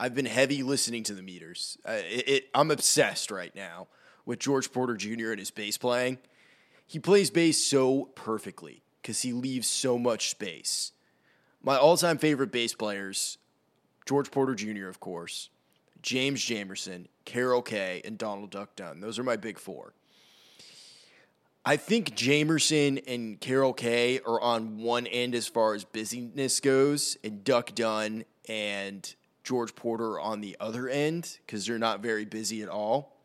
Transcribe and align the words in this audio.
I've 0.00 0.14
been 0.14 0.24
heavy 0.24 0.62
listening 0.62 1.02
to 1.04 1.14
the 1.14 1.20
meters. 1.20 1.76
Uh, 1.86 1.98
it, 2.08 2.28
it, 2.28 2.44
I'm 2.54 2.70
obsessed 2.70 3.30
right 3.30 3.54
now 3.54 3.86
with 4.24 4.38
George 4.38 4.72
Porter 4.72 4.96
Jr. 4.96 5.32
and 5.32 5.38
his 5.38 5.50
bass 5.50 5.76
playing. 5.76 6.16
He 6.86 6.98
plays 6.98 7.30
bass 7.30 7.62
so 7.62 8.06
perfectly 8.14 8.82
because 9.02 9.20
he 9.20 9.34
leaves 9.34 9.68
so 9.68 9.98
much 9.98 10.30
space. 10.30 10.92
My 11.62 11.76
all 11.76 11.98
time 11.98 12.16
favorite 12.16 12.50
bass 12.50 12.72
players 12.72 13.36
George 14.06 14.30
Porter 14.30 14.54
Jr., 14.54 14.88
of 14.88 15.00
course, 15.00 15.50
James 16.00 16.40
Jamerson, 16.40 17.06
Carol 17.26 17.60
Kaye, 17.60 18.00
and 18.02 18.16
Donald 18.16 18.50
Duck 18.50 18.74
Dunn. 18.76 19.00
Those 19.00 19.18
are 19.18 19.22
my 19.22 19.36
big 19.36 19.58
four. 19.58 19.92
I 21.62 21.76
think 21.76 22.16
Jamerson 22.16 23.02
and 23.06 23.38
Carol 23.38 23.74
Kaye 23.74 24.20
are 24.20 24.40
on 24.40 24.78
one 24.78 25.06
end 25.06 25.34
as 25.34 25.46
far 25.46 25.74
as 25.74 25.84
busyness 25.84 26.58
goes, 26.60 27.18
and 27.22 27.44
Duck 27.44 27.74
Dunn 27.74 28.24
and 28.48 29.14
George 29.44 29.74
Porter 29.74 30.18
on 30.20 30.40
the 30.40 30.56
other 30.60 30.88
end 30.88 31.38
because 31.46 31.66
they're 31.66 31.78
not 31.78 32.00
very 32.00 32.24
busy 32.24 32.62
at 32.62 32.68
all. 32.68 33.16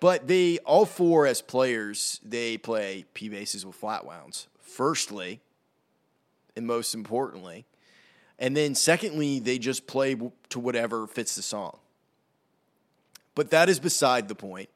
But 0.00 0.26
they 0.26 0.58
all 0.58 0.86
four 0.86 1.26
as 1.26 1.42
players, 1.42 2.20
they 2.24 2.58
play 2.58 3.04
P 3.14 3.28
basses 3.28 3.64
with 3.64 3.76
flat 3.76 4.04
wounds. 4.04 4.48
Firstly, 4.60 5.40
and 6.56 6.66
most 6.66 6.94
importantly, 6.94 7.66
and 8.38 8.56
then 8.56 8.74
secondly, 8.74 9.38
they 9.38 9.58
just 9.58 9.86
play 9.86 10.16
to 10.48 10.58
whatever 10.58 11.06
fits 11.06 11.36
the 11.36 11.42
song. 11.42 11.78
But 13.34 13.50
that 13.50 13.68
is 13.68 13.78
beside 13.78 14.28
the 14.28 14.34
point. 14.34 14.68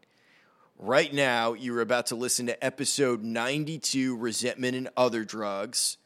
Right 0.78 1.12
now, 1.12 1.54
you're 1.54 1.80
about 1.80 2.06
to 2.06 2.14
listen 2.14 2.46
to 2.46 2.64
episode 2.64 3.22
92 3.22 4.16
Resentment 4.16 4.76
and 4.76 4.88
Other 4.96 5.24
Drugs. 5.24 5.96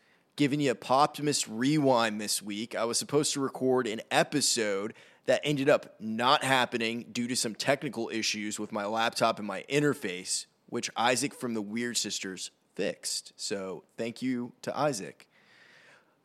Giving 0.40 0.60
you 0.60 0.70
a 0.70 0.74
Poptimist 0.74 1.46
rewind 1.50 2.18
this 2.18 2.40
week. 2.40 2.74
I 2.74 2.86
was 2.86 2.96
supposed 2.96 3.34
to 3.34 3.40
record 3.40 3.86
an 3.86 4.00
episode 4.10 4.94
that 5.26 5.42
ended 5.44 5.68
up 5.68 5.96
not 6.00 6.42
happening 6.42 7.04
due 7.12 7.28
to 7.28 7.36
some 7.36 7.54
technical 7.54 8.08
issues 8.10 8.58
with 8.58 8.72
my 8.72 8.86
laptop 8.86 9.38
and 9.38 9.46
my 9.46 9.66
interface, 9.68 10.46
which 10.64 10.88
Isaac 10.96 11.34
from 11.34 11.52
the 11.52 11.60
Weird 11.60 11.98
Sisters 11.98 12.52
fixed. 12.74 13.34
So 13.36 13.84
thank 13.98 14.22
you 14.22 14.52
to 14.62 14.74
Isaac. 14.74 15.28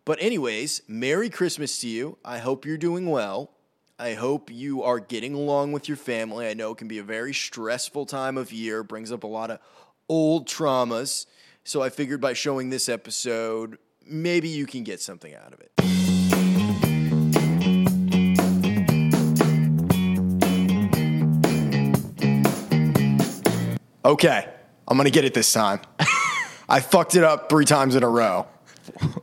But, 0.06 0.22
anyways, 0.22 0.84
Merry 0.88 1.30
Christmas 1.30 1.78
to 1.82 1.90
you. 1.90 2.18
I 2.24 2.38
hope 2.38 2.66
you're 2.66 2.78
doing 2.78 3.10
well. 3.10 3.52
I 4.00 4.14
hope 4.14 4.50
you 4.50 4.82
are 4.82 5.02
getting 5.02 5.34
along 5.34 5.74
with 5.74 5.90
your 5.90 5.98
family. 5.98 6.48
I 6.48 6.54
know 6.54 6.72
it 6.72 6.78
can 6.78 6.88
be 6.88 7.00
a 7.00 7.04
very 7.04 7.34
stressful 7.34 8.06
time 8.06 8.38
of 8.38 8.54
year, 8.54 8.82
brings 8.82 9.12
up 9.12 9.26
a 9.26 9.28
lot 9.28 9.52
of 9.52 9.60
old 10.08 10.48
traumas. 10.48 11.26
So, 11.66 11.82
I 11.82 11.90
figured 11.90 12.22
by 12.22 12.32
showing 12.32 12.70
this 12.70 12.88
episode, 12.88 13.78
maybe 14.06 14.50
you 14.50 14.66
can 14.66 14.84
get 14.84 15.02
something 15.02 15.34
out 15.34 15.54
of 15.54 15.60
it. 15.60 15.72
Okay, 24.06 24.48
I'm 24.88 24.98
gonna 24.98 25.10
get 25.10 25.26
it 25.26 25.34
this 25.34 25.52
time. 25.52 25.82
I 26.70 26.80
fucked 26.80 27.16
it 27.16 27.24
up 27.24 27.50
three 27.50 27.66
times 27.66 27.96
in 27.96 28.04
a 28.04 28.10
row. 28.10 28.48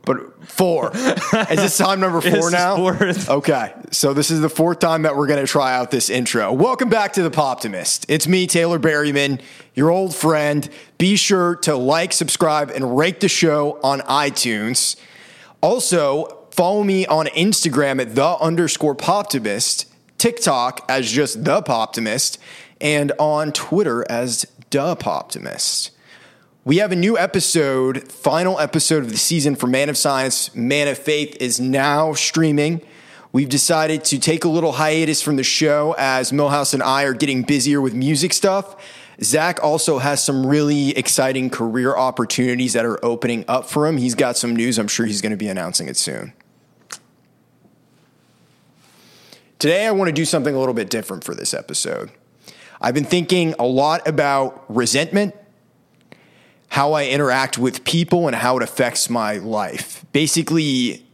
But 0.05 0.47
four. 0.47 0.91
Is 0.95 1.57
this 1.57 1.77
time 1.77 1.99
number 1.99 2.21
four 2.21 2.31
This 2.31 2.45
is 2.45 2.51
now? 2.51 2.75
fourth. 2.75 3.29
Okay. 3.29 3.73
So 3.91 4.13
this 4.13 4.29
is 4.31 4.41
the 4.41 4.49
fourth 4.49 4.79
time 4.79 5.03
that 5.03 5.15
we're 5.15 5.27
going 5.27 5.43
to 5.43 5.51
try 5.51 5.73
out 5.75 5.91
this 5.91 6.09
intro. 6.09 6.51
Welcome 6.53 6.89
back 6.89 7.13
to 7.13 7.23
the 7.23 7.31
Poptimist. 7.31 8.05
It's 8.07 8.27
me, 8.27 8.45
Taylor 8.47 8.79
Berryman, 8.79 9.41
your 9.73 9.89
old 9.89 10.15
friend. 10.15 10.69
Be 10.97 11.15
sure 11.15 11.55
to 11.57 11.75
like, 11.75 12.13
subscribe, 12.13 12.69
and 12.69 12.97
rate 12.97 13.19
the 13.19 13.29
show 13.29 13.79
on 13.83 14.01
iTunes. 14.01 14.95
Also, 15.61 16.45
follow 16.51 16.83
me 16.83 17.05
on 17.07 17.27
Instagram 17.27 17.99
at 18.01 18.15
the 18.15 18.37
underscore 18.39 18.95
Poptimist, 18.95 19.85
TikTok 20.17 20.85
as 20.89 21.11
just 21.11 21.43
the 21.45 21.61
Poptimist, 21.61 22.37
and 22.79 23.11
on 23.17 23.51
Twitter 23.53 24.05
as 24.09 24.45
the 24.69 24.95
Poptimist. 24.95 25.91
We 26.65 26.77
have 26.77 26.93
a 26.93 26.95
new 26.95 27.17
episode, 27.17 28.09
final 28.09 28.57
episode 28.57 29.03
of 29.03 29.09
the 29.09 29.17
season 29.17 29.57
for 29.57 29.67
Man 29.67 29.89
of 29.89 29.97
Science. 29.97 30.55
Man 30.55 30.87
of 30.87 30.97
Faith 30.97 31.35
is 31.41 31.59
now 31.59 32.13
streaming. 32.13 32.81
We've 33.33 33.49
decided 33.49 34.05
to 34.05 34.17
take 34.17 34.45
a 34.45 34.47
little 34.47 34.71
hiatus 34.71 35.21
from 35.21 35.35
the 35.35 35.43
show 35.43 35.93
as 35.97 36.31
Millhouse 36.31 36.73
and 36.73 36.81
I 36.81 37.03
are 37.03 37.13
getting 37.13 37.41
busier 37.41 37.81
with 37.81 37.93
music 37.93 38.31
stuff. 38.31 38.77
Zach 39.21 39.61
also 39.61 39.99
has 39.99 40.23
some 40.23 40.45
really 40.45 40.97
exciting 40.97 41.49
career 41.49 41.97
opportunities 41.97 42.71
that 42.71 42.85
are 42.85 43.03
opening 43.03 43.43
up 43.49 43.69
for 43.69 43.85
him. 43.85 43.97
He's 43.97 44.15
got 44.15 44.37
some 44.37 44.55
news. 44.55 44.79
I'm 44.79 44.87
sure 44.87 45.05
he's 45.05 45.21
going 45.21 45.31
to 45.31 45.37
be 45.37 45.49
announcing 45.49 45.89
it 45.89 45.97
soon. 45.97 46.31
Today, 49.59 49.85
I 49.85 49.91
want 49.91 50.07
to 50.07 50.13
do 50.13 50.23
something 50.23 50.55
a 50.55 50.59
little 50.59 50.73
bit 50.73 50.89
different 50.89 51.25
for 51.25 51.35
this 51.35 51.53
episode. 51.53 52.09
I've 52.79 52.93
been 52.93 53.03
thinking 53.03 53.53
a 53.59 53.65
lot 53.65 54.07
about 54.07 54.63
resentment 54.73 55.35
how 56.73 56.93
I 56.93 57.05
interact 57.05 57.59
with 57.59 57.83
people 57.83 58.25
and 58.25 58.35
how 58.35 58.57
it 58.57 58.63
affects 58.63 59.07
my 59.07 59.37
life. 59.37 60.03
Basically, 60.11 61.05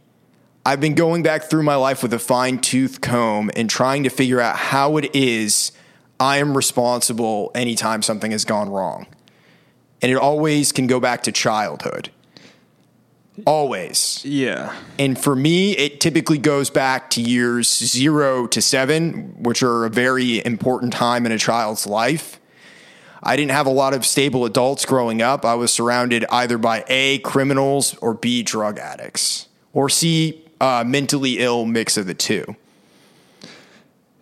I've 0.64 0.80
been 0.80 0.94
going 0.94 1.22
back 1.22 1.50
through 1.50 1.64
my 1.64 1.74
life 1.74 2.02
with 2.02 2.14
a 2.14 2.18
fine 2.18 2.60
tooth 2.60 3.02
comb 3.02 3.50
and 3.54 3.68
trying 3.68 4.04
to 4.04 4.08
figure 4.08 4.40
out 4.40 4.56
how 4.56 4.96
it 4.96 5.14
is 5.14 5.72
I 6.18 6.38
am 6.38 6.56
responsible 6.56 7.50
anytime 7.54 8.00
something 8.00 8.30
has 8.30 8.46
gone 8.46 8.70
wrong. 8.70 9.06
And 10.00 10.10
it 10.10 10.16
always 10.16 10.72
can 10.72 10.86
go 10.86 10.98
back 10.98 11.24
to 11.24 11.32
childhood. 11.32 12.08
Always. 13.44 14.24
Yeah. 14.24 14.74
And 14.98 15.18
for 15.18 15.36
me, 15.36 15.76
it 15.76 16.00
typically 16.00 16.38
goes 16.38 16.70
back 16.70 17.10
to 17.10 17.20
years 17.20 17.68
zero 17.68 18.46
to 18.46 18.62
seven, 18.62 19.34
which 19.42 19.62
are 19.62 19.84
a 19.84 19.90
very 19.90 20.42
important 20.42 20.94
time 20.94 21.26
in 21.26 21.32
a 21.32 21.38
child's 21.38 21.86
life. 21.86 22.39
I 23.22 23.36
didn't 23.36 23.50
have 23.52 23.66
a 23.66 23.70
lot 23.70 23.92
of 23.94 24.06
stable 24.06 24.44
adults 24.44 24.84
growing 24.86 25.20
up. 25.22 25.44
I 25.44 25.54
was 25.54 25.72
surrounded 25.72 26.24
either 26.30 26.56
by 26.58 26.84
A, 26.88 27.18
criminals, 27.18 27.94
or 27.98 28.14
B, 28.14 28.42
drug 28.42 28.78
addicts, 28.78 29.46
or 29.72 29.88
C, 29.88 30.42
uh, 30.60 30.84
mentally 30.86 31.38
ill 31.38 31.66
mix 31.66 31.96
of 31.96 32.06
the 32.06 32.14
two. 32.14 32.56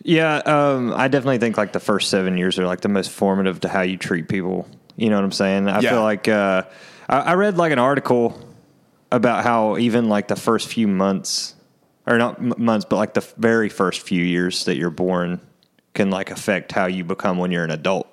Yeah, 0.03 0.37
um, 0.39 0.93
I 0.95 1.09
definitely 1.09 1.39
think 1.39 1.57
like 1.59 1.73
the 1.73 1.81
first 1.81 2.09
seven 2.11 2.39
years 2.39 2.59
are 2.59 2.67
like 2.67 2.81
the 2.81 2.89
most 2.89 3.11
formative 3.11 3.61
to 3.61 3.69
how 3.69 3.83
you 3.83 3.97
treat 3.97 4.29
people. 4.29 4.67
You 4.97 5.11
know 5.11 5.17
what 5.17 5.25
I'm 5.25 5.33
saying? 5.33 5.69
I 5.69 5.81
Yeah. 5.81 5.91
feel 5.91 6.03
like 6.03 6.29
uh, 6.29 6.63
I, 7.09 7.19
I 7.19 7.35
read 7.35 7.57
like 7.57 7.73
an 7.73 7.79
article 7.79 8.41
about 9.13 9.43
how 9.45 9.77
even 9.79 10.09
like 10.09 10.29
the 10.29 10.37
first 10.37 10.69
few 10.69 10.89
months, 10.89 11.55
or 12.07 12.17
not 12.19 12.39
m- 12.39 12.55
months, 12.59 12.87
but 12.89 12.97
like 12.97 13.15
the 13.15 13.27
very 13.37 13.69
first 13.69 14.01
few 14.01 14.23
years 14.23 14.65
that 14.65 14.77
you're 14.77 14.91
born 14.91 15.41
can 15.95 16.11
like 16.11 16.31
affect 16.31 16.73
how 16.73 16.87
you 16.87 17.05
become 17.05 17.39
when 17.39 17.51
you're 17.53 17.65
an 17.65 17.71
adult. 17.71 18.09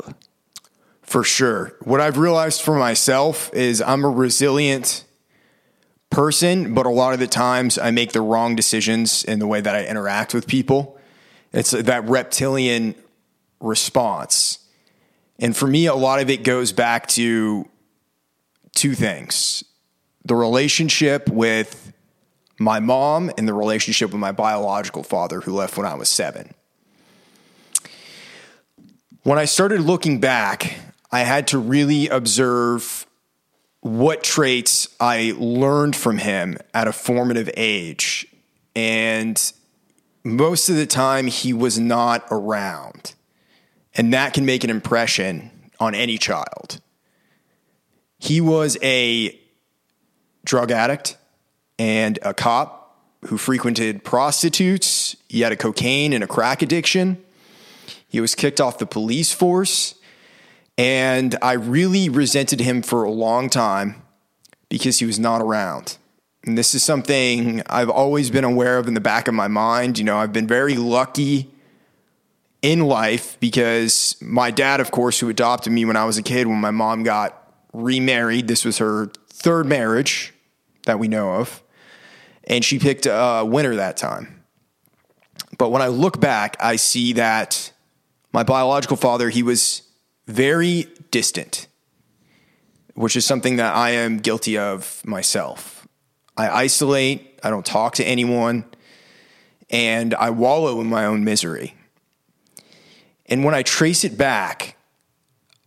For 1.05 1.23
sure. 1.23 1.75
What 1.81 2.01
I've 2.01 2.17
realized 2.17 2.61
for 2.61 2.75
myself 2.75 3.53
is 3.53 3.81
I'm 3.81 4.03
a 4.03 4.09
resilient 4.09 5.03
person, 6.09 6.73
but 6.73 6.85
a 6.85 6.89
lot 6.89 7.13
of 7.13 7.19
the 7.19 7.27
times 7.27 7.77
I 7.77 7.91
make 7.91 8.11
the 8.11 8.21
wrong 8.21 8.55
decisions 8.55 9.23
in 9.23 9.39
the 9.39 9.47
way 9.47 9.61
that 9.61 9.75
I 9.75 9.85
interact 9.85 10.33
with 10.33 10.47
people. 10.47 10.99
It's 11.53 11.71
that 11.71 12.07
reptilian 12.09 12.95
response. 13.59 14.59
And 15.39 15.55
for 15.55 15.67
me, 15.67 15.85
a 15.85 15.95
lot 15.95 16.21
of 16.21 16.29
it 16.29 16.43
goes 16.43 16.71
back 16.71 17.07
to 17.09 17.67
two 18.73 18.95
things 18.95 19.63
the 20.23 20.35
relationship 20.35 21.29
with 21.29 21.93
my 22.57 22.79
mom 22.79 23.31
and 23.37 23.47
the 23.47 23.53
relationship 23.53 24.11
with 24.11 24.19
my 24.19 24.31
biological 24.31 25.03
father, 25.03 25.41
who 25.41 25.53
left 25.53 25.77
when 25.77 25.85
I 25.85 25.93
was 25.93 26.09
seven. 26.09 26.53
When 29.23 29.37
I 29.37 29.45
started 29.45 29.81
looking 29.81 30.19
back, 30.19 30.77
I 31.15 31.19
had 31.19 31.47
to 31.47 31.57
really 31.57 32.09
observe 32.09 33.07
what 33.79 34.21
traits 34.21 34.89
I 34.99 35.33
learned 35.37 35.95
from 35.95 36.17
him 36.17 36.57
at 36.73 36.89
a 36.89 36.91
formative 36.91 37.49
age. 37.55 38.27
And 38.75 39.41
most 40.25 40.67
of 40.67 40.75
the 40.75 40.85
time, 40.85 41.27
he 41.27 41.53
was 41.53 41.79
not 41.79 42.25
around. 42.31 43.15
And 43.93 44.13
that 44.13 44.33
can 44.33 44.45
make 44.45 44.65
an 44.65 44.69
impression 44.69 45.51
on 45.79 45.95
any 45.95 46.17
child. 46.17 46.81
He 48.19 48.41
was 48.41 48.77
a 48.83 49.39
drug 50.43 50.69
addict 50.69 51.15
and 51.79 52.19
a 52.23 52.33
cop 52.33 52.99
who 53.27 53.37
frequented 53.37 54.03
prostitutes. 54.03 55.15
He 55.29 55.39
had 55.39 55.53
a 55.53 55.55
cocaine 55.55 56.11
and 56.11 56.25
a 56.25 56.27
crack 56.27 56.61
addiction. 56.61 57.23
He 58.05 58.19
was 58.19 58.35
kicked 58.35 58.59
off 58.59 58.79
the 58.79 58.85
police 58.85 59.31
force. 59.31 59.94
And 60.77 61.37
I 61.41 61.53
really 61.53 62.09
resented 62.09 62.59
him 62.59 62.81
for 62.81 63.03
a 63.03 63.11
long 63.11 63.49
time 63.49 64.01
because 64.69 64.99
he 64.99 65.05
was 65.05 65.19
not 65.19 65.41
around. 65.41 65.97
And 66.45 66.57
this 66.57 66.75
is 66.75 66.83
something 66.83 67.61
I've 67.67 67.89
always 67.89 68.29
been 68.29 68.43
aware 68.43 68.77
of 68.77 68.87
in 68.87 68.93
the 68.93 69.01
back 69.01 69.27
of 69.27 69.33
my 69.33 69.47
mind. 69.47 69.97
You 69.97 70.03
know, 70.03 70.17
I've 70.17 70.33
been 70.33 70.47
very 70.47 70.75
lucky 70.75 71.49
in 72.61 72.81
life 72.81 73.37
because 73.39 74.15
my 74.21 74.51
dad, 74.51 74.79
of 74.79 74.91
course, 74.91 75.19
who 75.19 75.29
adopted 75.29 75.71
me 75.71 75.85
when 75.85 75.95
I 75.95 76.05
was 76.05 76.17
a 76.17 76.23
kid, 76.23 76.47
when 76.47 76.59
my 76.59 76.71
mom 76.71 77.03
got 77.03 77.53
remarried, 77.73 78.47
this 78.47 78.65
was 78.65 78.77
her 78.79 79.11
third 79.29 79.65
marriage 79.65 80.33
that 80.85 80.99
we 80.99 81.07
know 81.07 81.33
of. 81.35 81.63
And 82.43 82.63
she 82.63 82.79
picked 82.79 83.07
a 83.09 83.43
winner 83.45 83.75
that 83.75 83.97
time. 83.97 84.43
But 85.57 85.69
when 85.69 85.81
I 85.81 85.87
look 85.87 86.19
back, 86.19 86.57
I 86.59 86.75
see 86.75 87.13
that 87.13 87.71
my 88.33 88.43
biological 88.43 88.97
father, 88.97 89.29
he 89.29 89.41
was 89.41 89.81
very 90.27 90.87
distant, 91.11 91.67
which 92.93 93.15
is 93.15 93.25
something 93.25 93.57
that 93.57 93.75
I 93.75 93.91
am 93.91 94.17
guilty 94.17 94.57
of 94.57 95.01
myself. 95.05 95.87
I 96.37 96.49
isolate, 96.49 97.39
I 97.43 97.49
don't 97.49 97.65
talk 97.65 97.95
to 97.95 98.03
anyone, 98.03 98.65
and 99.69 100.13
I 100.15 100.29
wallow 100.31 100.81
in 100.81 100.87
my 100.87 101.05
own 101.05 101.23
misery. 101.23 101.75
And 103.27 103.43
when 103.43 103.55
I 103.55 103.63
trace 103.63 104.03
it 104.03 104.17
back, 104.17 104.77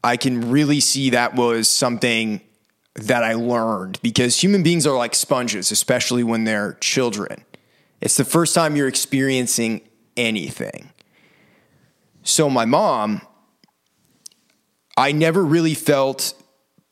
I 0.05 0.17
can 0.17 0.51
really 0.51 0.81
see 0.81 1.11
that 1.11 1.35
was 1.35 1.69
something 1.69 2.41
that 2.95 3.23
I 3.25 3.35
learned 3.35 4.01
because 4.03 4.43
human 4.43 4.63
beings 4.63 4.87
are 4.87 4.97
like 4.97 5.15
sponges, 5.15 5.71
especially 5.71 6.23
when 6.23 6.45
they're 6.45 6.75
children. 6.75 7.45
It's 8.01 8.17
the 8.17 8.25
first 8.25 8.55
time 8.55 8.77
you're 8.77 8.89
experiencing 8.89 9.83
anything. 10.17 10.91
So, 12.23 12.51
my 12.51 12.65
mom, 12.65 13.23
I 14.99 15.13
never 15.13 15.45
really 15.45 15.75
felt 15.75 16.35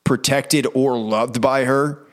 protected 0.04 0.68
or 0.74 0.96
loved 0.96 1.40
by 1.40 1.64
her. 1.64 2.06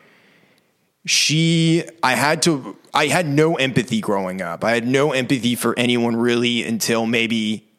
She, 1.06 1.84
I 2.02 2.16
had 2.16 2.42
to, 2.44 2.76
I 2.96 3.06
had 3.06 3.28
no 3.28 3.58
empathy 3.58 4.02
growing 4.02 4.42
up. 4.42 4.64
I 4.64 4.72
had 4.72 4.88
no 4.88 5.12
empathy 5.12 5.54
for 5.54 5.78
anyone 5.78 6.16
really 6.16 6.64
until 6.64 7.06
maybe 7.06 7.70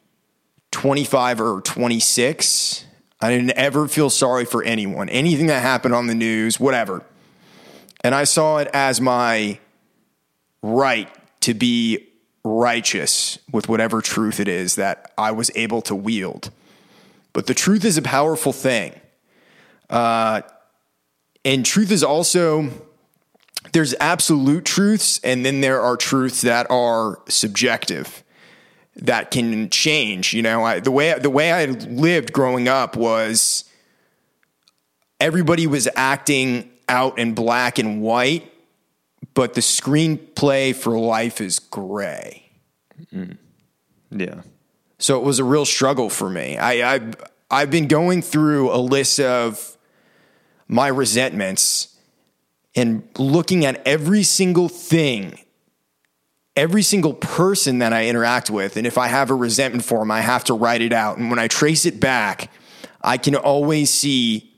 25 0.71 1.41
or 1.41 1.59
26. 1.59 2.85
I 3.19 3.29
didn't 3.31 3.51
ever 3.51 3.87
feel 3.89 4.09
sorry 4.09 4.45
for 4.45 4.63
anyone, 4.63 5.09
anything 5.09 5.47
that 5.47 5.61
happened 5.61 5.93
on 5.93 6.07
the 6.07 6.15
news, 6.15 6.57
whatever. 6.57 7.03
And 8.01 8.15
I 8.15 8.23
saw 8.23 8.59
it 8.59 8.69
as 8.73 9.01
my 9.01 9.59
right 10.61 11.09
to 11.41 11.53
be 11.53 12.07
righteous 12.45 13.39
with 13.51 13.67
whatever 13.67 14.01
truth 14.01 14.39
it 14.39 14.47
is 14.47 14.75
that 14.75 15.11
I 15.17 15.31
was 15.31 15.51
able 15.55 15.81
to 15.81 15.95
wield. 15.95 16.51
But 17.35 17.47
the 17.47 17.53
truth 17.53 17.83
is 17.83 17.97
a 17.97 18.01
powerful 18.01 18.53
thing. 18.53 18.93
Uh, 19.89 20.41
and 21.43 21.65
truth 21.65 21.91
is 21.91 22.01
also, 22.01 22.69
there's 23.73 23.93
absolute 23.99 24.63
truths, 24.63 25.19
and 25.21 25.45
then 25.45 25.59
there 25.59 25.81
are 25.81 25.97
truths 25.97 26.43
that 26.43 26.65
are 26.71 27.19
subjective 27.27 28.23
that 28.95 29.31
can 29.31 29.69
change. 29.69 30.33
You 30.33 30.43
know, 30.43 30.63
I, 30.63 30.79
the 30.79 30.91
way 30.91 31.13
the 31.19 31.29
way 31.29 31.51
I 31.51 31.65
lived 31.65 32.31
growing 32.31 32.69
up 32.69 32.95
was 32.95 33.65
everybody 35.19 35.67
was 35.67 35.89
acting 35.93 36.71
out 36.87 37.19
in 37.19 37.33
black 37.33 37.79
and 37.79 38.01
white, 38.01 38.49
but 39.33 39.55
the 39.55 39.61
screenplay 39.61 40.73
for 40.73 40.97
life 40.97 41.41
is 41.41 41.59
gray. 41.59 42.49
Mm. 43.13 43.37
Yeah. 44.09 44.43
So 44.97 45.19
it 45.19 45.25
was 45.25 45.39
a 45.39 45.43
real 45.43 45.65
struggle 45.65 46.09
for 46.09 46.29
me. 46.29 46.57
I, 46.57 46.95
I 46.95 47.11
I've 47.51 47.69
been 47.69 47.87
going 47.87 48.21
through 48.21 48.73
a 48.73 48.77
list 48.77 49.19
of 49.19 49.77
my 50.67 50.87
resentments 50.87 51.95
and 52.75 53.07
looking 53.17 53.65
at 53.65 53.85
every 53.85 54.23
single 54.23 54.67
thing 54.67 55.39
every 56.55 56.81
single 56.81 57.13
person 57.13 57.79
that 57.79 57.93
I 57.93 58.07
interact 58.07 58.49
with. 58.49 58.77
And 58.77 58.87
if 58.87 58.97
I 58.97 59.07
have 59.07 59.29
a 59.29 59.35
resentment 59.35 59.83
for 59.83 59.99
them, 59.99 60.11
I 60.11 60.21
have 60.21 60.43
to 60.45 60.53
write 60.53 60.81
it 60.81 60.93
out. 60.93 61.17
And 61.17 61.29
when 61.29 61.39
I 61.39 61.47
trace 61.47 61.85
it 61.85 61.99
back, 61.99 62.51
I 63.01 63.17
can 63.17 63.35
always 63.35 63.89
see 63.89 64.51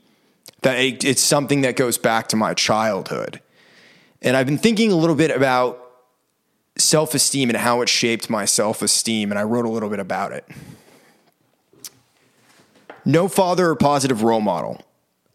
that 0.62 0.76
it's 0.76 1.22
something 1.22 1.62
that 1.62 1.76
goes 1.76 1.98
back 1.98 2.28
to 2.28 2.36
my 2.36 2.54
childhood. 2.54 3.40
And 4.22 4.36
I've 4.36 4.46
been 4.46 4.58
thinking 4.58 4.90
a 4.90 4.96
little 4.96 5.16
bit 5.16 5.30
about 5.30 5.87
self 6.78 7.14
esteem 7.14 7.50
and 7.50 7.58
how 7.58 7.82
it 7.82 7.88
shaped 7.88 8.30
my 8.30 8.44
self 8.44 8.82
esteem. 8.82 9.30
And 9.30 9.38
I 9.38 9.42
wrote 9.42 9.64
a 9.64 9.70
little 9.70 9.90
bit 9.90 10.00
about 10.00 10.32
it. 10.32 10.46
No 13.04 13.28
father 13.28 13.70
or 13.70 13.76
positive 13.76 14.22
role 14.22 14.40
model, 14.40 14.82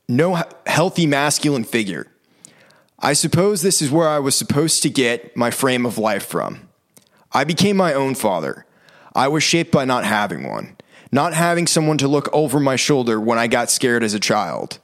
no 0.07 0.42
healthy 0.66 1.06
masculine 1.06 1.63
figure 1.63 2.07
I 3.06 3.12
suppose 3.12 3.62
this 3.62 3.81
is 3.81 3.92
where 3.92 4.07
I 4.07 4.19
was 4.19 4.34
supposed 4.34 4.81
to 4.84 4.90
get 4.90 5.36
my 5.36 5.51
frame 5.51 5.86
of 5.86 5.98
life 5.98 6.25
from. 6.25 6.69
I 7.34 7.44
became 7.44 7.75
my 7.75 7.94
own 7.94 8.16
father. 8.16 8.66
I 9.13 9.28
was 9.28 9.44
shaped 9.44 9.74
by 9.74 9.84
not 9.84 10.06
having 10.06 10.48
one, 10.48 10.78
not 11.12 11.34
having 11.34 11.68
someone 11.68 11.98
to 11.98 12.07
look 12.07 12.30
over 12.31 12.62
my 12.62 12.78
shoulder 12.78 13.19
when 13.19 13.38
I 13.38 13.48
got 13.48 13.69
scared 13.69 14.04
as 14.04 14.13
a 14.13 14.22
child. 14.22 14.80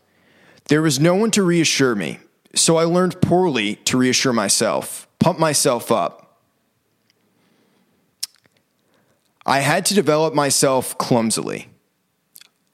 There 0.67 0.81
was 0.81 0.99
no 0.99 1.15
one 1.15 1.31
to 1.31 1.43
reassure 1.43 1.95
me, 1.95 2.19
so 2.53 2.75
I 2.75 2.83
learned 2.83 3.21
poorly 3.21 3.75
to 3.85 3.97
reassure 3.97 4.33
myself, 4.33 5.07
pump 5.19 5.39
myself 5.39 5.89
up. 5.89 6.28
I 9.49 9.59
had 9.59 9.85
to 9.87 9.95
develop 9.95 10.35
myself 10.35 10.97
clumsily. 10.99 11.69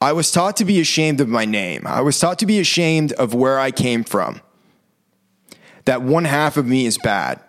I 0.02 0.12
was 0.12 0.30
taught 0.30 0.58
to 0.58 0.66
be 0.66 0.82
ashamed 0.82 1.22
of 1.22 1.30
my 1.30 1.46
name. 1.46 1.84
I 1.86 2.02
was 2.02 2.20
taught 2.20 2.38
to 2.40 2.46
be 2.46 2.60
ashamed 2.60 3.14
of 3.14 3.34
where 3.34 3.58
I 3.58 3.72
came 3.72 4.04
from 4.04 4.42
that 5.86 6.02
one 6.02 6.26
half 6.26 6.58
of 6.58 6.66
me 6.66 6.86
is 6.86 6.98
bad. 6.98 7.40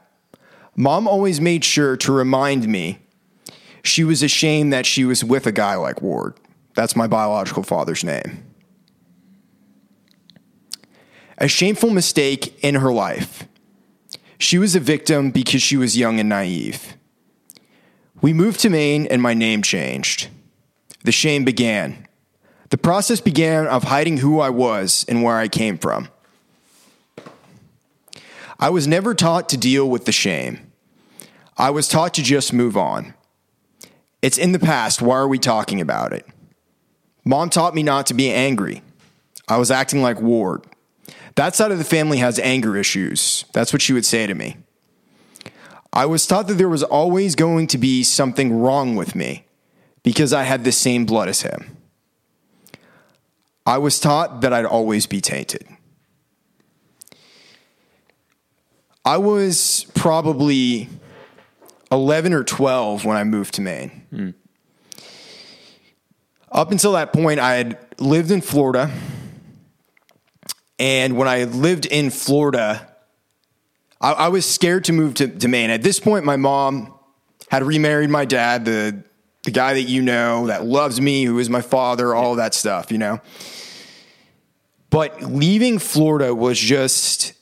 Mom 0.77 1.09
always 1.09 1.41
made 1.41 1.65
sure 1.65 1.97
to 1.97 2.13
remind 2.13 2.69
me 2.69 2.99
she 3.83 4.05
was 4.05 4.23
ashamed 4.23 4.73
that 4.73 4.87
she 4.87 5.05
was 5.05 5.25
with 5.25 5.47
a 5.47 5.53
guy 5.53 5.75
like 5.75 6.03
Ward. 6.03 6.39
That's 6.75 6.95
my 6.95 7.07
biological 7.07 7.63
father's 7.63 8.05
name. 8.05 8.45
A 11.39 11.49
shameful 11.49 11.91
mistake 11.91 12.63
in 12.63 12.77
her 12.77 12.93
life. 12.93 13.49
She 14.39 14.59
was 14.59 14.77
a 14.77 14.81
victim 14.81 15.31
because 15.31 15.63
she 15.63 15.77
was 15.77 15.97
young 15.97 16.21
and 16.21 16.29
naive. 16.29 16.97
We 18.21 18.33
moved 18.33 18.61
to 18.61 18.71
Maine 18.71 19.07
and 19.07 19.21
my 19.21 19.35
name 19.35 19.63
changed. 19.63 20.29
The 21.05 21.13
shame 21.13 21.45
began. 21.45 22.07
The 22.71 22.79
process 22.79 23.21
began 23.21 23.67
of 23.67 23.85
hiding 23.85 24.19
who 24.19 24.41
I 24.41 24.51
was 24.51 25.05
and 25.09 25.23
where 25.23 25.37
I 25.37 25.49
came 25.49 25.79
from. 25.79 26.09
I 28.59 28.71
was 28.71 28.87
never 28.87 29.15
taught 29.15 29.49
to 29.51 29.57
deal 29.57 29.89
with 29.89 30.07
the 30.07 30.13
shame. 30.13 30.73
I 31.59 31.71
was 31.71 31.89
taught 31.89 32.15
to 32.15 32.23
just 32.23 32.53
move 32.53 32.77
on. 32.77 33.15
It's 34.23 34.39
in 34.39 34.53
the 34.53 34.59
past. 34.59 35.03
Why 35.03 35.17
are 35.17 35.29
we 35.29 35.39
talking 35.39 35.81
about 35.81 36.13
it? 36.13 36.27
Mom 37.25 37.51
taught 37.51 37.75
me 37.75 37.83
not 37.83 38.07
to 38.07 38.15
be 38.15 38.31
angry. 38.31 38.83
I 39.47 39.59
was 39.59 39.71
acting 39.71 40.03
like 40.03 40.21
Ward. 40.21 40.65
That 41.35 41.55
side 41.55 41.71
of 41.71 41.79
the 41.79 41.85
family 41.85 42.19
has 42.19 42.39
anger 42.39 42.77
issues. 42.77 43.45
That's 43.53 43.73
what 43.73 43.83
she 43.83 43.93
would 43.93 44.07
say 44.07 44.27
to 44.27 44.35
me. 44.35 44.57
I 45.97 46.05
was 46.05 46.27
taught 46.27 46.47
that 46.49 46.59
there 46.59 46.69
was 46.69 46.83
always 46.83 47.35
going 47.35 47.69
to 47.69 47.79
be 47.79 48.03
something 48.03 48.61
wrong 48.61 48.97
with 48.97 49.15
me 49.15 49.47
because 50.03 50.35
I 50.35 50.43
had 50.43 50.63
the 50.63 50.71
same 50.71 51.07
blood 51.07 51.27
as 51.27 51.41
him. 51.41 51.79
I 53.65 53.79
was 53.79 53.99
taught 53.99 54.43
that 54.43 54.53
I'd 54.53 54.67
always 54.67 55.07
be 55.07 55.23
tainted. 55.23 55.67
I 59.07 59.17
was 59.17 59.87
probably 59.95 60.91
11 61.91 62.35
or 62.35 62.45
12 62.45 63.07
when 63.07 63.17
I 63.17 63.25
moved 63.25 63.55
to 63.55 63.63
Maine. 63.63 64.07
Mm. 64.13 64.35
Up 66.53 66.73
until 66.73 66.93
that 66.93 67.15
point, 67.15 67.41
I 67.41 67.55
had 67.55 67.79
lived 67.99 68.31
in 68.31 68.43
Florida. 68.43 68.93
And 70.79 71.17
when 71.17 71.27
I 71.27 71.45
lived 71.45 71.87
in 71.87 72.11
Florida, 72.11 72.96
I, 74.01 74.13
I 74.13 74.29
was 74.29 74.47
scared 74.47 74.85
to 74.85 74.93
move 74.93 75.15
to, 75.15 75.29
to, 75.29 75.49
Maine. 75.49 75.71
At 75.71 75.83
this 75.83 76.01
point, 76.01 76.25
my 76.25 76.37
mom 76.37 76.95
had 77.51 77.63
remarried 77.63 78.11
my 78.11 78.25
dad, 78.25 78.65
the, 78.65 79.03
the 79.45 79.51
guy 79.51 79.75
that 79.75 79.83
you 79.83 80.03
know 80.03 80.49
that 80.49 80.65
loves 80.65 81.01
me, 81.01 81.25
who 81.25 81.39
is 81.39 81.49
my 81.49 81.61
father, 81.61 82.15
all 82.15 82.37
that 82.37 82.55
stuff, 82.55 82.91
you 82.91 82.99
know. 82.99 83.21
But 84.91 85.23
leaving 85.23 85.79
Florida 85.79 86.35
was 86.35 86.59
just 86.59 87.33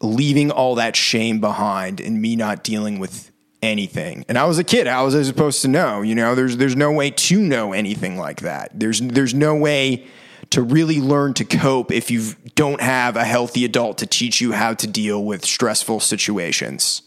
leaving 0.00 0.50
all 0.50 0.76
that 0.76 0.96
shame 0.96 1.40
behind 1.40 2.00
and 2.00 2.20
me 2.20 2.36
not 2.36 2.64
dealing 2.64 2.98
with 2.98 3.30
anything. 3.62 4.24
And 4.28 4.36
I 4.36 4.44
was 4.44 4.58
a 4.58 4.64
kid. 4.64 4.86
How 4.86 5.04
was 5.04 5.14
I 5.14 5.22
supposed 5.22 5.62
to 5.62 5.68
know? 5.68 6.02
You 6.02 6.14
know, 6.14 6.34
there's 6.34 6.56
there's 6.56 6.76
no 6.76 6.92
way 6.92 7.10
to 7.10 7.40
know 7.40 7.72
anything 7.72 8.18
like 8.18 8.40
that. 8.40 8.72
There's 8.74 9.00
there's 9.00 9.34
no 9.34 9.54
way 9.54 10.06
to 10.52 10.60
really 10.60 11.00
learn 11.00 11.32
to 11.32 11.46
cope 11.46 11.90
if 11.90 12.10
you 12.10 12.34
don't 12.54 12.82
have 12.82 13.16
a 13.16 13.24
healthy 13.24 13.64
adult 13.64 13.96
to 13.98 14.06
teach 14.06 14.42
you 14.42 14.52
how 14.52 14.74
to 14.74 14.86
deal 14.86 15.24
with 15.24 15.46
stressful 15.46 15.98
situations. 15.98 17.00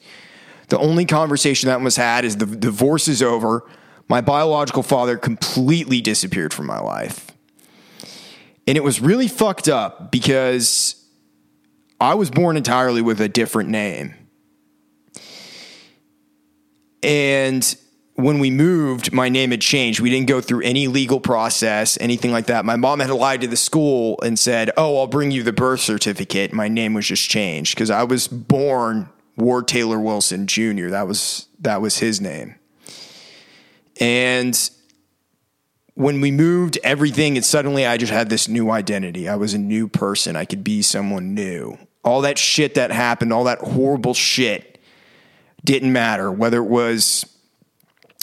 The 0.70 0.80
only 0.80 1.06
conversation 1.06 1.68
that 1.68 1.80
was 1.80 1.96
had 1.96 2.26
is 2.26 2.38
the 2.38 2.48
divorce 2.48 3.08
is 3.08 3.22
over. 3.22 3.70
My 4.08 4.20
biological 4.20 4.82
father 4.82 5.16
completely 5.16 6.02
disappeared 6.02 6.56
from 6.56 6.66
my 6.66 6.80
life. 6.80 7.28
And 8.68 8.78
it 8.78 8.84
was 8.84 9.00
really 9.00 9.28
fucked 9.28 9.68
up 9.68 10.12
because 10.12 11.06
I 12.02 12.16
was 12.16 12.32
born 12.32 12.58
entirely 12.58 13.04
with 13.04 13.22
a 13.22 13.30
different 13.30 13.70
name. 13.70 14.16
And 17.04 17.78
when 18.16 18.40
we 18.40 18.50
moved, 18.50 19.12
my 19.12 19.28
name 19.28 19.52
had 19.52 19.62
changed. 19.62 20.00
We 20.00 20.10
didn't 20.10 20.28
go 20.28 20.40
through 20.40 20.62
any 20.62 20.88
legal 20.88 21.20
process, 21.20 21.98
anything 22.00 22.32
like 22.32 22.46
that. 22.46 22.64
My 22.64 22.78
mom 22.78 23.02
had 23.02 23.10
lied 23.10 23.42
to 23.42 23.48
the 23.48 23.58
school 23.58 24.18
and 24.24 24.40
said, 24.40 24.72
Oh, 24.78 24.98
I'll 25.00 25.08
bring 25.08 25.32
you 25.32 25.44
the 25.44 25.52
birth 25.52 25.82
certificate. 25.82 26.54
My 26.54 26.70
name 26.70 26.94
was 26.94 27.06
just 27.06 27.30
changed 27.30 27.76
because 27.76 27.90
I 27.90 28.04
was 28.04 28.28
born 28.30 29.10
Ward 29.36 29.68
Taylor 29.68 30.00
Wilson 30.00 30.48
Jr. 30.48 30.88
That 30.90 31.08
was 31.08 31.48
that 31.60 31.82
was 31.82 31.98
his 31.98 32.22
name. 32.22 32.56
And 34.00 34.58
when 35.96 36.22
we 36.22 36.32
moved 36.32 36.78
everything, 36.84 37.36
and 37.36 37.46
suddenly 37.46 37.86
I 37.86 37.98
just 37.98 38.14
had 38.14 38.30
this 38.30 38.48
new 38.48 38.70
identity. 38.70 39.28
I 39.28 39.36
was 39.36 39.54
a 39.54 39.58
new 39.58 39.90
person. 39.90 40.38
I 40.38 40.46
could 40.46 40.64
be 40.64 40.82
someone 40.82 41.34
new. 41.34 41.78
All 42.04 42.22
that 42.22 42.38
shit 42.38 42.76
that 42.76 42.92
happened, 42.92 43.34
all 43.34 43.46
that 43.46 43.60
horrible 43.60 44.14
shit 44.14 44.80
didn't 45.66 45.92
matter. 45.92 46.32
Whether 46.32 46.60
it 46.60 46.70
was 46.70 47.26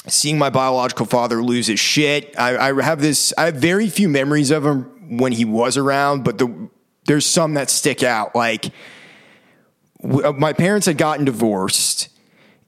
seeing 0.08 0.38
my 0.38 0.50
biological 0.50 1.06
father 1.06 1.42
lose 1.42 1.66
his 1.66 1.80
shit. 1.80 2.34
I, 2.38 2.70
I, 2.70 2.82
have 2.82 3.00
this. 3.00 3.32
I 3.38 3.46
have 3.46 3.56
very 3.56 3.88
few 3.88 4.08
memories 4.08 4.50
of 4.50 4.64
him 4.64 5.18
when 5.18 5.32
he 5.32 5.44
was 5.44 5.76
around, 5.76 6.24
but 6.24 6.38
the 6.38 6.70
there's 7.06 7.26
some 7.26 7.54
that 7.54 7.70
stick 7.70 8.02
out. 8.02 8.34
Like 8.34 8.72
w- 10.00 10.26
uh, 10.26 10.32
my 10.32 10.52
parents 10.52 10.86
had 10.86 10.98
gotten 10.98 11.24
divorced, 11.24 12.08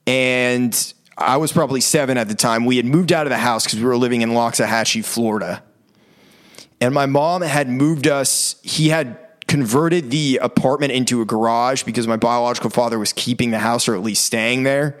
and 0.07 0.93
I 1.17 1.37
was 1.37 1.51
probably 1.51 1.81
seven 1.81 2.17
at 2.17 2.27
the 2.27 2.35
time. 2.35 2.65
We 2.65 2.77
had 2.77 2.85
moved 2.85 3.11
out 3.11 3.25
of 3.25 3.31
the 3.31 3.37
house 3.37 3.65
because 3.65 3.79
we 3.79 3.85
were 3.85 3.97
living 3.97 4.21
in 4.21 4.31
Loxahatchee, 4.31 5.03
Florida, 5.03 5.63
and 6.79 6.93
my 6.93 7.05
mom 7.05 7.41
had 7.41 7.69
moved 7.69 8.07
us. 8.07 8.55
He 8.63 8.89
had 8.89 9.19
converted 9.47 10.09
the 10.09 10.39
apartment 10.41 10.91
into 10.91 11.21
a 11.21 11.25
garage 11.25 11.83
because 11.83 12.07
my 12.07 12.17
biological 12.17 12.69
father 12.69 12.97
was 12.97 13.13
keeping 13.13 13.51
the 13.51 13.59
house 13.59 13.87
or 13.87 13.93
at 13.93 14.01
least 14.01 14.25
staying 14.25 14.63
there 14.63 14.99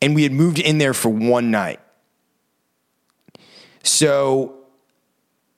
and 0.00 0.14
we 0.14 0.22
had 0.22 0.32
moved 0.32 0.58
in 0.58 0.78
there 0.78 0.94
for 0.94 1.08
one 1.08 1.50
night. 1.50 1.80
So, 3.82 4.54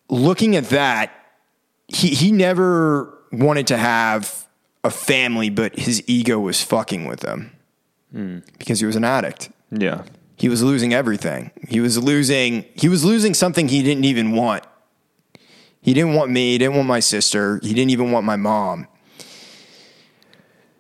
looking 0.08 0.56
at 0.56 0.66
that, 0.70 1.12
he 1.88 2.08
he 2.08 2.30
never 2.30 3.18
wanted 3.32 3.66
to 3.68 3.76
have 3.76 4.46
a 4.84 4.90
family, 4.90 5.50
but 5.50 5.78
his 5.78 6.02
ego 6.06 6.38
was 6.38 6.62
fucking 6.62 7.06
with 7.06 7.22
him 7.22 7.56
mm. 8.14 8.42
because 8.58 8.80
he 8.80 8.86
was 8.86 8.96
an 8.96 9.04
addict. 9.04 9.50
Yeah, 9.70 10.02
he 10.36 10.48
was 10.48 10.62
losing 10.62 10.92
everything. 10.92 11.50
He 11.68 11.80
was 11.80 12.02
losing. 12.02 12.64
He 12.74 12.88
was 12.88 13.04
losing 13.04 13.34
something 13.34 13.68
he 13.68 13.82
didn't 13.82 14.04
even 14.04 14.32
want. 14.32 14.64
He 15.80 15.94
didn't 15.94 16.14
want 16.14 16.30
me. 16.30 16.52
He 16.52 16.58
didn't 16.58 16.76
want 16.76 16.88
my 16.88 17.00
sister. 17.00 17.60
He 17.62 17.72
didn't 17.72 17.90
even 17.90 18.12
want 18.12 18.26
my 18.26 18.36
mom. 18.36 18.88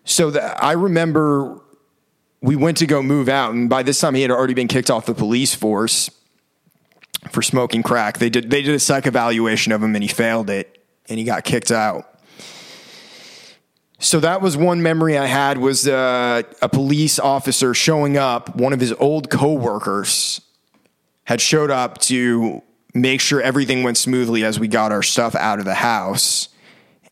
So 0.04 0.30
the, 0.30 0.42
I 0.64 0.72
remember 0.72 1.60
we 2.40 2.56
went 2.56 2.76
to 2.78 2.86
go 2.86 3.02
move 3.02 3.28
out, 3.28 3.52
and 3.52 3.68
by 3.68 3.82
this 3.82 4.00
time 4.00 4.14
he 4.14 4.22
had 4.22 4.30
already 4.30 4.54
been 4.54 4.68
kicked 4.68 4.90
off 4.90 5.06
the 5.06 5.14
police 5.14 5.54
force 5.54 6.10
for 7.30 7.42
smoking 7.42 7.82
crack. 7.82 8.18
They 8.18 8.30
did 8.30 8.50
they 8.50 8.62
did 8.62 8.74
a 8.74 8.78
psych 8.78 9.06
evaluation 9.06 9.72
of 9.72 9.82
him, 9.82 9.94
and 9.94 10.04
he 10.04 10.08
failed 10.08 10.50
it, 10.50 10.82
and 11.08 11.18
he 11.18 11.24
got 11.24 11.44
kicked 11.44 11.70
out. 11.70 12.18
So 14.00 14.20
that 14.20 14.40
was 14.40 14.56
one 14.56 14.80
memory 14.80 15.18
I 15.18 15.26
had 15.26 15.58
was 15.58 15.88
uh, 15.88 16.42
a 16.62 16.68
police 16.68 17.18
officer 17.18 17.74
showing 17.74 18.16
up. 18.16 18.54
One 18.54 18.72
of 18.72 18.78
his 18.78 18.92
old 18.92 19.28
coworkers 19.28 20.40
had 21.24 21.40
showed 21.40 21.72
up 21.72 21.98
to 21.98 22.62
make 22.94 23.20
sure 23.20 23.40
everything 23.40 23.82
went 23.82 23.96
smoothly 23.96 24.44
as 24.44 24.60
we 24.60 24.68
got 24.68 24.92
our 24.92 25.02
stuff 25.02 25.34
out 25.34 25.58
of 25.58 25.64
the 25.64 25.74
house. 25.74 26.48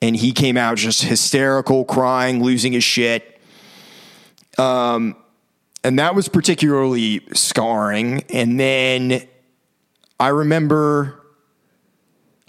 And 0.01 0.15
he 0.15 0.31
came 0.33 0.57
out 0.57 0.77
just 0.77 1.03
hysterical, 1.03 1.85
crying, 1.85 2.43
losing 2.43 2.73
his 2.73 2.85
shit. 2.85 3.36
Um, 4.59 5.17
and 5.85 5.99
that 5.99 6.15
was 6.15 6.29
particularly 6.29 7.23
scarring. 7.33 8.23
And 8.31 8.59
then 8.59 9.27
I 10.19 10.29
remember 10.29 11.23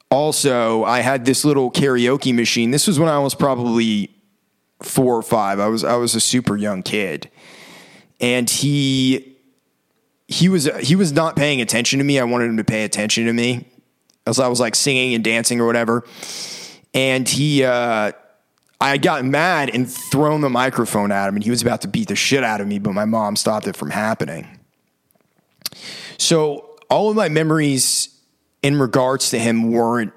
also 0.09 0.83
I 0.83 1.01
had 1.01 1.25
this 1.25 1.45
little 1.45 1.71
karaoke 1.71 2.33
machine. 2.33 2.71
This 2.71 2.87
was 2.87 2.99
when 2.99 3.09
I 3.09 3.19
was 3.19 3.35
probably 3.35 4.09
four 4.81 5.15
or 5.15 5.21
five. 5.21 5.59
I 5.59 5.67
was 5.67 5.83
I 5.83 5.95
was 5.95 6.15
a 6.15 6.19
super 6.19 6.55
young 6.55 6.83
kid, 6.83 7.29
and 8.19 8.49
he 8.49 9.37
he 10.27 10.49
was 10.49 10.69
he 10.81 10.95
was 10.95 11.11
not 11.11 11.35
paying 11.35 11.61
attention 11.61 11.99
to 11.99 12.05
me. 12.05 12.19
I 12.19 12.23
wanted 12.23 12.45
him 12.45 12.57
to 12.57 12.63
pay 12.63 12.83
attention 12.83 13.25
to 13.25 13.33
me 13.33 13.67
as 14.25 14.39
I 14.39 14.47
was 14.47 14.59
like 14.59 14.75
singing 14.75 15.13
and 15.13 15.23
dancing 15.23 15.61
or 15.61 15.65
whatever. 15.65 16.03
And 16.93 17.27
he 17.27 17.63
uh, 17.63 18.13
I 18.79 18.89
had 18.89 19.01
gotten 19.01 19.31
mad 19.31 19.71
and 19.73 19.89
thrown 19.89 20.41
the 20.41 20.49
microphone 20.49 21.11
at 21.11 21.27
him, 21.27 21.35
and 21.35 21.43
he 21.43 21.49
was 21.49 21.61
about 21.61 21.81
to 21.81 21.87
beat 21.87 22.09
the 22.09 22.15
shit 22.15 22.43
out 22.43 22.61
of 22.61 22.67
me, 22.67 22.77
but 22.77 22.93
my 22.93 23.05
mom 23.05 23.35
stopped 23.35 23.67
it 23.67 23.75
from 23.75 23.89
happening. 23.89 24.59
So, 26.17 26.77
all 26.89 27.09
of 27.09 27.15
my 27.15 27.29
memories 27.29 28.09
in 28.61 28.79
regards 28.79 29.31
to 29.31 29.39
him 29.39 29.71
weren't 29.71 30.13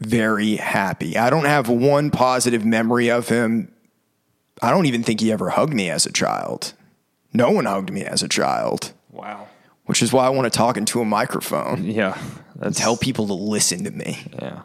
very 0.00 0.56
happy. 0.56 1.16
I 1.18 1.30
don't 1.30 1.44
have 1.44 1.68
one 1.68 2.10
positive 2.10 2.64
memory 2.64 3.10
of 3.10 3.28
him. 3.28 3.72
I 4.62 4.70
don't 4.70 4.86
even 4.86 5.02
think 5.02 5.20
he 5.20 5.30
ever 5.30 5.50
hugged 5.50 5.74
me 5.74 5.90
as 5.90 6.06
a 6.06 6.12
child. 6.12 6.72
No 7.32 7.50
one 7.50 7.66
hugged 7.66 7.92
me 7.92 8.02
as 8.02 8.22
a 8.22 8.28
child. 8.28 8.92
Wow. 9.10 9.46
Which 9.84 10.02
is 10.02 10.12
why 10.12 10.26
I 10.26 10.30
want 10.30 10.50
to 10.52 10.56
talk 10.56 10.76
into 10.76 11.00
a 11.00 11.04
microphone. 11.04 11.84
Yeah. 11.84 12.18
Tell 12.72 12.96
people 12.96 13.26
to 13.28 13.34
listen 13.34 13.84
to 13.84 13.90
me. 13.90 14.18
Yeah 14.40 14.62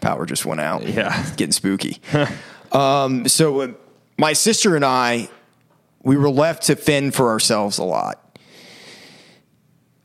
power 0.00 0.26
just 0.26 0.44
went 0.44 0.60
out. 0.60 0.86
Yeah. 0.86 1.24
getting 1.36 1.52
spooky. 1.52 2.00
um, 2.72 3.28
so 3.28 3.60
uh, 3.60 3.72
my 4.16 4.32
sister 4.32 4.76
and 4.76 4.84
I, 4.84 5.28
we 6.02 6.16
were 6.16 6.30
left 6.30 6.64
to 6.64 6.76
fend 6.76 7.14
for 7.14 7.30
ourselves 7.30 7.78
a 7.78 7.84
lot. 7.84 8.24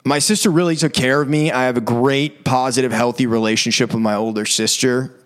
My 0.05 0.19
sister 0.19 0.49
really 0.49 0.75
took 0.75 0.93
care 0.93 1.21
of 1.21 1.29
me. 1.29 1.51
I 1.51 1.63
have 1.63 1.77
a 1.77 1.81
great, 1.81 2.43
positive, 2.43 2.91
healthy 2.91 3.25
relationship 3.25 3.93
with 3.93 4.01
my 4.01 4.15
older 4.15 4.45
sister. 4.45 5.17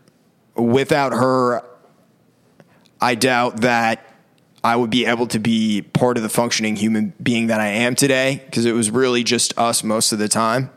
Without 0.56 1.14
her, 1.14 1.64
I 3.02 3.16
doubt 3.16 3.62
that 3.62 4.04
I 4.64 4.76
would 4.76 4.90
be 4.90 5.06
able 5.06 5.28
to 5.28 5.40
be 5.40 5.82
part 5.82 6.18
of 6.18 6.24
the 6.24 6.30
functioning 6.30 6.76
human 6.76 7.14
being 7.22 7.48
that 7.48 7.60
I 7.60 7.68
am 7.68 7.96
today 7.96 8.42
because 8.46 8.66
it 8.66 8.74
was 8.74 8.92
really 8.92 9.24
just 9.24 9.58
us 9.58 9.84
most 9.84 10.12
of 10.12 10.20
the 10.20 10.28
time. 10.28 10.70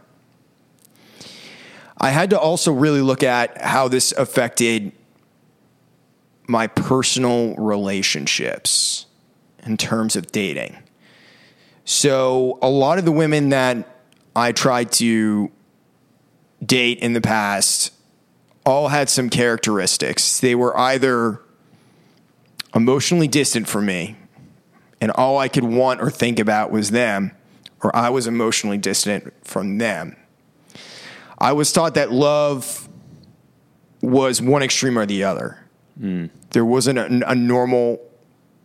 I 2.00 2.11
had 2.11 2.30
to 2.30 2.38
also 2.38 2.73
really 2.73 3.02
look 3.02 3.23
at 3.23 3.61
how 3.61 3.88
this 3.88 4.12
affected 4.12 4.92
my 6.47 6.66
personal 6.66 7.54
relationships 7.57 9.07
in 9.64 9.76
terms 9.76 10.16
of 10.16 10.33
dating. 10.33 10.78
So, 11.85 12.59
a 12.62 12.71
lot 12.71 12.99
of 12.99 13.04
the 13.04 13.12
women 13.12 13.50
that 13.50 13.87
I 14.35 14.52
tried 14.52 14.92
to 14.92 15.50
date 16.64 16.99
in 17.00 17.12
the 17.12 17.21
past 17.21 17.92
all 18.64 18.88
had 18.88 19.09
some 19.09 19.28
characteristics. 19.28 20.40
They 20.40 20.54
were 20.54 20.76
either 20.78 21.40
emotionally 22.75 23.28
distant 23.28 23.69
from 23.69 23.87
me, 23.87 24.16
and 25.00 25.11
all 25.12 25.38
I 25.38 25.49
could 25.49 25.64
want 25.64 26.00
or 26.00 26.11
think 26.11 26.38
about 26.38 26.71
was 26.71 26.90
them, 26.90 27.33
or 27.83 27.95
I 27.95 28.09
was 28.11 28.26
emotionally 28.26 28.78
distant 28.78 29.33
from 29.45 29.78
them. 29.78 30.16
I 31.40 31.52
was 31.52 31.73
taught 31.73 31.94
that 31.94 32.12
love 32.12 32.88
was 34.02 34.42
one 34.42 34.62
extreme 34.62 34.99
or 34.99 35.06
the 35.06 35.25
other. 35.25 35.59
Mm. 35.99 36.30
There 36.50 36.64
wasn't 36.64 36.99
a, 36.99 37.30
a 37.30 37.35
normal 37.35 38.00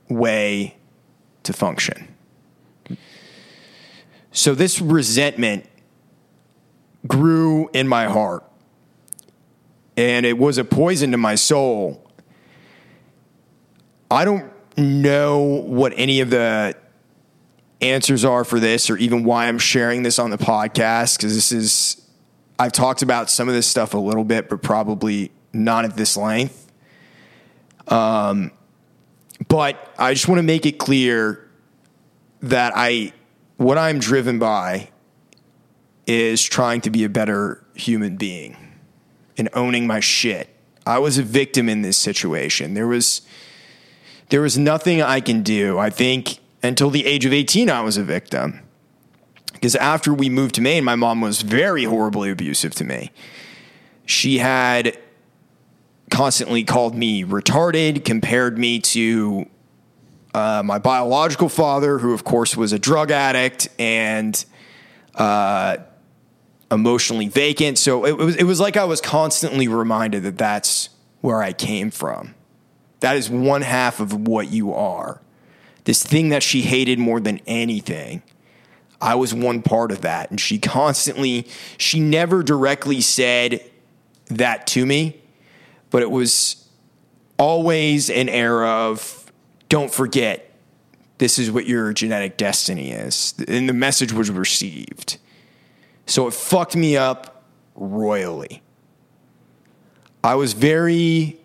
way 0.09 0.75
to 1.43 1.53
function. 1.53 2.07
So 4.31 4.53
this 4.53 4.81
resentment 4.81 5.65
grew 7.07 7.69
in 7.73 7.87
my 7.87 8.05
heart 8.05 8.43
and 9.95 10.25
it 10.25 10.37
was 10.37 10.57
a 10.57 10.65
poison 10.65 11.11
to 11.11 11.17
my 11.17 11.35
soul. 11.35 12.05
I 14.11 14.25
don't 14.25 14.51
know 14.77 15.39
what 15.39 15.93
any 15.95 16.19
of 16.19 16.29
the 16.29 16.75
answers 17.79 18.25
are 18.25 18.43
for 18.43 18.59
this 18.59 18.89
or 18.89 18.97
even 18.97 19.23
why 19.23 19.47
I'm 19.47 19.59
sharing 19.59 20.03
this 20.03 20.19
on 20.19 20.31
the 20.31 20.37
podcast 20.37 21.17
because 21.17 21.35
this 21.35 21.51
is 21.51 22.04
I've 22.57 22.71
talked 22.71 23.01
about 23.01 23.29
some 23.29 23.47
of 23.47 23.53
this 23.53 23.67
stuff 23.67 23.93
a 23.93 23.97
little 23.97 24.23
bit, 24.23 24.49
but 24.49 24.61
probably 24.61 25.31
not 25.51 25.85
at 25.85 25.97
this 25.97 26.15
length. 26.15 26.71
Um, 27.87 28.51
but 29.47 29.93
I 29.97 30.13
just 30.13 30.27
want 30.27 30.39
to 30.39 30.43
make 30.43 30.65
it 30.65 30.77
clear 30.77 31.49
that 32.41 32.73
I, 32.75 33.11
what 33.57 33.77
I'm 33.77 33.99
driven 33.99 34.39
by 34.39 34.89
is 36.07 36.43
trying 36.43 36.81
to 36.81 36.89
be 36.89 37.03
a 37.03 37.09
better 37.09 37.63
human 37.73 38.15
being 38.15 38.55
and 39.37 39.49
owning 39.53 39.87
my 39.87 39.99
shit. 39.99 40.49
I 40.85 40.99
was 40.99 41.17
a 41.17 41.23
victim 41.23 41.67
in 41.67 41.81
this 41.81 41.97
situation. 41.97 42.73
There 42.73 42.87
was, 42.87 43.21
there 44.29 44.41
was 44.41 44.57
nothing 44.57 45.01
I 45.01 45.19
can 45.19 45.41
do. 45.41 45.77
I 45.77 45.89
think 45.89 46.37
until 46.63 46.89
the 46.89 47.05
age 47.05 47.25
of 47.25 47.33
18, 47.33 47.69
I 47.69 47.81
was 47.81 47.97
a 47.97 48.03
victim. 48.03 48.61
Because 49.65 49.75
after 49.77 50.13
we 50.13 50.29
moved 50.29 50.53
to 50.55 50.61
Maine, 50.61 50.83
my 50.83 50.93
mom 50.93 51.21
was 51.21 51.41
very 51.41 51.85
horribly 51.85 52.29
abusive 52.29 52.75
to 52.75 52.83
me. 52.83 53.09
She 54.05 54.37
had 54.37 54.95
constantly 56.11 56.63
called 56.63 56.93
me 56.93 57.23
retarded, 57.23 58.05
compared 58.05 58.59
me 58.59 58.79
to 58.81 59.47
uh, 60.35 60.61
my 60.63 60.77
biological 60.77 61.49
father, 61.49 61.97
who, 61.97 62.13
of 62.13 62.23
course, 62.23 62.55
was 62.55 62.73
a 62.73 62.77
drug 62.77 63.09
addict 63.09 63.67
and 63.79 64.45
uh, 65.15 65.77
emotionally 66.69 67.27
vacant. 67.27 67.79
So 67.79 68.05
it, 68.05 68.11
it, 68.11 68.17
was, 68.17 68.35
it 68.35 68.43
was 68.43 68.59
like 68.59 68.77
I 68.77 68.85
was 68.85 69.01
constantly 69.01 69.67
reminded 69.67 70.21
that 70.21 70.37
that's 70.37 70.89
where 71.21 71.41
I 71.41 71.53
came 71.53 71.89
from. 71.89 72.35
That 72.99 73.15
is 73.15 73.31
one 73.31 73.63
half 73.63 73.99
of 73.99 74.27
what 74.27 74.51
you 74.51 74.75
are. 74.75 75.21
This 75.85 76.03
thing 76.03 76.29
that 76.29 76.43
she 76.43 76.61
hated 76.61 76.99
more 76.99 77.19
than 77.19 77.39
anything. 77.47 78.21
I 79.01 79.15
was 79.15 79.33
one 79.33 79.61
part 79.61 79.91
of 79.91 80.01
that. 80.01 80.29
And 80.31 80.39
she 80.39 80.57
constantly, 80.59 81.47
she 81.77 81.99
never 81.99 82.43
directly 82.43 83.01
said 83.01 83.61
that 84.27 84.67
to 84.67 84.85
me, 84.85 85.21
but 85.89 86.01
it 86.01 86.09
was 86.09 86.67
always 87.37 88.09
an 88.09 88.29
era 88.29 88.69
of 88.69 89.31
don't 89.69 89.91
forget, 89.91 90.51
this 91.17 91.39
is 91.39 91.51
what 91.51 91.65
your 91.65 91.93
genetic 91.93 92.37
destiny 92.37 92.91
is. 92.91 93.33
And 93.47 93.67
the 93.67 93.73
message 93.73 94.13
was 94.13 94.29
received. 94.29 95.17
So 96.05 96.27
it 96.27 96.33
fucked 96.33 96.75
me 96.75 96.97
up 96.97 97.43
royally. 97.75 98.61
I 100.23 100.35
was 100.35 100.53
very 100.53 101.39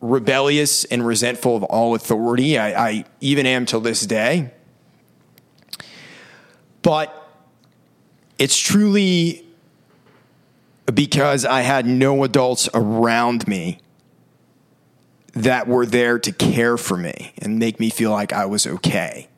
rebellious 0.00 0.84
and 0.84 1.06
resentful 1.06 1.56
of 1.56 1.62
all 1.64 1.94
authority. 1.94 2.58
I, 2.58 2.88
I 2.88 3.04
even 3.20 3.46
am 3.46 3.66
till 3.66 3.80
this 3.80 4.04
day. 4.04 4.52
But 6.82 7.16
it's 8.38 8.58
truly 8.58 9.46
because 10.92 11.44
I 11.44 11.60
had 11.60 11.86
no 11.86 12.24
adults 12.24 12.68
around 12.74 13.46
me 13.46 13.78
that 15.34 15.66
were 15.66 15.86
there 15.86 16.18
to 16.18 16.32
care 16.32 16.76
for 16.76 16.96
me 16.96 17.32
and 17.38 17.58
make 17.58 17.80
me 17.80 17.88
feel 17.88 18.10
like 18.10 18.32
I 18.32 18.46
was 18.46 18.66
okay. 18.66 19.28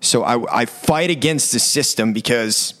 So 0.00 0.22
I, 0.22 0.60
I 0.62 0.66
fight 0.66 1.10
against 1.10 1.52
the 1.52 1.58
system 1.58 2.12
because, 2.12 2.74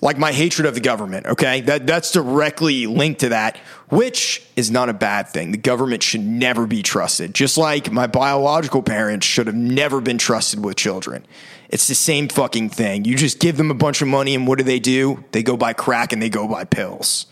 like 0.00 0.18
my 0.18 0.32
hatred 0.32 0.66
of 0.66 0.74
the 0.74 0.80
government, 0.80 1.26
okay, 1.26 1.60
that, 1.62 1.86
that's 1.86 2.12
directly 2.12 2.86
linked 2.86 3.20
to 3.20 3.30
that, 3.30 3.56
which 3.88 4.46
is 4.56 4.70
not 4.70 4.88
a 4.88 4.92
bad 4.92 5.28
thing. 5.28 5.52
The 5.52 5.58
government 5.58 6.02
should 6.02 6.24
never 6.24 6.66
be 6.66 6.82
trusted, 6.82 7.34
just 7.34 7.58
like 7.58 7.90
my 7.90 8.06
biological 8.06 8.82
parents 8.82 9.26
should 9.26 9.46
have 9.46 9.56
never 9.56 10.00
been 10.00 10.18
trusted 10.18 10.64
with 10.64 10.76
children. 10.76 11.26
It's 11.68 11.86
the 11.86 11.94
same 11.94 12.28
fucking 12.28 12.70
thing. 12.70 13.04
You 13.04 13.14
just 13.14 13.40
give 13.40 13.56
them 13.56 13.70
a 13.70 13.74
bunch 13.74 14.00
of 14.00 14.08
money, 14.08 14.34
and 14.34 14.46
what 14.46 14.58
do 14.58 14.64
they 14.64 14.78
do? 14.78 15.24
They 15.32 15.42
go 15.42 15.56
buy 15.56 15.74
crack 15.74 16.12
and 16.12 16.22
they 16.22 16.30
go 16.30 16.48
buy 16.48 16.64
pills. 16.64 17.26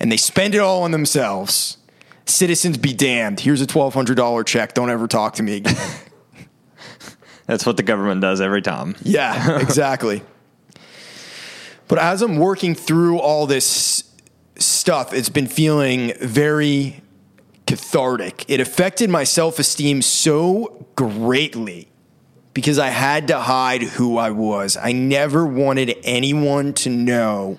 And 0.00 0.10
they 0.10 0.16
spend 0.16 0.54
it 0.54 0.58
all 0.58 0.82
on 0.84 0.90
themselves. 0.90 1.76
Citizens 2.24 2.78
be 2.78 2.94
damned. 2.94 3.40
Here's 3.40 3.60
a 3.60 3.66
$1,200 3.66 4.46
check. 4.46 4.74
Don't 4.74 4.90
ever 4.90 5.06
talk 5.06 5.34
to 5.34 5.42
me 5.42 5.56
again. 5.56 5.76
That's 7.46 7.66
what 7.66 7.76
the 7.76 7.82
government 7.82 8.20
does 8.20 8.40
every 8.40 8.62
time. 8.62 8.96
Yeah, 9.02 9.58
exactly. 9.60 10.22
but 11.88 11.98
as 11.98 12.22
I'm 12.22 12.36
working 12.36 12.74
through 12.74 13.18
all 13.18 13.46
this 13.46 14.04
stuff, 14.56 15.12
it's 15.12 15.28
been 15.28 15.46
feeling 15.46 16.14
very 16.20 17.02
cathartic. 17.66 18.46
It 18.48 18.60
affected 18.60 19.10
my 19.10 19.24
self 19.24 19.58
esteem 19.58 20.00
so 20.00 20.86
greatly 20.96 21.91
because 22.54 22.78
I 22.78 22.88
had 22.88 23.28
to 23.28 23.40
hide 23.40 23.82
who 23.82 24.18
I 24.18 24.30
was. 24.30 24.76
I 24.76 24.92
never 24.92 25.46
wanted 25.46 25.96
anyone 26.02 26.74
to 26.74 26.90
know 26.90 27.58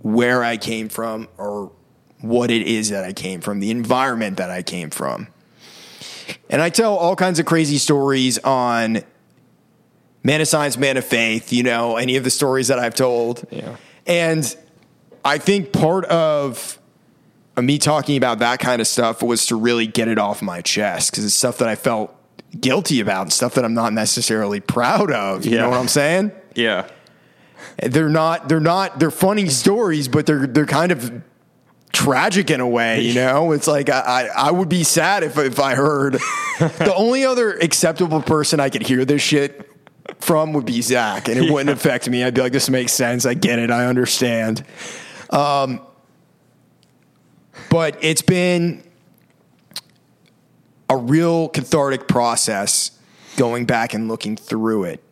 where 0.00 0.44
I 0.44 0.56
came 0.56 0.88
from 0.88 1.28
or 1.36 1.72
what 2.20 2.50
it 2.50 2.62
is 2.62 2.90
that 2.90 3.04
I 3.04 3.12
came 3.12 3.40
from, 3.40 3.60
the 3.60 3.70
environment 3.70 4.36
that 4.36 4.50
I 4.50 4.62
came 4.62 4.90
from. 4.90 5.28
And 6.48 6.62
I 6.62 6.70
tell 6.70 6.96
all 6.96 7.16
kinds 7.16 7.38
of 7.38 7.46
crazy 7.46 7.78
stories 7.78 8.38
on 8.38 9.02
Man 10.22 10.40
of 10.40 10.48
Science, 10.48 10.76
Man 10.76 10.96
of 10.96 11.04
Faith, 11.04 11.52
you 11.52 11.62
know, 11.62 11.96
any 11.96 12.16
of 12.16 12.24
the 12.24 12.30
stories 12.30 12.68
that 12.68 12.78
I've 12.78 12.94
told. 12.94 13.46
Yeah. 13.50 13.76
And 14.06 14.56
I 15.24 15.38
think 15.38 15.72
part 15.72 16.04
of 16.06 16.78
me 17.56 17.78
talking 17.78 18.16
about 18.16 18.40
that 18.40 18.60
kind 18.60 18.80
of 18.80 18.86
stuff 18.86 19.22
was 19.22 19.46
to 19.46 19.56
really 19.56 19.86
get 19.86 20.08
it 20.08 20.18
off 20.18 20.42
my 20.42 20.60
chest 20.60 21.10
because 21.10 21.24
it's 21.24 21.34
stuff 21.34 21.58
that 21.58 21.68
I 21.68 21.74
felt 21.74 22.14
guilty 22.58 23.00
about 23.00 23.22
and 23.22 23.32
stuff 23.32 23.54
that 23.54 23.64
I'm 23.64 23.74
not 23.74 23.92
necessarily 23.92 24.60
proud 24.60 25.10
of. 25.10 25.44
You 25.44 25.52
Yeah. 25.52 25.62
know 25.62 25.70
what 25.70 25.78
I'm 25.80 25.88
saying? 25.88 26.32
Yeah. 26.54 26.88
They're 27.82 28.08
not 28.08 28.48
they're 28.48 28.60
not 28.60 28.98
they're 28.98 29.10
funny 29.10 29.48
stories, 29.48 30.08
but 30.08 30.26
they're 30.26 30.46
they're 30.46 30.66
kind 30.66 30.92
of 30.92 31.22
tragic 31.92 32.50
in 32.50 32.60
a 32.60 32.68
way, 32.68 33.00
you 33.02 33.14
know? 33.22 33.52
It's 33.52 33.66
like 33.66 33.88
I, 33.90 34.00
I, 34.34 34.48
I 34.48 34.50
would 34.50 34.68
be 34.68 34.84
sad 34.84 35.22
if 35.22 35.36
if 35.38 35.58
I 35.60 35.74
heard 35.74 36.14
the 36.58 36.94
only 36.96 37.24
other 37.24 37.52
acceptable 37.58 38.22
person 38.22 38.60
I 38.60 38.70
could 38.70 38.82
hear 38.82 39.04
this 39.04 39.22
shit 39.22 39.70
from 40.20 40.52
would 40.52 40.64
be 40.64 40.80
Zach, 40.82 41.28
and 41.28 41.36
it 41.38 41.50
wouldn't 41.50 41.68
affect 41.76 42.08
me. 42.08 42.22
I'd 42.22 42.32
be 42.32 42.40
like, 42.40 42.52
this 42.52 42.70
makes 42.70 42.92
sense. 42.92 43.26
I 43.26 43.34
get 43.34 43.58
it. 43.58 43.70
I 43.70 43.86
understand. 43.86 44.64
Um, 45.30 45.80
but 47.70 47.98
it's 48.02 48.22
been 48.22 48.82
a 50.88 50.96
real 50.96 51.48
cathartic 51.48 52.08
process 52.08 52.98
going 53.36 53.66
back 53.66 53.94
and 53.94 54.08
looking 54.08 54.36
through 54.36 54.84
it. 54.84 55.02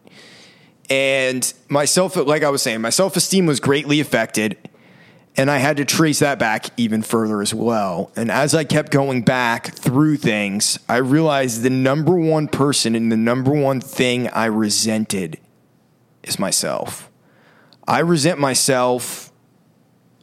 And 0.90 1.52
myself, 1.68 2.16
like 2.16 2.42
I 2.42 2.50
was 2.50 2.62
saying, 2.62 2.80
my 2.80 2.90
self 2.90 3.16
esteem 3.16 3.46
was 3.46 3.60
greatly 3.60 4.00
affected. 4.00 4.56
And 5.36 5.50
I 5.50 5.58
had 5.58 5.78
to 5.78 5.84
trace 5.84 6.20
that 6.20 6.38
back 6.38 6.66
even 6.76 7.02
further 7.02 7.42
as 7.42 7.52
well. 7.52 8.12
And 8.14 8.30
as 8.30 8.54
I 8.54 8.62
kept 8.62 8.92
going 8.92 9.22
back 9.22 9.74
through 9.74 10.18
things, 10.18 10.78
I 10.88 10.98
realized 10.98 11.62
the 11.62 11.70
number 11.70 12.16
one 12.16 12.46
person 12.46 12.94
and 12.94 13.10
the 13.10 13.16
number 13.16 13.50
one 13.50 13.80
thing 13.80 14.28
I 14.28 14.44
resented 14.44 15.40
is 16.22 16.38
myself. 16.38 17.10
I 17.88 17.98
resent 17.98 18.38
myself 18.38 19.32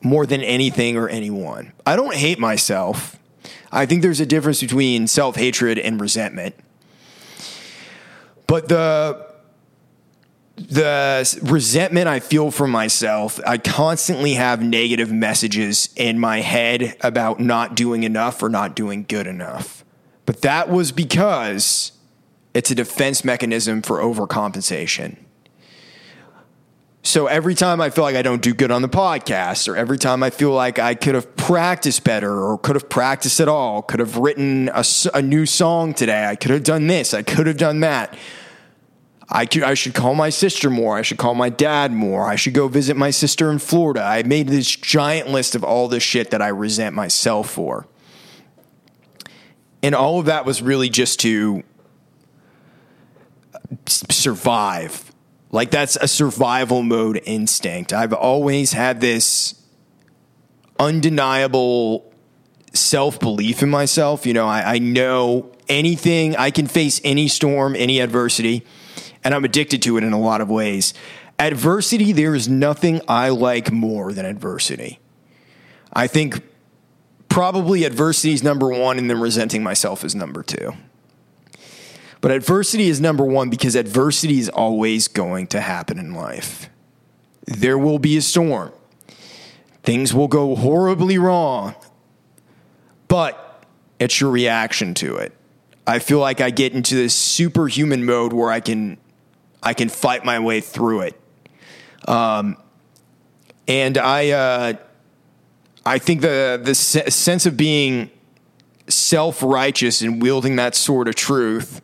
more 0.01 0.25
than 0.25 0.41
anything 0.41 0.95
or 0.95 1.09
anyone. 1.09 1.73
I 1.85 1.97
don't 1.97 2.15
hate 2.15 2.39
myself. 2.39 3.19
I 3.71 3.85
think 3.85 4.01
there's 4.01 4.19
a 4.19 4.25
difference 4.25 4.61
between 4.61 5.07
self 5.07 5.35
hatred 5.35 5.79
and 5.79 5.99
resentment. 5.99 6.55
But 8.47 8.67
the 8.67 9.31
the 10.57 11.39
resentment 11.41 12.07
I 12.07 12.19
feel 12.19 12.51
for 12.51 12.67
myself, 12.67 13.39
I 13.47 13.57
constantly 13.57 14.33
have 14.33 14.61
negative 14.61 15.11
messages 15.11 15.89
in 15.95 16.19
my 16.19 16.41
head 16.41 16.95
about 17.01 17.39
not 17.39 17.75
doing 17.75 18.03
enough 18.03 18.43
or 18.43 18.49
not 18.49 18.75
doing 18.75 19.05
good 19.07 19.25
enough. 19.25 19.83
But 20.25 20.41
that 20.41 20.69
was 20.69 20.91
because 20.91 21.93
it's 22.53 22.69
a 22.69 22.75
defense 22.75 23.23
mechanism 23.23 23.81
for 23.81 23.99
overcompensation. 23.99 25.17
So 27.03 27.25
every 27.25 27.55
time 27.55 27.81
I 27.81 27.89
feel 27.89 28.03
like 28.03 28.15
I 28.15 28.21
don't 28.21 28.41
do 28.41 28.53
good 28.53 28.69
on 28.69 28.83
the 28.83 28.89
podcast, 28.89 29.67
or 29.67 29.75
every 29.75 29.97
time 29.97 30.21
I 30.21 30.29
feel 30.29 30.51
like 30.51 30.77
I 30.77 30.93
could 30.93 31.15
have 31.15 31.35
practiced 31.35 32.03
better, 32.03 32.31
or 32.31 32.59
could 32.59 32.75
have 32.75 32.89
practiced 32.89 33.39
at 33.39 33.47
all, 33.47 33.81
could 33.81 33.99
have 33.99 34.17
written 34.17 34.69
a 35.13 35.21
new 35.21 35.47
song 35.47 35.95
today, 35.95 36.25
I 36.25 36.35
could 36.35 36.51
have 36.51 36.63
done 36.63 36.85
this, 36.87 37.13
I 37.13 37.23
could 37.23 37.47
have 37.47 37.57
done 37.57 37.79
that. 37.79 38.17
I, 39.33 39.45
could, 39.45 39.63
I 39.63 39.75
should 39.75 39.93
call 39.93 40.13
my 40.13 40.29
sister 40.29 40.69
more. 40.69 40.97
I 40.97 41.03
should 41.03 41.17
call 41.17 41.35
my 41.35 41.47
dad 41.47 41.93
more. 41.93 42.27
I 42.27 42.35
should 42.35 42.53
go 42.53 42.67
visit 42.67 42.97
my 42.97 43.11
sister 43.11 43.49
in 43.49 43.59
Florida. 43.59 44.03
I 44.03 44.23
made 44.23 44.49
this 44.49 44.67
giant 44.75 45.29
list 45.29 45.55
of 45.55 45.63
all 45.63 45.87
the 45.87 46.01
shit 46.01 46.31
that 46.31 46.41
I 46.41 46.49
resent 46.49 46.95
myself 46.95 47.49
for. 47.49 47.87
And 49.81 49.95
all 49.95 50.19
of 50.19 50.25
that 50.25 50.45
was 50.45 50.61
really 50.61 50.89
just 50.89 51.21
to 51.21 51.63
survive. 53.87 55.10
Like 55.51 55.69
that's 55.69 55.97
a 55.97 56.07
survival 56.07 56.81
mode 56.81 57.21
instinct. 57.25 57.91
I've 57.93 58.13
always 58.13 58.71
had 58.71 59.01
this 59.01 59.55
undeniable 60.79 62.11
self 62.73 63.19
belief 63.19 63.61
in 63.61 63.69
myself. 63.69 64.25
You 64.25 64.33
know, 64.33 64.47
I, 64.47 64.75
I 64.75 64.79
know 64.79 65.51
anything, 65.67 66.35
I 66.35 66.51
can 66.51 66.67
face 66.67 67.01
any 67.03 67.27
storm, 67.27 67.75
any 67.75 67.99
adversity, 67.99 68.65
and 69.23 69.33
I'm 69.33 69.45
addicted 69.45 69.81
to 69.83 69.97
it 69.97 70.03
in 70.03 70.13
a 70.13 70.19
lot 70.19 70.41
of 70.41 70.49
ways. 70.49 70.93
Adversity, 71.37 72.11
there 72.11 72.35
is 72.35 72.47
nothing 72.47 73.01
I 73.07 73.29
like 73.29 73.71
more 73.71 74.13
than 74.13 74.25
adversity. 74.25 74.99
I 75.91 76.07
think 76.07 76.43
probably 77.29 77.83
adversity 77.83 78.33
is 78.33 78.43
number 78.43 78.67
one, 78.69 78.97
and 78.97 79.09
then 79.09 79.19
resenting 79.19 79.63
myself 79.63 80.03
is 80.03 80.15
number 80.15 80.43
two. 80.43 80.73
But 82.21 82.31
adversity 82.31 82.87
is 82.87 83.01
number 83.01 83.25
one 83.25 83.49
because 83.49 83.75
adversity 83.75 84.37
is 84.37 84.47
always 84.47 85.07
going 85.07 85.47
to 85.47 85.59
happen 85.59 85.97
in 85.97 86.13
life. 86.13 86.69
There 87.45 87.77
will 87.77 87.99
be 87.99 88.15
a 88.17 88.21
storm. 88.21 88.71
Things 89.83 90.13
will 90.13 90.27
go 90.27 90.55
horribly 90.55 91.17
wrong, 91.17 91.73
but 93.07 93.65
it's 93.99 94.21
your 94.21 94.29
reaction 94.29 94.93
to 94.95 95.15
it. 95.15 95.33
I 95.87 95.97
feel 95.97 96.19
like 96.19 96.39
I 96.39 96.51
get 96.51 96.73
into 96.73 96.93
this 96.93 97.15
superhuman 97.15 98.05
mode 98.05 98.31
where 98.31 98.51
I 98.51 98.59
can 98.59 98.97
I 99.63 99.73
can 99.73 99.89
fight 99.89 100.23
my 100.23 100.39
way 100.39 100.61
through 100.61 101.01
it. 101.01 101.19
Um, 102.07 102.57
and 103.67 103.97
I 103.97 104.29
uh, 104.29 104.73
I 105.83 105.97
think 105.97 106.21
the 106.21 106.61
the 106.63 106.75
se- 106.75 107.09
sense 107.09 107.47
of 107.47 107.57
being 107.57 108.11
self 108.87 109.41
righteous 109.41 110.01
and 110.01 110.21
wielding 110.21 110.57
that 110.57 110.75
sword 110.75 111.07
of 111.07 111.15
truth. 111.15 111.81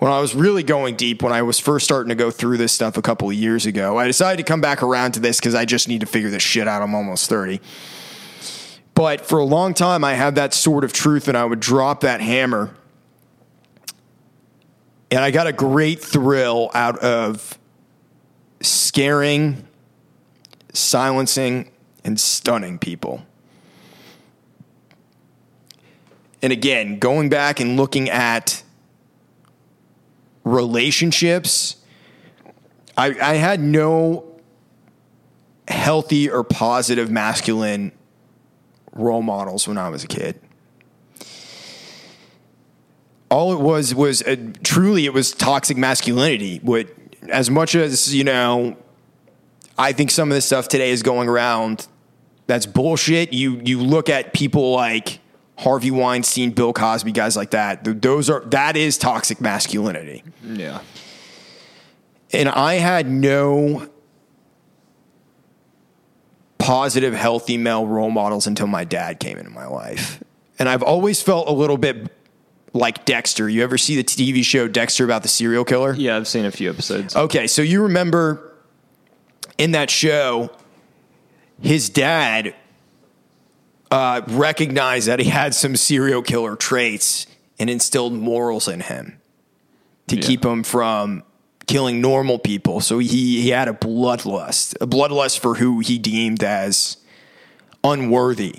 When 0.00 0.10
I 0.10 0.18
was 0.18 0.34
really 0.34 0.62
going 0.62 0.96
deep, 0.96 1.22
when 1.22 1.30
I 1.30 1.42
was 1.42 1.60
first 1.60 1.84
starting 1.84 2.08
to 2.08 2.14
go 2.14 2.30
through 2.30 2.56
this 2.56 2.72
stuff 2.72 2.96
a 2.96 3.02
couple 3.02 3.28
of 3.28 3.34
years 3.34 3.66
ago, 3.66 3.98
I 3.98 4.06
decided 4.06 4.38
to 4.38 4.48
come 4.48 4.62
back 4.62 4.82
around 4.82 5.12
to 5.12 5.20
this 5.20 5.38
because 5.38 5.54
I 5.54 5.66
just 5.66 5.88
need 5.88 6.00
to 6.00 6.06
figure 6.06 6.30
this 6.30 6.42
shit 6.42 6.66
out. 6.66 6.80
I'm 6.80 6.94
almost 6.94 7.28
30. 7.28 7.60
But 8.94 9.26
for 9.26 9.38
a 9.38 9.44
long 9.44 9.74
time, 9.74 10.02
I 10.02 10.14
had 10.14 10.36
that 10.36 10.54
sort 10.54 10.84
of 10.84 10.94
truth 10.94 11.28
and 11.28 11.36
I 11.36 11.44
would 11.44 11.60
drop 11.60 12.00
that 12.00 12.22
hammer. 12.22 12.74
And 15.10 15.20
I 15.20 15.30
got 15.30 15.46
a 15.46 15.52
great 15.52 16.00
thrill 16.00 16.70
out 16.72 16.98
of 17.00 17.58
scaring, 18.62 19.68
silencing, 20.72 21.72
and 22.06 22.18
stunning 22.18 22.78
people. 22.78 23.26
And 26.40 26.54
again, 26.54 26.98
going 26.98 27.28
back 27.28 27.60
and 27.60 27.76
looking 27.76 28.08
at 28.08 28.62
relationships, 30.44 31.76
I, 32.96 33.06
I 33.20 33.34
had 33.34 33.60
no 33.60 34.40
healthy 35.68 36.28
or 36.28 36.44
positive 36.44 37.10
masculine 37.10 37.92
role 38.92 39.22
models 39.22 39.68
when 39.68 39.78
I 39.78 39.88
was 39.88 40.04
a 40.04 40.08
kid. 40.08 40.40
All 43.30 43.52
it 43.52 43.60
was 43.60 43.94
was 43.94 44.22
a, 44.22 44.36
truly 44.64 45.06
it 45.06 45.14
was 45.14 45.30
toxic 45.30 45.76
masculinity. 45.76 46.58
What 46.62 46.88
as 47.28 47.48
much 47.48 47.74
as 47.76 48.12
you 48.14 48.24
know, 48.24 48.76
I 49.78 49.92
think 49.92 50.10
some 50.10 50.30
of 50.30 50.34
this 50.34 50.46
stuff 50.46 50.66
today 50.66 50.90
is 50.90 51.02
going 51.02 51.28
around. 51.28 51.86
That's 52.48 52.66
bullshit. 52.66 53.32
You 53.32 53.60
you 53.64 53.80
look 53.80 54.08
at 54.08 54.32
people 54.32 54.72
like 54.72 55.20
Harvey 55.60 55.90
Weinstein, 55.90 56.52
Bill 56.52 56.72
Cosby, 56.72 57.12
guys 57.12 57.36
like 57.36 57.50
that. 57.50 57.84
Those 57.84 58.30
are 58.30 58.40
that 58.46 58.76
is 58.78 58.96
toxic 58.96 59.42
masculinity. 59.42 60.24
Yeah. 60.42 60.80
And 62.32 62.48
I 62.48 62.74
had 62.74 63.10
no 63.10 63.88
positive, 66.58 67.12
healthy 67.12 67.58
male 67.58 67.86
role 67.86 68.10
models 68.10 68.46
until 68.46 68.68
my 68.68 68.84
dad 68.84 69.20
came 69.20 69.36
into 69.36 69.50
my 69.50 69.66
life. 69.66 70.22
And 70.58 70.66
I've 70.66 70.82
always 70.82 71.20
felt 71.20 71.46
a 71.48 71.52
little 71.52 71.76
bit 71.76 72.10
like 72.72 73.04
Dexter. 73.04 73.46
You 73.48 73.62
ever 73.62 73.76
see 73.76 73.96
the 73.96 74.04
TV 74.04 74.42
show 74.42 74.66
Dexter 74.66 75.04
about 75.04 75.22
the 75.22 75.28
serial 75.28 75.64
killer? 75.64 75.92
Yeah, 75.92 76.16
I've 76.16 76.28
seen 76.28 76.46
a 76.46 76.50
few 76.50 76.70
episodes. 76.70 77.14
Okay, 77.14 77.46
so 77.46 77.60
you 77.60 77.82
remember 77.82 78.54
in 79.58 79.72
that 79.72 79.90
show, 79.90 80.50
his 81.60 81.90
dad 81.90 82.54
uh, 83.90 84.22
recognized 84.28 85.08
that 85.08 85.18
he 85.18 85.28
had 85.28 85.54
some 85.54 85.76
serial 85.76 86.22
killer 86.22 86.56
traits 86.56 87.26
and 87.58 87.68
instilled 87.68 88.12
morals 88.12 88.68
in 88.68 88.80
him 88.80 89.20
to 90.08 90.16
Yeah. 90.16 90.22
keep 90.22 90.44
him 90.44 90.62
from 90.62 91.22
killing 91.66 92.00
normal 92.00 92.38
people. 92.38 92.80
So 92.80 92.98
he, 92.98 93.42
he 93.42 93.50
had 93.50 93.68
a 93.68 93.72
bloodlust, 93.72 94.74
a 94.80 94.86
bloodlust 94.86 95.38
for 95.40 95.56
who 95.56 95.80
he 95.80 95.98
deemed 95.98 96.42
as 96.42 96.96
unworthy. 97.84 98.56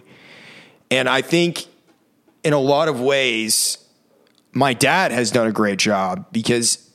And 0.90 1.08
I 1.10 1.22
think 1.22 1.66
in 2.44 2.54
a 2.54 2.60
lot 2.60 2.88
of 2.88 3.00
ways, 3.00 3.78
my 4.54 4.74
dad 4.74 5.12
has 5.12 5.32
done 5.32 5.48
a 5.48 5.52
great 5.52 5.80
job 5.80 6.26
because 6.32 6.90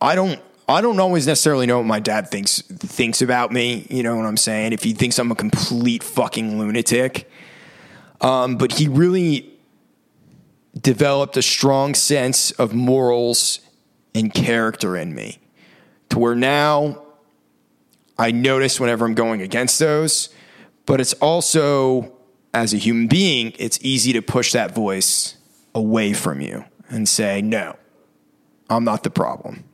I 0.00 0.14
don't 0.14 0.40
I 0.68 0.80
don't 0.80 0.98
always 1.00 1.26
necessarily 1.26 1.66
know 1.66 1.78
what 1.78 1.86
my 1.86 2.00
dad 2.00 2.28
thinks 2.28 2.62
thinks 2.62 3.20
about 3.20 3.52
me. 3.52 3.86
You 3.90 4.02
know 4.02 4.16
what 4.16 4.24
I'm 4.26 4.36
saying? 4.38 4.72
If 4.72 4.82
he 4.82 4.94
thinks 4.94 5.18
I'm 5.18 5.30
a 5.30 5.34
complete 5.34 6.02
fucking 6.02 6.58
lunatic, 6.58 7.28
um, 8.22 8.56
but 8.56 8.72
he 8.72 8.88
really 8.88 9.52
developed 10.80 11.36
a 11.36 11.42
strong 11.42 11.94
sense 11.94 12.50
of 12.52 12.72
morals 12.72 13.60
and 14.14 14.32
character 14.32 14.96
in 14.96 15.14
me, 15.14 15.38
to 16.08 16.18
where 16.18 16.34
now 16.34 17.02
I 18.18 18.30
notice 18.30 18.80
whenever 18.80 19.04
I'm 19.04 19.14
going 19.14 19.42
against 19.42 19.78
those. 19.78 20.30
But 20.86 21.00
it's 21.00 21.12
also 21.14 22.12
as 22.54 22.74
a 22.74 22.76
human 22.76 23.06
being, 23.06 23.52
it's 23.58 23.78
easy 23.82 24.12
to 24.12 24.22
push 24.22 24.52
that 24.52 24.74
voice 24.74 25.36
away 25.74 26.12
from 26.12 26.40
you 26.40 26.64
and 26.88 27.08
say, 27.08 27.40
"No, 27.42 27.76
I'm 28.68 28.84
not 28.84 29.02
the 29.02 29.10
problem." 29.10 29.64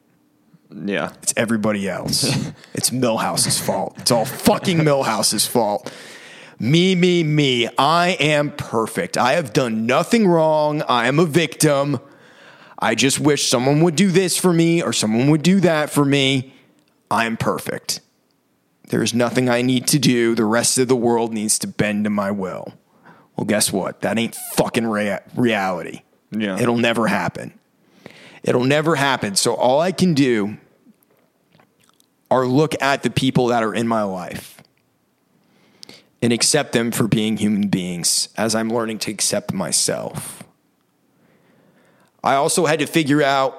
Yeah. 0.70 1.12
It's 1.22 1.32
everybody 1.36 1.88
else. 1.88 2.50
it's 2.74 2.90
Millhouse's 2.90 3.58
fault. 3.58 3.96
It's 3.98 4.10
all 4.10 4.24
fucking 4.24 4.78
Millhouse's 4.84 5.46
fault. 5.46 5.92
Me, 6.60 6.94
me, 6.94 7.22
me. 7.22 7.68
I 7.78 8.16
am 8.18 8.50
perfect. 8.50 9.16
I 9.16 9.34
have 9.34 9.52
done 9.52 9.86
nothing 9.86 10.26
wrong. 10.26 10.82
I 10.82 11.06
am 11.06 11.18
a 11.18 11.24
victim. 11.24 12.00
I 12.78 12.94
just 12.94 13.20
wish 13.20 13.48
someone 13.48 13.80
would 13.82 13.96
do 13.96 14.10
this 14.10 14.36
for 14.36 14.52
me 14.52 14.82
or 14.82 14.92
someone 14.92 15.30
would 15.30 15.42
do 15.42 15.60
that 15.60 15.90
for 15.90 16.04
me. 16.04 16.54
I 17.10 17.26
am 17.26 17.36
perfect. 17.36 18.00
There's 18.88 19.14
nothing 19.14 19.48
I 19.48 19.62
need 19.62 19.86
to 19.88 19.98
do. 19.98 20.34
The 20.34 20.44
rest 20.44 20.78
of 20.78 20.88
the 20.88 20.96
world 20.96 21.32
needs 21.32 21.58
to 21.60 21.68
bend 21.68 22.04
to 22.04 22.10
my 22.10 22.30
will. 22.30 22.74
Well, 23.36 23.44
guess 23.44 23.72
what? 23.72 24.00
That 24.00 24.18
ain't 24.18 24.34
fucking 24.54 24.86
rea- 24.86 25.20
reality. 25.36 26.02
Yeah. 26.30 26.58
It'll 26.58 26.76
never 26.76 27.06
happen. 27.06 27.58
It'll 28.42 28.64
never 28.64 28.96
happen. 28.96 29.36
So 29.36 29.54
all 29.54 29.80
I 29.80 29.92
can 29.92 30.14
do 30.14 30.56
are 32.30 32.46
look 32.46 32.80
at 32.82 33.02
the 33.02 33.10
people 33.10 33.46
that 33.48 33.62
are 33.62 33.74
in 33.74 33.86
my 33.86 34.02
life 34.02 34.57
and 36.20 36.32
accept 36.32 36.72
them 36.72 36.90
for 36.90 37.06
being 37.06 37.36
human 37.36 37.68
beings 37.68 38.28
as 38.36 38.54
I'm 38.54 38.70
learning 38.70 38.98
to 39.00 39.10
accept 39.10 39.52
myself. 39.52 40.42
I 42.24 42.34
also 42.34 42.66
had 42.66 42.80
to 42.80 42.86
figure 42.86 43.22
out, 43.22 43.54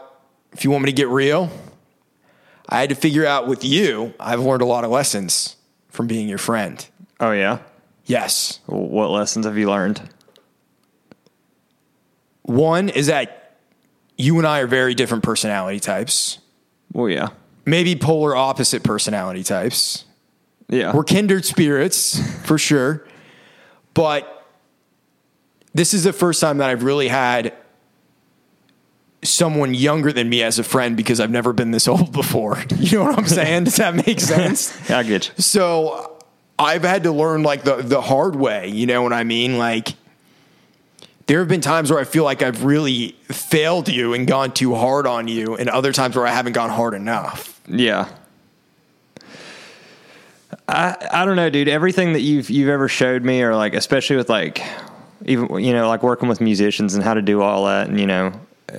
if 0.51 0.63
you 0.63 0.71
want 0.71 0.83
me 0.83 0.91
to 0.91 0.95
get 0.95 1.07
real, 1.07 1.49
I 2.67 2.81
had 2.81 2.89
to 2.89 2.95
figure 2.95 3.25
out 3.25 3.47
with 3.47 3.63
you, 3.63 4.13
I've 4.19 4.41
learned 4.41 4.61
a 4.61 4.65
lot 4.65 4.83
of 4.83 4.91
lessons 4.91 5.55
from 5.87 6.07
being 6.07 6.27
your 6.27 6.37
friend. 6.37 6.85
Oh 7.19 7.31
yeah. 7.31 7.59
Yes. 8.05 8.59
What 8.65 9.09
lessons 9.09 9.45
have 9.45 9.57
you 9.57 9.69
learned? 9.69 10.01
One 12.43 12.89
is 12.89 13.07
that 13.07 13.57
you 14.17 14.37
and 14.37 14.47
I 14.47 14.59
are 14.59 14.67
very 14.67 14.93
different 14.95 15.23
personality 15.23 15.79
types, 15.79 16.39
Well, 16.91 17.09
yeah. 17.09 17.29
maybe 17.65 17.95
polar 17.95 18.35
opposite 18.35 18.83
personality 18.83 19.43
types. 19.43 20.05
Yeah. 20.69 20.95
We're 20.95 21.03
kindred 21.03 21.45
spirits 21.45 22.19
for 22.45 22.57
sure. 22.57 23.05
But 23.93 24.45
this 25.73 25.93
is 25.93 26.03
the 26.03 26.13
first 26.13 26.39
time 26.39 26.59
that 26.59 26.69
I've 26.69 26.83
really 26.83 27.07
had 27.07 27.53
someone 29.21 29.73
younger 29.73 30.13
than 30.13 30.29
me 30.29 30.41
as 30.43 30.59
a 30.59 30.63
friend 30.63 30.95
because 30.95 31.19
I've 31.19 31.31
never 31.31 31.51
been 31.53 31.71
this 31.71 31.87
old 31.89 32.11
before. 32.11 32.57
You 32.79 32.99
know 32.99 33.05
what 33.05 33.19
I'm 33.19 33.27
saying? 33.27 33.65
Does 33.65 33.75
that 33.75 33.95
make 33.95 34.19
sense? 34.35 34.89
I 34.89 35.03
get 35.03 35.27
you. 35.27 35.43
So 35.43 36.17
I've 36.57 36.83
had 36.83 37.03
to 37.03 37.11
learn 37.11 37.43
like 37.43 37.63
the 37.63 37.77
the 37.77 38.01
hard 38.01 38.35
way, 38.35 38.69
you 38.69 38.85
know 38.85 39.01
what 39.01 39.13
I 39.13 39.23
mean? 39.23 39.57
Like 39.57 39.95
there 41.27 41.39
have 41.39 41.47
been 41.47 41.61
times 41.61 41.91
where 41.91 41.99
I 41.99 42.05
feel 42.05 42.23
like 42.23 42.41
I've 42.41 42.63
really 42.63 43.09
failed 43.27 43.87
you 43.87 44.13
and 44.13 44.25
gone 44.25 44.51
too 44.51 44.73
hard 44.73 45.05
on 45.05 45.27
you, 45.27 45.55
and 45.55 45.69
other 45.69 45.91
times 45.93 46.15
where 46.15 46.25
I 46.25 46.31
haven't 46.31 46.53
gone 46.53 46.71
hard 46.71 46.95
enough. 46.95 47.61
Yeah. 47.67 48.09
I 50.69 51.07
I 51.21 51.25
don't 51.25 51.35
know, 51.35 51.49
dude. 51.49 51.67
Everything 51.67 52.13
that 52.13 52.21
you've 52.21 52.49
you've 52.49 52.69
ever 52.69 52.87
showed 52.87 53.23
me, 53.23 53.41
or 53.41 53.55
like 53.55 53.73
especially 53.73 54.15
with 54.15 54.29
like 54.29 54.61
even 55.25 55.59
you 55.59 55.73
know 55.73 55.87
like 55.87 56.03
working 56.03 56.29
with 56.29 56.39
musicians 56.41 56.93
and 56.95 57.03
how 57.03 57.13
to 57.13 57.21
do 57.21 57.41
all 57.41 57.65
that, 57.65 57.87
and 57.89 57.99
you 57.99 58.05
know 58.07 58.31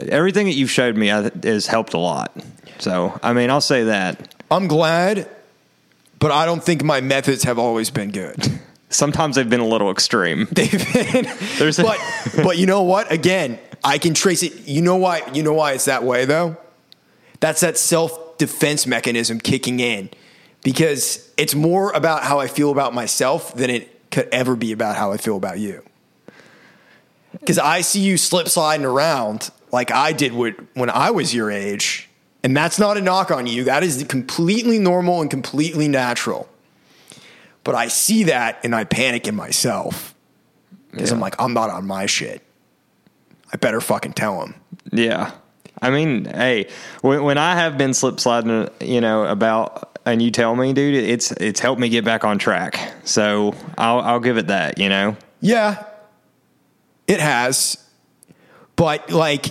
everything 0.09 0.47
that 0.47 0.55
you've 0.55 0.71
showed 0.71 0.97
me 0.97 1.09
has 1.09 1.67
helped 1.67 1.95
a 1.95 1.99
lot. 1.99 2.33
So 2.79 3.19
I 3.23 3.33
mean, 3.33 3.51
I'll 3.51 3.61
say 3.61 3.85
that. 3.85 4.35
I'm 4.51 4.67
glad, 4.69 5.29
but 6.19 6.31
I 6.31 6.45
don't 6.47 6.63
think 6.63 6.83
my 6.83 7.01
methods 7.01 7.45
have 7.45 7.59
always 7.59 7.91
been 7.91 8.11
good. 8.11 8.37
Sometimes 8.93 9.37
they've 9.37 9.49
been 9.49 9.61
a 9.61 9.67
little 9.69 9.93
extreme. 9.93 10.49
They've 10.53 10.93
been, 10.93 11.25
There's 11.59 11.79
a- 11.79 11.83
but 11.85 11.99
but 12.43 12.59
you 12.59 12.67
know 12.67 12.83
what? 12.83 13.13
Again, 13.13 13.61
I 13.85 13.99
can 13.99 14.15
trace 14.15 14.43
it. 14.43 14.67
You 14.67 14.83
know 14.83 14.97
why? 14.97 15.23
You 15.33 15.45
know 15.45 15.53
why 15.53 15.73
it's 15.75 15.85
that 15.85 16.03
way 16.03 16.25
though. 16.25 16.57
That's 17.39 17.61
that 17.61 17.79
self 17.79 18.37
defense 18.39 18.89
mechanism 18.89 19.39
kicking 19.39 19.79
in, 19.79 20.11
because 20.63 21.33
it's 21.37 21.55
more 21.55 21.93
about 21.93 22.23
how 22.23 22.39
I 22.41 22.47
feel 22.47 22.71
about 22.71 22.95
myself 22.95 23.55
than 23.55 23.71
it 23.71 24.11
could 24.11 24.29
ever 24.33 24.57
be 24.57 24.73
about 24.73 24.97
how 24.97 25.13
I 25.13 25.17
feel 25.17 25.37
about 25.37 25.59
you. 25.59 25.83
Because 27.33 27.59
I 27.59 27.81
see 27.81 28.01
you 28.01 28.17
slip 28.17 28.49
sliding 28.49 28.85
around 28.85 29.51
like 29.73 29.91
I 29.91 30.13
did 30.13 30.33
when 30.33 30.91
I 30.91 31.11
was 31.13 31.33
your 31.33 31.51
age, 31.51 32.09
and 32.43 32.57
that's 32.57 32.79
not 32.79 32.97
a 32.97 33.01
knock 33.01 33.31
on 33.31 33.47
you. 33.47 33.65
That 33.65 33.83
is 33.83 34.05
completely 34.09 34.79
normal 34.79 35.21
and 35.21 35.31
completely 35.31 35.87
natural. 35.87 36.49
But 37.63 37.75
I 37.75 37.89
see 37.89 38.25
that 38.25 38.59
and 38.65 38.75
I 38.75 38.85
panic 38.85 39.29
in 39.29 39.37
myself 39.37 40.15
because 40.91 41.13
I'm 41.13 41.21
like, 41.21 41.37
I'm 41.39 41.55
not 41.55 41.71
on 41.71 41.87
my 41.87 42.07
shit. 42.07 42.43
I 43.53 43.57
better 43.57 43.81
fucking 43.81 44.15
tell 44.15 44.43
him. 44.43 44.55
Yeah. 44.93 45.33
I 45.81 45.91
mean, 45.91 46.25
hey, 46.25 46.69
when, 47.01 47.23
when 47.23 47.39
I 47.39 47.55
have 47.55 47.79
been 47.79 47.95
slip 47.95 48.21
sliding, 48.21 48.69
you 48.81 49.01
know, 49.01 49.25
about, 49.25 49.99
and 50.07 50.21
you 50.21 50.31
tell 50.31 50.55
me, 50.57 50.73
dude, 50.73 50.95
it's 50.95 51.31
it's 51.33 51.61
helped 51.61 51.81
me 51.81 51.89
get 51.89 52.05
back 52.05 52.25
on 52.25 52.39
track. 52.39 52.95
So 53.05 53.55
I'll 53.77 54.01
I'll 54.01 54.21
give 54.21 54.39
it 54.39 54.49
that, 54.49 54.79
you 54.79 54.89
know. 54.89 55.17
Yeah, 55.41 55.85
it 57.07 57.21
has. 57.21 57.77
But 58.77 59.11
like 59.11 59.47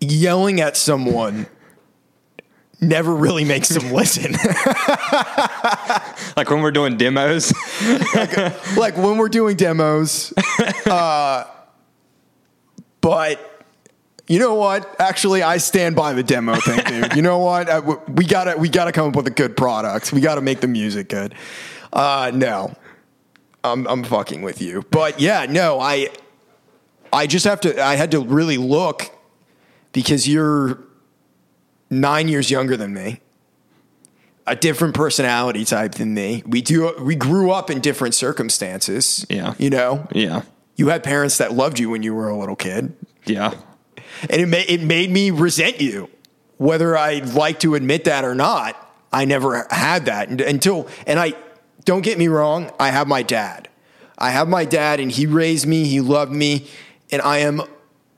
yelling 0.00 0.60
at 0.60 0.76
someone 0.76 1.46
never 2.80 3.14
really 3.14 3.44
makes 3.44 3.68
them 3.68 3.92
listen. 3.92 4.32
Like 6.36 6.50
when 6.50 6.60
we're 6.62 6.70
doing 6.70 6.96
demos. 6.96 7.52
like 8.76 8.96
when 8.96 9.18
we're 9.18 9.28
doing 9.28 9.56
demos. 9.56 10.32
Uh, 10.86 11.44
but 13.02 13.47
you 14.28 14.38
know 14.38 14.54
what? 14.54 14.96
Actually, 15.00 15.42
I 15.42 15.56
stand 15.56 15.96
by 15.96 16.12
the 16.12 16.22
demo 16.22 16.54
thing, 16.56 16.80
dude. 16.86 17.12
You 17.16 17.22
know 17.22 17.38
what? 17.38 17.68
Uh, 17.68 17.96
we 18.08 18.24
gotta 18.24 18.56
we 18.56 18.68
gotta 18.68 18.92
come 18.92 19.08
up 19.08 19.16
with 19.16 19.26
a 19.26 19.32
good 19.32 19.56
product. 19.56 20.12
We 20.12 20.20
gotta 20.20 20.40
make 20.40 20.60
the 20.60 20.68
music 20.68 21.08
good. 21.08 21.34
Uh, 21.92 22.30
no, 22.34 22.74
I'm 23.64 23.86
I'm 23.86 24.04
fucking 24.04 24.42
with 24.42 24.62
you. 24.62 24.84
But 24.90 25.20
yeah, 25.20 25.46
no, 25.48 25.80
I 25.80 26.10
I 27.12 27.26
just 27.26 27.44
have 27.46 27.60
to. 27.62 27.82
I 27.82 27.96
had 27.96 28.10
to 28.12 28.20
really 28.20 28.58
look 28.58 29.10
because 29.92 30.28
you're 30.28 30.78
nine 31.90 32.28
years 32.28 32.50
younger 32.50 32.76
than 32.76 32.92
me 32.94 33.20
a 34.48 34.56
different 34.56 34.94
personality 34.94 35.64
type 35.64 35.92
than 35.92 36.14
me. 36.14 36.42
We 36.46 36.62
do 36.62 36.94
we 37.00 37.14
grew 37.14 37.50
up 37.50 37.70
in 37.70 37.80
different 37.80 38.14
circumstances. 38.14 39.24
Yeah. 39.28 39.54
You 39.58 39.70
know? 39.70 40.08
yeah. 40.12 40.42
You 40.76 40.88
had 40.88 41.02
parents 41.02 41.38
that 41.38 41.52
loved 41.52 41.78
you 41.78 41.90
when 41.90 42.02
you 42.02 42.14
were 42.14 42.28
a 42.28 42.36
little 42.36 42.56
kid. 42.56 42.94
Yeah. 43.26 43.54
And 44.22 44.40
it 44.40 44.46
made 44.46 44.70
it 44.70 44.82
made 44.82 45.10
me 45.10 45.30
resent 45.30 45.80
you. 45.80 46.10
Whether 46.56 46.96
I'd 46.96 47.34
like 47.34 47.60
to 47.60 47.74
admit 47.74 48.04
that 48.04 48.24
or 48.24 48.34
not, 48.34 48.76
I 49.12 49.24
never 49.24 49.66
had 49.70 50.06
that 50.06 50.28
until 50.28 50.88
and 51.06 51.18
I 51.18 51.34
don't 51.84 52.02
get 52.02 52.18
me 52.18 52.28
wrong, 52.28 52.70
I 52.78 52.90
have 52.90 53.08
my 53.08 53.22
dad. 53.22 53.68
I 54.18 54.30
have 54.30 54.48
my 54.48 54.64
dad 54.64 55.00
and 55.00 55.10
he 55.10 55.26
raised 55.26 55.66
me, 55.66 55.84
he 55.84 56.00
loved 56.00 56.32
me, 56.32 56.68
and 57.10 57.22
I 57.22 57.38
am 57.38 57.62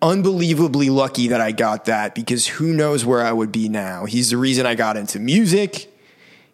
unbelievably 0.02 0.88
lucky 0.88 1.28
that 1.28 1.40
I 1.40 1.52
got 1.52 1.84
that 1.84 2.14
because 2.14 2.46
who 2.46 2.72
knows 2.72 3.04
where 3.04 3.22
I 3.22 3.32
would 3.32 3.52
be 3.52 3.68
now. 3.68 4.06
He's 4.06 4.30
the 4.30 4.38
reason 4.38 4.64
I 4.64 4.74
got 4.74 4.96
into 4.96 5.18
music. 5.18 5.94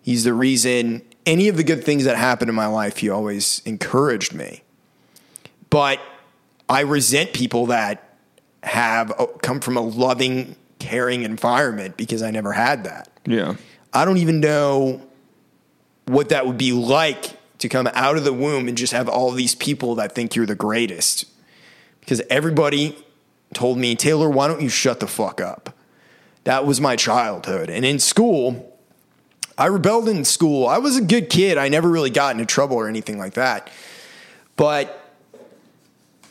He's 0.02 0.24
the 0.24 0.34
reason 0.34 1.02
any 1.24 1.48
of 1.48 1.56
the 1.56 1.64
good 1.64 1.84
things 1.84 2.04
that 2.04 2.16
happened 2.16 2.48
in 2.48 2.54
my 2.54 2.66
life, 2.66 2.98
he 2.98 3.08
always 3.10 3.60
encouraged 3.64 4.32
me. 4.32 4.62
But 5.70 6.00
I 6.68 6.80
resent 6.80 7.32
people 7.32 7.66
that 7.66 8.05
have 8.66 9.12
uh, 9.18 9.26
come 9.42 9.60
from 9.60 9.76
a 9.76 9.80
loving, 9.80 10.56
caring 10.78 11.22
environment 11.22 11.96
because 11.96 12.22
I 12.22 12.30
never 12.30 12.52
had 12.52 12.84
that. 12.84 13.08
Yeah. 13.24 13.54
I 13.92 14.04
don't 14.04 14.18
even 14.18 14.40
know 14.40 15.00
what 16.06 16.28
that 16.28 16.46
would 16.46 16.58
be 16.58 16.72
like 16.72 17.32
to 17.58 17.68
come 17.68 17.88
out 17.94 18.16
of 18.16 18.24
the 18.24 18.32
womb 18.32 18.68
and 18.68 18.76
just 18.76 18.92
have 18.92 19.08
all 19.08 19.30
these 19.30 19.54
people 19.54 19.94
that 19.94 20.14
think 20.14 20.34
you're 20.34 20.46
the 20.46 20.54
greatest. 20.54 21.24
Because 22.00 22.20
everybody 22.28 22.98
told 23.54 23.78
me, 23.78 23.94
Taylor, 23.94 24.28
why 24.28 24.48
don't 24.48 24.60
you 24.60 24.68
shut 24.68 25.00
the 25.00 25.06
fuck 25.06 25.40
up? 25.40 25.74
That 26.44 26.66
was 26.66 26.80
my 26.80 26.96
childhood. 26.96 27.70
And 27.70 27.84
in 27.84 27.98
school, 27.98 28.78
I 29.56 29.66
rebelled 29.66 30.08
in 30.08 30.24
school. 30.24 30.66
I 30.66 30.78
was 30.78 30.96
a 30.96 31.00
good 31.00 31.30
kid. 31.30 31.56
I 31.56 31.68
never 31.68 31.88
really 31.88 32.10
got 32.10 32.32
into 32.32 32.46
trouble 32.46 32.76
or 32.76 32.88
anything 32.88 33.18
like 33.18 33.34
that. 33.34 33.70
But 34.56 35.02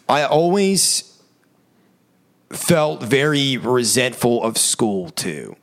I 0.08 0.24
always 0.24 1.15
felt 2.52 3.04
very 3.04 3.58
resentful 3.58 4.44
of 4.44 4.58
school 4.58 5.10
too. 5.10 5.56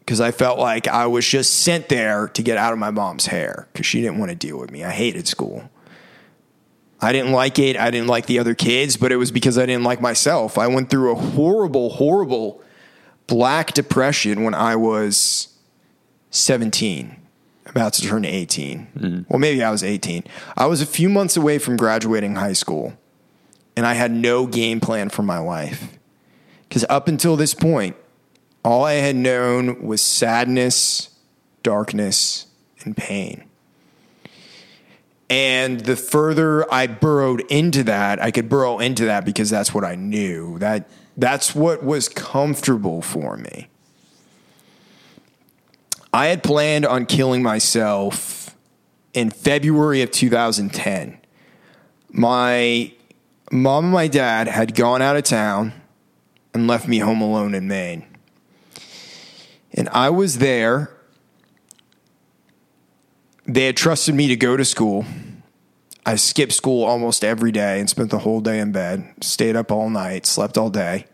Because 0.00 0.20
I 0.20 0.30
felt 0.30 0.58
like 0.58 0.86
I 0.86 1.06
was 1.06 1.26
just 1.26 1.52
sent 1.52 1.88
there 1.88 2.28
to 2.28 2.42
get 2.42 2.56
out 2.58 2.72
of 2.72 2.78
my 2.78 2.90
mom's 2.90 3.26
hair 3.26 3.68
because 3.72 3.86
she 3.86 4.00
didn't 4.00 4.18
want 4.18 4.30
to 4.30 4.36
deal 4.36 4.58
with 4.58 4.70
me. 4.70 4.84
I 4.84 4.92
hated 4.92 5.26
school. 5.26 5.68
I 7.00 7.12
didn't 7.12 7.32
like 7.32 7.58
it. 7.58 7.76
I 7.76 7.90
didn't 7.90 8.06
like 8.06 8.26
the 8.26 8.38
other 8.38 8.54
kids, 8.54 8.96
but 8.96 9.12
it 9.12 9.16
was 9.16 9.30
because 9.30 9.58
I 9.58 9.66
didn't 9.66 9.84
like 9.84 10.00
myself. 10.00 10.58
I 10.58 10.68
went 10.68 10.90
through 10.90 11.12
a 11.12 11.14
horrible, 11.14 11.90
horrible 11.90 12.62
black 13.26 13.74
depression 13.74 14.44
when 14.44 14.54
I 14.54 14.76
was 14.76 15.48
17, 16.30 17.16
about 17.66 17.92
to 17.94 18.02
turn 18.02 18.24
18. 18.24 18.86
Mm-hmm. 18.96 19.22
Well, 19.28 19.38
maybe 19.38 19.62
I 19.62 19.70
was 19.70 19.82
18. 19.82 20.24
I 20.56 20.66
was 20.66 20.80
a 20.80 20.86
few 20.86 21.08
months 21.08 21.36
away 21.36 21.58
from 21.58 21.76
graduating 21.76 22.36
high 22.36 22.54
school, 22.54 22.94
and 23.76 23.84
I 23.86 23.94
had 23.94 24.10
no 24.10 24.46
game 24.46 24.80
plan 24.80 25.08
for 25.08 25.22
my 25.22 25.38
life. 25.38 25.98
Because 26.68 26.84
up 26.88 27.08
until 27.08 27.36
this 27.36 27.54
point, 27.54 27.96
all 28.64 28.84
I 28.84 28.94
had 28.94 29.16
known 29.16 29.82
was 29.82 30.02
sadness, 30.02 31.10
darkness, 31.62 32.46
and 32.84 32.96
pain. 32.96 33.44
And 35.28 35.80
the 35.80 35.96
further 35.96 36.72
I 36.72 36.86
burrowed 36.86 37.40
into 37.50 37.82
that, 37.84 38.22
I 38.22 38.30
could 38.30 38.48
burrow 38.48 38.78
into 38.78 39.06
that 39.06 39.24
because 39.24 39.50
that's 39.50 39.74
what 39.74 39.84
I 39.84 39.94
knew. 39.96 40.58
That 40.58 40.88
that's 41.16 41.54
what 41.54 41.82
was 41.82 42.08
comfortable 42.08 43.02
for 43.02 43.36
me. 43.36 43.68
I 46.12 46.26
had 46.26 46.42
planned 46.42 46.86
on 46.86 47.06
killing 47.06 47.42
myself 47.42 48.56
in 49.14 49.30
February 49.30 50.02
of 50.02 50.10
2010. 50.10 51.18
My 52.10 52.92
mom 53.50 53.84
and 53.84 53.92
my 53.92 54.08
dad 54.08 54.46
had 54.48 54.74
gone 54.74 55.02
out 55.02 55.16
of 55.16 55.24
town 55.24 55.72
and 56.56 56.66
left 56.66 56.88
me 56.88 56.98
home 56.98 57.20
alone 57.20 57.54
in 57.54 57.68
Maine. 57.68 58.04
And 59.72 59.88
I 59.90 60.10
was 60.10 60.38
there. 60.38 60.90
They 63.44 63.66
had 63.66 63.76
trusted 63.76 64.14
me 64.14 64.26
to 64.28 64.36
go 64.36 64.56
to 64.56 64.64
school. 64.64 65.04
I 66.04 66.16
skipped 66.16 66.52
school 66.52 66.84
almost 66.84 67.24
every 67.24 67.52
day 67.52 67.78
and 67.78 67.90
spent 67.90 68.10
the 68.10 68.20
whole 68.20 68.40
day 68.40 68.58
in 68.58 68.72
bed, 68.72 69.12
stayed 69.20 69.54
up 69.54 69.70
all 69.70 69.90
night, 69.90 70.24
slept 70.24 70.56
all 70.56 70.70
day, 70.70 71.04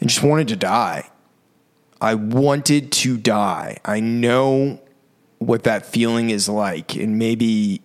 and 0.00 0.08
just 0.08 0.22
wanted 0.22 0.48
to 0.48 0.56
die. 0.56 1.10
I 2.00 2.14
wanted 2.14 2.92
to 2.92 3.16
die. 3.16 3.78
I 3.84 4.00
know 4.00 4.80
what 5.38 5.64
that 5.64 5.86
feeling 5.86 6.30
is 6.30 6.48
like, 6.48 6.94
and 6.94 7.18
maybe 7.18 7.82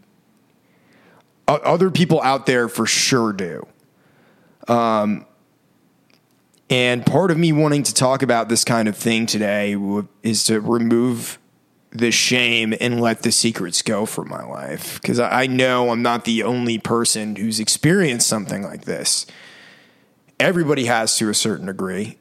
other 1.47 1.89
people 1.89 2.21
out 2.21 2.45
there 2.45 2.69
for 2.69 2.86
sure 2.86 3.34
do. 3.34 3.65
Um, 4.67 5.25
and 6.69 7.05
part 7.05 7.32
of 7.32 7.38
me 7.38 7.51
wanting 7.51 7.84
to 7.84 7.93
talk 7.93 8.21
about 8.21 8.49
this 8.49 8.63
kind 8.63 8.88
of 8.88 8.95
thing 8.95 9.25
today 9.25 9.75
is 10.23 10.43
to 10.45 10.62
remove 10.62 11.39
the 11.91 12.12
shame 12.12 12.73
and 12.79 13.01
let 13.01 13.23
the 13.23 13.32
secrets 13.32 13.82
go 13.82 14.05
for 14.05 14.23
my 14.23 14.43
life. 14.45 15.01
Because 15.01 15.19
I 15.19 15.47
know 15.47 15.89
I'm 15.89 16.03
not 16.03 16.25
the 16.25 16.43
only 16.43 16.77
person 16.77 17.36
who's 17.36 17.60
experienced 17.60 18.27
something 18.27 18.63
like 18.63 18.86
this. 18.86 19.25
Everybody 20.39 20.86
has 20.86 21.17
to 21.17 21.29
a 21.29 21.34
certain 21.34 21.65
degree. 21.65 22.17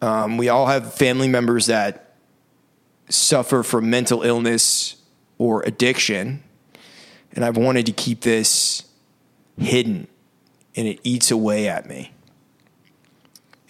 Um, 0.00 0.38
we 0.38 0.48
all 0.48 0.66
have 0.66 0.94
family 0.94 1.28
members 1.28 1.66
that 1.66 2.14
suffer 3.08 3.62
from 3.62 3.90
mental 3.90 4.22
illness 4.22 4.96
or 5.36 5.62
addiction. 5.62 6.42
And 7.32 7.44
I've 7.44 7.56
wanted 7.56 7.86
to 7.86 7.92
keep 7.92 8.20
this 8.22 8.84
hidden, 9.58 10.06
and 10.74 10.86
it 10.86 11.00
eats 11.02 11.30
away 11.30 11.68
at 11.68 11.86
me. 11.86 12.12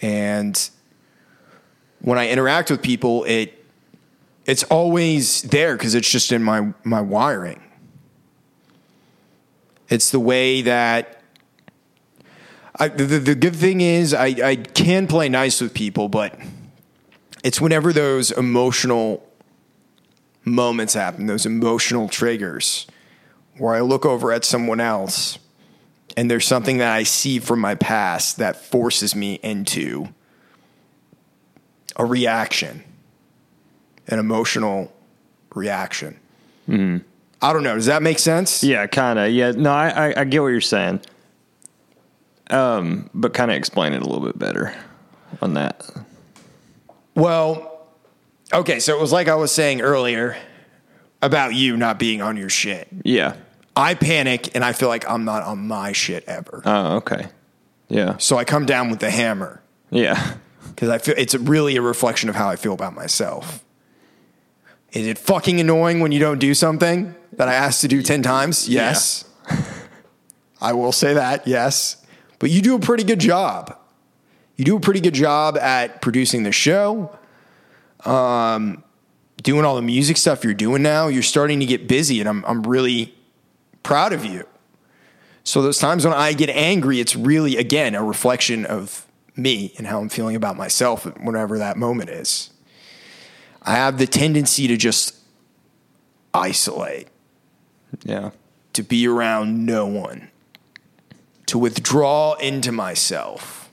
And 0.01 0.69
when 1.99 2.17
I 2.17 2.29
interact 2.29 2.71
with 2.71 2.81
people, 2.81 3.23
it 3.25 3.57
it's 4.45 4.63
always 4.63 5.43
there 5.43 5.77
because 5.77 5.95
it's 5.95 6.09
just 6.09 6.31
in 6.31 6.43
my 6.43 6.73
my 6.83 7.01
wiring. 7.01 7.61
It's 9.89 10.09
the 10.09 10.19
way 10.19 10.61
that 10.61 11.21
I, 12.79 12.87
the, 12.87 13.19
the 13.19 13.35
good 13.35 13.55
thing 13.55 13.81
is 13.81 14.13
I, 14.13 14.27
I 14.27 14.55
can 14.55 15.05
play 15.05 15.29
nice 15.29 15.61
with 15.61 15.73
people, 15.73 16.09
but 16.09 16.39
it's 17.43 17.59
whenever 17.59 17.91
those 17.91 18.31
emotional 18.31 19.27
moments 20.45 20.93
happen, 20.93 21.27
those 21.27 21.45
emotional 21.45 22.07
triggers, 22.07 22.87
where 23.57 23.75
I 23.75 23.81
look 23.81 24.05
over 24.05 24.31
at 24.31 24.45
someone 24.45 24.79
else 24.79 25.37
and 26.17 26.29
there's 26.29 26.45
something 26.45 26.77
that 26.79 26.91
I 26.91 27.03
see 27.03 27.39
from 27.39 27.59
my 27.59 27.75
past 27.75 28.37
that 28.37 28.57
forces 28.57 29.15
me 29.15 29.39
into 29.43 30.09
a 31.95 32.05
reaction, 32.05 32.83
an 34.07 34.19
emotional 34.19 34.91
reaction. 35.53 36.19
Mm. 36.67 37.03
I 37.41 37.53
don't 37.53 37.63
know. 37.63 37.75
Does 37.75 37.87
that 37.87 38.03
make 38.03 38.19
sense? 38.19 38.63
Yeah, 38.63 38.85
kind 38.87 39.17
of. 39.17 39.31
Yeah. 39.31 39.51
No, 39.51 39.71
I, 39.71 39.89
I, 39.89 40.21
I, 40.21 40.23
get 40.25 40.41
what 40.41 40.49
you're 40.49 40.61
saying. 40.61 41.01
Um, 42.49 43.09
but 43.13 43.33
kind 43.33 43.49
of 43.49 43.57
explain 43.57 43.93
it 43.93 44.01
a 44.01 44.05
little 44.05 44.23
bit 44.23 44.37
better 44.37 44.75
on 45.41 45.55
that. 45.55 45.89
Well, 47.15 47.87
okay, 48.53 48.79
so 48.79 48.95
it 48.95 49.01
was 49.01 49.11
like 49.11 49.27
I 49.27 49.35
was 49.35 49.51
saying 49.51 49.81
earlier 49.81 50.37
about 51.21 51.53
you 51.53 51.77
not 51.77 51.97
being 51.97 52.21
on 52.21 52.37
your 52.37 52.49
shit. 52.49 52.87
Yeah. 53.03 53.35
I 53.81 53.95
panic 53.95 54.55
and 54.55 54.63
I 54.63 54.73
feel 54.73 54.87
like 54.87 55.09
I'm 55.09 55.25
not 55.25 55.43
on 55.43 55.67
my 55.67 55.91
shit 55.91 56.23
ever. 56.27 56.61
Oh, 56.65 56.97
okay. 56.97 57.27
Yeah. 57.89 58.17
So 58.17 58.37
I 58.37 58.45
come 58.45 58.65
down 58.65 58.89
with 58.89 58.99
the 58.99 59.09
hammer. 59.09 59.61
Yeah. 59.89 60.35
Because 60.69 60.89
I 60.89 60.97
feel 60.97 61.15
it's 61.17 61.35
really 61.35 61.75
a 61.75 61.81
reflection 61.81 62.29
of 62.29 62.35
how 62.35 62.49
I 62.49 62.55
feel 62.55 62.73
about 62.73 62.93
myself. 62.93 63.63
Is 64.93 65.07
it 65.07 65.17
fucking 65.17 65.59
annoying 65.59 65.99
when 65.99 66.11
you 66.11 66.19
don't 66.19 66.39
do 66.39 66.53
something 66.53 67.15
that 67.33 67.47
I 67.47 67.53
asked 67.53 67.81
to 67.81 67.87
do 67.87 68.01
10 68.01 68.21
times? 68.21 68.69
Yes. 68.69 69.25
Yeah. 69.49 69.63
I 70.61 70.73
will 70.73 70.91
say 70.91 71.13
that, 71.15 71.47
yes 71.47 72.01
but 72.41 72.49
you 72.49 72.59
do 72.63 72.73
a 72.73 72.79
pretty 72.79 73.03
good 73.03 73.19
job. 73.19 73.77
You 74.57 74.65
do 74.65 74.75
a 74.75 74.79
pretty 74.79 74.99
good 74.99 75.13
job 75.13 75.59
at 75.59 76.01
producing 76.01 76.41
the 76.41 76.51
show. 76.51 77.15
Um, 78.03 78.83
doing 79.43 79.63
all 79.63 79.75
the 79.75 79.83
music 79.83 80.17
stuff 80.17 80.43
you're 80.43 80.55
doing 80.55 80.81
now, 80.81 81.07
you're 81.07 81.21
starting 81.21 81.59
to 81.59 81.67
get 81.67 81.87
busy, 81.87 82.19
and 82.19 82.27
I'm 82.27 82.43
I'm 82.45 82.63
really 82.63 83.13
proud 83.83 84.13
of 84.13 84.25
you. 84.25 84.45
So 85.43 85.61
those 85.61 85.79
times 85.79 86.05
when 86.05 86.13
I 86.13 86.33
get 86.33 86.49
angry, 86.49 86.99
it's 86.99 87.15
really 87.15 87.57
again 87.57 87.95
a 87.95 88.03
reflection 88.03 88.65
of 88.65 89.05
me 89.35 89.73
and 89.77 89.87
how 89.87 89.99
I'm 89.99 90.09
feeling 90.09 90.35
about 90.35 90.57
myself, 90.57 91.05
whatever 91.19 91.57
that 91.57 91.77
moment 91.77 92.09
is. 92.09 92.51
I 93.63 93.75
have 93.75 93.97
the 93.97 94.07
tendency 94.07 94.67
to 94.67 94.77
just 94.77 95.15
isolate, 96.33 97.07
Yeah. 98.03 98.31
to 98.73 98.83
be 98.83 99.07
around 99.07 99.65
no 99.65 99.85
one, 99.85 100.29
to 101.47 101.57
withdraw 101.57 102.33
into 102.35 102.71
myself, 102.71 103.69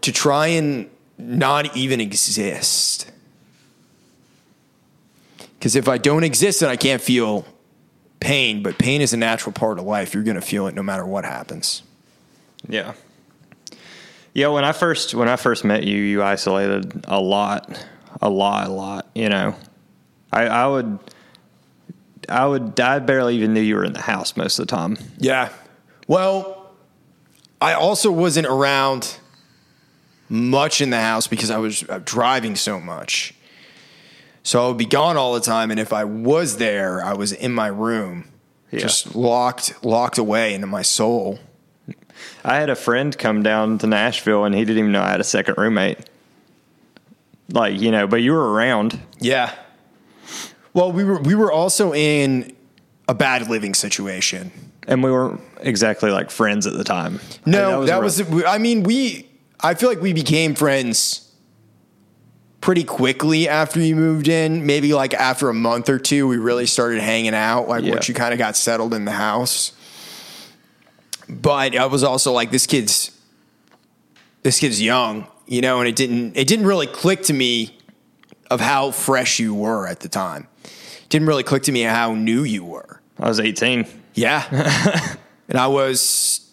to 0.00 0.12
try 0.12 0.48
and 0.48 0.88
not 1.18 1.76
even 1.76 2.00
exist. 2.00 3.10
Because 5.58 5.74
if 5.76 5.88
I 5.88 5.98
don't 5.98 6.24
exist, 6.24 6.60
then 6.60 6.68
I 6.68 6.76
can't 6.76 7.00
feel 7.02 7.46
pain, 8.20 8.62
but 8.62 8.78
pain 8.78 9.00
is 9.00 9.12
a 9.12 9.16
natural 9.16 9.52
part 9.52 9.78
of 9.78 9.84
life. 9.84 10.14
You're 10.14 10.22
going 10.22 10.36
to 10.36 10.40
feel 10.40 10.66
it 10.66 10.74
no 10.74 10.82
matter 10.82 11.04
what 11.04 11.24
happens. 11.24 11.82
Yeah. 12.68 12.94
Yeah, 14.34 14.48
when 14.48 14.64
I 14.64 14.72
first 14.72 15.14
when 15.14 15.28
I 15.28 15.36
first 15.36 15.64
met 15.64 15.84
you, 15.84 15.96
you 15.96 16.22
isolated 16.22 17.06
a 17.08 17.18
lot, 17.20 17.86
a 18.20 18.28
lot, 18.28 18.66
a 18.66 18.70
lot. 18.70 19.06
You 19.14 19.30
know, 19.30 19.56
I, 20.30 20.42
I 20.46 20.66
would, 20.66 20.98
I 22.28 22.46
would, 22.46 22.78
I 22.78 22.98
barely 22.98 23.36
even 23.36 23.54
knew 23.54 23.62
you 23.62 23.76
were 23.76 23.84
in 23.84 23.94
the 23.94 24.02
house 24.02 24.36
most 24.36 24.58
of 24.58 24.66
the 24.66 24.76
time. 24.76 24.98
Yeah. 25.16 25.48
Well, 26.06 26.70
I 27.62 27.72
also 27.72 28.10
wasn't 28.10 28.46
around 28.46 29.16
much 30.28 30.80
in 30.80 30.90
the 30.90 31.00
house 31.00 31.26
because 31.26 31.50
I 31.50 31.58
was 31.58 31.88
uh, 31.88 32.00
driving 32.04 32.56
so 32.56 32.78
much. 32.78 33.32
So 34.46 34.64
I 34.64 34.68
would 34.68 34.76
be 34.78 34.86
gone 34.86 35.16
all 35.16 35.34
the 35.34 35.40
time, 35.40 35.72
and 35.72 35.80
if 35.80 35.92
I 35.92 36.04
was 36.04 36.58
there, 36.58 37.04
I 37.04 37.14
was 37.14 37.32
in 37.32 37.52
my 37.52 37.66
room, 37.66 38.28
Yeah. 38.70 38.78
just 38.78 39.16
locked, 39.16 39.84
locked 39.84 40.18
away 40.18 40.54
into 40.54 40.68
my 40.68 40.82
soul. 40.82 41.40
I 42.44 42.54
had 42.54 42.70
a 42.70 42.76
friend 42.76 43.18
come 43.18 43.42
down 43.42 43.78
to 43.78 43.88
Nashville, 43.88 44.44
and 44.44 44.54
he 44.54 44.60
didn't 44.64 44.78
even 44.78 44.92
know 44.92 45.02
I 45.02 45.10
had 45.10 45.20
a 45.20 45.24
second 45.24 45.56
roommate. 45.58 45.98
Like 47.50 47.80
you 47.80 47.90
know, 47.90 48.06
but 48.06 48.22
you 48.22 48.32
were 48.34 48.52
around. 48.52 49.00
Yeah. 49.18 49.52
Well, 50.74 50.92
we 50.92 51.02
were 51.02 51.18
we 51.20 51.34
were 51.34 51.50
also 51.50 51.92
in 51.92 52.54
a 53.08 53.14
bad 53.14 53.48
living 53.50 53.74
situation. 53.74 54.52
And 54.86 55.02
we 55.02 55.10
weren't 55.10 55.40
exactly 55.60 56.12
like 56.12 56.30
friends 56.30 56.68
at 56.68 56.74
the 56.74 56.84
time. 56.84 57.18
No, 57.46 57.84
that 57.84 57.98
a 57.98 58.00
was, 58.00 58.22
real- 58.22 58.46
I 58.46 58.58
mean, 58.58 58.84
we. 58.84 59.28
I 59.58 59.74
feel 59.74 59.88
like 59.88 60.00
we 60.00 60.12
became 60.12 60.54
friends 60.54 61.25
pretty 62.66 62.82
quickly 62.82 63.48
after 63.48 63.78
you 63.80 63.94
moved 63.94 64.26
in. 64.26 64.66
Maybe 64.66 64.92
like 64.92 65.14
after 65.14 65.48
a 65.48 65.54
month 65.54 65.88
or 65.88 66.00
two, 66.00 66.26
we 66.26 66.36
really 66.36 66.66
started 66.66 67.00
hanging 67.00 67.32
out. 67.32 67.68
Like 67.68 67.84
Yeah. 67.84 67.92
once 67.92 68.08
you 68.08 68.14
kind 68.14 68.32
of 68.32 68.40
got 68.40 68.56
settled 68.56 68.92
in 68.92 69.04
the 69.04 69.12
house. 69.12 69.70
But 71.28 71.76
I 71.76 71.86
was 71.86 72.02
also 72.02 72.32
like, 72.32 72.50
this 72.50 72.66
kid's, 72.66 73.16
this 74.42 74.58
kid's 74.58 74.82
young, 74.82 75.28
you 75.46 75.60
know, 75.60 75.78
and 75.78 75.86
it 75.86 75.94
didn't, 75.94 76.36
it 76.36 76.48
didn't 76.48 76.66
really 76.66 76.88
click 76.88 77.22
to 77.24 77.32
me 77.32 77.78
of 78.50 78.58
how 78.58 78.90
fresh 78.90 79.38
you 79.38 79.54
were 79.54 79.86
at 79.86 80.00
the 80.00 80.08
time. 80.08 80.48
It 80.64 81.08
didn't 81.08 81.28
really 81.28 81.44
click 81.44 81.62
to 81.64 81.72
me 81.72 81.82
how 81.82 82.14
new 82.14 82.42
you 82.42 82.64
were. 82.64 83.00
I 83.20 83.28
was 83.28 83.38
eighteen. 83.38 83.86
Yeah. 84.14 84.42
and 85.48 85.56
I 85.56 85.68
was 85.68 86.50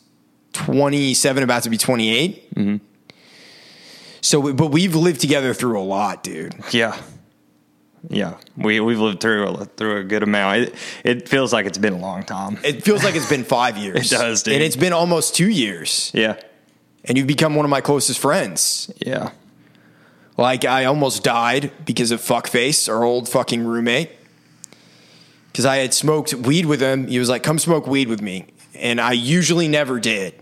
27, 0.54 1.41
about 1.41 1.63
to 1.63 1.71
be 1.71 1.78
28. 1.80 2.54
Mm-hmm. 2.54 2.86
So, 4.23 4.39
we, 4.39 4.53
but 4.53 4.67
we've 4.71 4.95
lived 4.95 5.19
together 5.19 5.53
through 5.53 5.77
a 5.79 5.83
lot, 5.83 6.23
dude. 6.23 6.55
Yeah. 6.71 6.97
Yeah, 8.09 8.38
we 8.57 8.81
we've 8.81 8.99
lived 8.99 9.21
through 9.21 9.47
a, 9.47 9.63
through 9.65 9.97
a 9.99 10.03
good 10.03 10.23
amount. 10.23 10.57
It, 10.57 10.75
it 11.05 11.29
feels 11.29 11.53
like 11.53 11.65
it's 11.65 11.77
been 11.77 11.93
a 11.93 11.97
long 11.99 12.23
time. 12.23 12.59
It 12.62 12.83
feels 12.83 13.01
like 13.01 13.15
it's 13.15 13.29
been 13.29 13.45
five 13.45 13.77
years. 13.86 14.12
It 14.12 14.15
does, 14.17 14.43
dude. 14.43 14.55
And 14.55 14.62
it's 14.63 14.75
been 14.75 14.91
almost 14.91 15.36
two 15.36 15.49
years. 15.49 16.12
Yeah, 16.13 16.36
And 17.05 17.17
you've 17.17 17.27
become 17.27 17.55
one 17.55 17.63
of 17.63 17.69
my 17.69 17.79
closest 17.79 18.19
friends. 18.19 18.91
yeah, 18.99 19.31
Like, 20.38 20.65
I 20.65 20.83
almost 20.83 21.23
died 21.23 21.71
because 21.86 22.12
of 22.12 22.19
Fuckface, 22.19 22.89
our 22.93 23.03
old 23.05 23.29
fucking 23.29 23.63
roommate. 23.65 24.09
Because 25.53 25.65
I 25.65 25.77
had 25.77 25.93
smoked 25.93 26.33
weed 26.33 26.65
with 26.65 26.81
him. 26.81 27.07
He 27.07 27.19
was 27.19 27.29
like, 27.29 27.41
come 27.41 27.57
smoke 27.57 27.88
weed 27.88 28.09
with 28.09 28.21
me. 28.21 28.47
And 28.75 28.99
I 28.99 29.13
usually 29.13 29.69
never 29.69 30.01
did. 30.01 30.33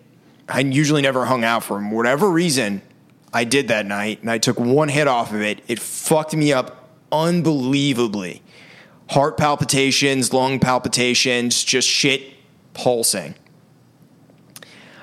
I 0.49 0.61
usually 0.61 1.03
never 1.03 1.25
hung 1.25 1.43
out 1.43 1.63
for 1.63 1.77
him. 1.77 1.91
Whatever 1.91 2.27
reason, 2.27 2.81
I 3.33 3.43
did 3.45 3.69
that 3.69 3.85
night. 3.85 4.21
And 4.21 4.29
I 4.29 4.37
took 4.37 4.59
one 4.59 4.89
hit 4.89 5.07
off 5.07 5.33
of 5.33 5.41
it. 5.41 5.61
It 5.67 5.79
fucked 5.79 6.35
me 6.35 6.51
up 6.53 6.89
unbelievably. 7.11 8.41
Heart 9.09 9.37
palpitations, 9.37 10.33
lung 10.33 10.59
palpitations, 10.59 11.63
just 11.63 11.87
shit 11.87 12.33
pulsing. 12.73 13.35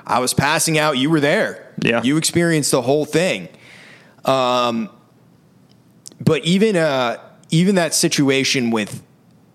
I 0.06 0.20
was 0.20 0.32
passing 0.34 0.78
out. 0.78 0.96
You 0.96 1.10
were 1.10 1.20
there. 1.20 1.74
Yeah. 1.82 2.02
You 2.02 2.16
experienced 2.16 2.70
the 2.70 2.82
whole 2.82 3.04
thing 3.04 3.48
Um, 4.24 4.90
but 6.20 6.44
even 6.44 6.74
uh 6.76 7.18
even 7.50 7.76
that 7.76 7.94
situation 7.94 8.70
with 8.70 9.02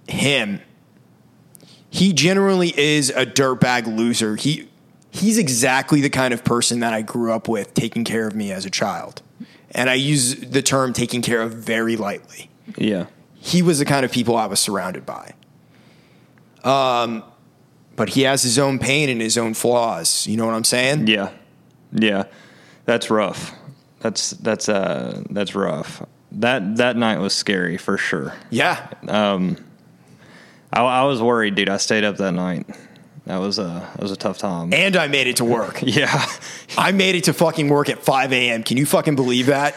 him 0.07 0.61
he 1.89 2.13
generally 2.13 2.73
is 2.79 3.09
a 3.09 3.25
dirtbag 3.25 3.85
loser 3.87 4.35
he 4.37 4.69
he's 5.13 5.37
exactly 5.37 6.01
the 6.01 6.09
kind 6.09 6.33
of 6.33 6.43
person 6.43 6.79
that 6.79 6.93
i 6.93 7.01
grew 7.01 7.31
up 7.31 7.47
with 7.47 7.73
taking 7.73 8.03
care 8.03 8.27
of 8.27 8.35
me 8.35 8.51
as 8.51 8.65
a 8.65 8.69
child 8.69 9.21
and 9.71 9.89
i 9.89 9.93
use 9.93 10.35
the 10.35 10.61
term 10.61 10.91
taking 10.93 11.21
care 11.21 11.41
of 11.41 11.53
very 11.53 11.95
lightly 11.95 12.49
yeah, 12.77 13.07
he 13.35 13.61
was 13.61 13.79
the 13.79 13.85
kind 13.85 14.03
of 14.05 14.11
people 14.11 14.35
i 14.35 14.45
was 14.45 14.59
surrounded 14.59 15.05
by 15.05 15.33
um 16.63 17.23
but 17.95 18.09
he 18.09 18.21
has 18.21 18.41
his 18.41 18.57
own 18.57 18.79
pain 18.79 19.09
and 19.09 19.21
his 19.21 19.37
own 19.37 19.53
flaws 19.53 20.25
you 20.27 20.35
know 20.35 20.45
what 20.45 20.55
i'm 20.55 20.63
saying 20.63 21.07
yeah, 21.07 21.29
yeah. 21.93 22.23
That's 22.85 23.09
rough. 23.09 23.53
That's 23.99 24.31
that's 24.31 24.67
uh 24.67 25.23
that's 25.29 25.55
rough. 25.55 26.05
That 26.33 26.77
that 26.77 26.97
night 26.97 27.19
was 27.19 27.33
scary 27.33 27.77
for 27.77 27.97
sure. 27.97 28.33
yeah 28.49 28.89
I, 30.71 30.81
I 30.81 31.03
was 31.03 31.21
worried, 31.21 31.55
dude. 31.55 31.69
I 31.69 31.77
stayed 31.77 32.03
up 32.03 32.17
that 32.17 32.31
night. 32.33 32.65
That 33.25 33.37
was 33.37 33.57
a 33.59 33.89
that 33.93 34.01
was 34.01 34.11
a 34.11 34.17
tough 34.17 34.37
time. 34.37 34.73
and 34.73 34.97
i 34.97 35.07
made 35.07 35.27
it 35.27 35.37
to 35.37 35.45
work 35.45 35.81
Yeah, 35.81 36.25
I 36.77 36.91
made 36.91 37.15
it 37.15 37.23
to 37.25 37.33
fucking 37.33 37.69
work 37.69 37.89
at 37.89 37.99
5 38.03 38.33
a.m. 38.33 38.63
Can 38.63 38.77
you 38.77 38.85
fucking 38.85 39.15
believe 39.15 39.45
that? 39.47 39.75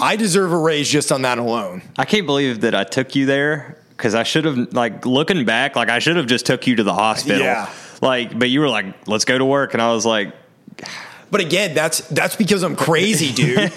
I 0.00 0.14
deserve 0.14 0.52
a 0.52 0.56
raise 0.56 0.88
just 0.88 1.10
on 1.10 1.22
that 1.22 1.38
alone. 1.38 1.82
I 1.98 2.04
can't 2.04 2.24
believe 2.24 2.60
that 2.60 2.72
I 2.72 2.84
took 2.84 3.16
you 3.16 3.26
there 3.26 3.78
because 3.96 4.14
I 4.14 4.22
should 4.22 4.44
have 4.44 4.72
like 4.72 5.04
looking 5.06 5.44
back, 5.44 5.74
like 5.74 5.88
I 5.88 5.98
should 5.98 6.16
have 6.16 6.26
just 6.26 6.46
took 6.46 6.68
you 6.68 6.76
to 6.76 6.84
the 6.84 6.94
hospital. 6.94 7.40
Yeah. 7.42 7.68
Like, 8.00 8.38
but 8.38 8.48
you 8.48 8.60
were 8.60 8.68
like, 8.68 9.08
"Let's 9.08 9.24
go 9.24 9.36
to 9.38 9.44
work," 9.44 9.74
and 9.74 9.82
I 9.82 9.92
was 9.92 10.06
like, 10.06 10.32
But 11.32 11.40
again, 11.40 11.74
that's 11.74 12.00
that's 12.08 12.36
because 12.36 12.62
I'm 12.62 12.76
crazy, 12.76 13.32
dude. 13.42 13.72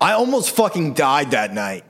I 0.00 0.12
almost 0.12 0.50
fucking 0.54 0.94
died 0.94 1.30
that 1.32 1.52
night. 1.54 1.84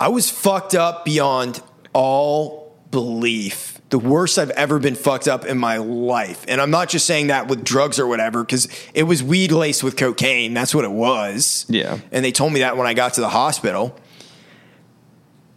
I 0.00 0.08
was 0.08 0.30
fucked 0.30 0.74
up 0.74 1.04
beyond 1.04 1.62
all 1.92 2.76
belief. 2.90 3.75
The 3.96 4.06
worst 4.06 4.38
I've 4.38 4.50
ever 4.50 4.78
been 4.78 4.94
fucked 4.94 5.26
up 5.26 5.46
in 5.46 5.56
my 5.56 5.78
life. 5.78 6.44
And 6.48 6.60
I'm 6.60 6.70
not 6.70 6.90
just 6.90 7.06
saying 7.06 7.28
that 7.28 7.48
with 7.48 7.64
drugs 7.64 7.98
or 7.98 8.06
whatever, 8.06 8.44
because 8.44 8.68
it 8.92 9.04
was 9.04 9.22
weed 9.22 9.52
laced 9.52 9.82
with 9.82 9.96
cocaine. 9.96 10.52
That's 10.52 10.74
what 10.74 10.84
it 10.84 10.90
was. 10.90 11.64
Yeah. 11.70 12.00
And 12.12 12.22
they 12.22 12.30
told 12.30 12.52
me 12.52 12.60
that 12.60 12.76
when 12.76 12.86
I 12.86 12.92
got 12.92 13.14
to 13.14 13.22
the 13.22 13.30
hospital. 13.30 13.98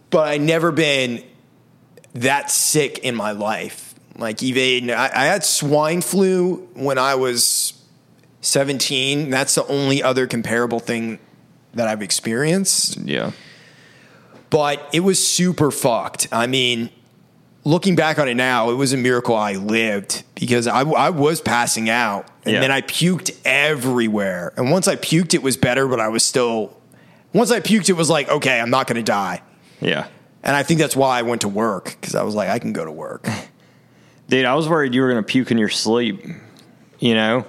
But 0.08 0.26
I 0.26 0.38
never 0.38 0.72
been 0.72 1.22
that 2.14 2.50
sick 2.50 3.00
in 3.00 3.14
my 3.14 3.32
life. 3.32 3.94
Like 4.16 4.42
even 4.42 4.90
I, 4.90 5.10
I 5.14 5.24
had 5.26 5.44
swine 5.44 6.00
flu 6.00 6.66
when 6.72 6.96
I 6.96 7.16
was 7.16 7.74
17. 8.40 9.28
That's 9.28 9.54
the 9.54 9.66
only 9.66 10.02
other 10.02 10.26
comparable 10.26 10.80
thing 10.80 11.18
that 11.74 11.88
I've 11.88 12.00
experienced 12.00 12.96
"Yeah, 12.96 13.32
but 14.48 14.88
it 14.94 15.00
was 15.00 15.22
super 15.22 15.70
fucked. 15.70 16.28
I 16.32 16.46
mean, 16.46 16.88
looking 17.64 17.94
back 17.96 18.18
on 18.18 18.28
it 18.28 18.34
now, 18.34 18.70
it 18.70 18.74
was 18.74 18.92
a 18.92 18.96
miracle 18.96 19.36
I 19.36 19.54
lived 19.54 20.22
because 20.34 20.66
I, 20.66 20.80
I 20.82 21.10
was 21.10 21.40
passing 21.40 21.88
out 21.90 22.26
and 22.44 22.54
Yeah. 22.54 22.60
then 22.60 22.70
I 22.70 22.80
puked 22.80 23.36
everywhere. 23.44 24.52
And 24.56 24.70
once 24.70 24.88
I 24.88 24.96
puked, 24.96 25.34
it 25.34 25.42
was 25.42 25.56
better, 25.56 25.86
but 25.86 26.00
I 26.00 26.08
was 26.08 26.24
still, 26.24 26.76
once 27.32 27.50
I 27.50 27.60
puked, 27.60 27.88
it 27.88 27.94
was 27.94 28.08
like, 28.10 28.28
okay, 28.30 28.60
I'm 28.60 28.70
not 28.70 28.86
going 28.86 28.96
to 28.96 29.02
die. 29.02 29.42
yeah." 29.80 30.06
And 30.42 30.56
I 30.56 30.62
think 30.62 30.80
that's 30.80 30.96
why 30.96 31.18
I 31.18 31.22
went 31.22 31.42
to 31.42 31.48
work 31.48 31.96
because 32.00 32.14
I 32.14 32.22
was 32.22 32.34
like, 32.34 32.48
I 32.48 32.58
can 32.58 32.72
go 32.72 32.82
to 32.82 32.90
work. 32.90 33.28
Dude, 34.30 34.46
I 34.46 34.54
was 34.54 34.66
worried 34.70 34.94
you 34.94 35.02
were 35.02 35.08
gonna 35.08 35.22
puke 35.22 35.50
in 35.50 35.58
your 35.58 35.68
sleep. 35.68 36.24
You 36.98 37.14
know, 37.14 37.44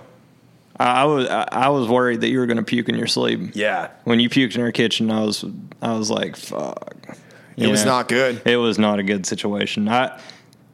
I, 0.77 1.03
I 1.03 1.05
was 1.05 1.27
I, 1.29 1.69
was 1.69 1.87
worried 1.87 2.19
that 2.19 2.27
you 2.27 2.39
were 2.39 2.47
gonna 2.47 2.63
puke 2.63 2.89
in 2.89 2.95
your 2.97 3.07
sleep. 3.07 3.51
Yeah. 3.53 3.91
When 4.03 4.19
you 4.19 4.29
puked 4.29 4.55
in 4.55 4.61
our 4.61 4.73
kitchen, 4.73 5.09
I 5.09 5.21
was 5.23 5.45
I 5.81 5.93
was 5.93 6.09
like, 6.09 6.35
"Fuck." 6.35 7.17
It 7.61 7.71
was 7.71 7.85
not 7.85 8.07
good. 8.07 8.41
It 8.45 8.57
was 8.57 8.77
not 8.79 8.99
a 8.99 9.03
good 9.03 9.25
situation. 9.25 9.87
I 9.89 10.19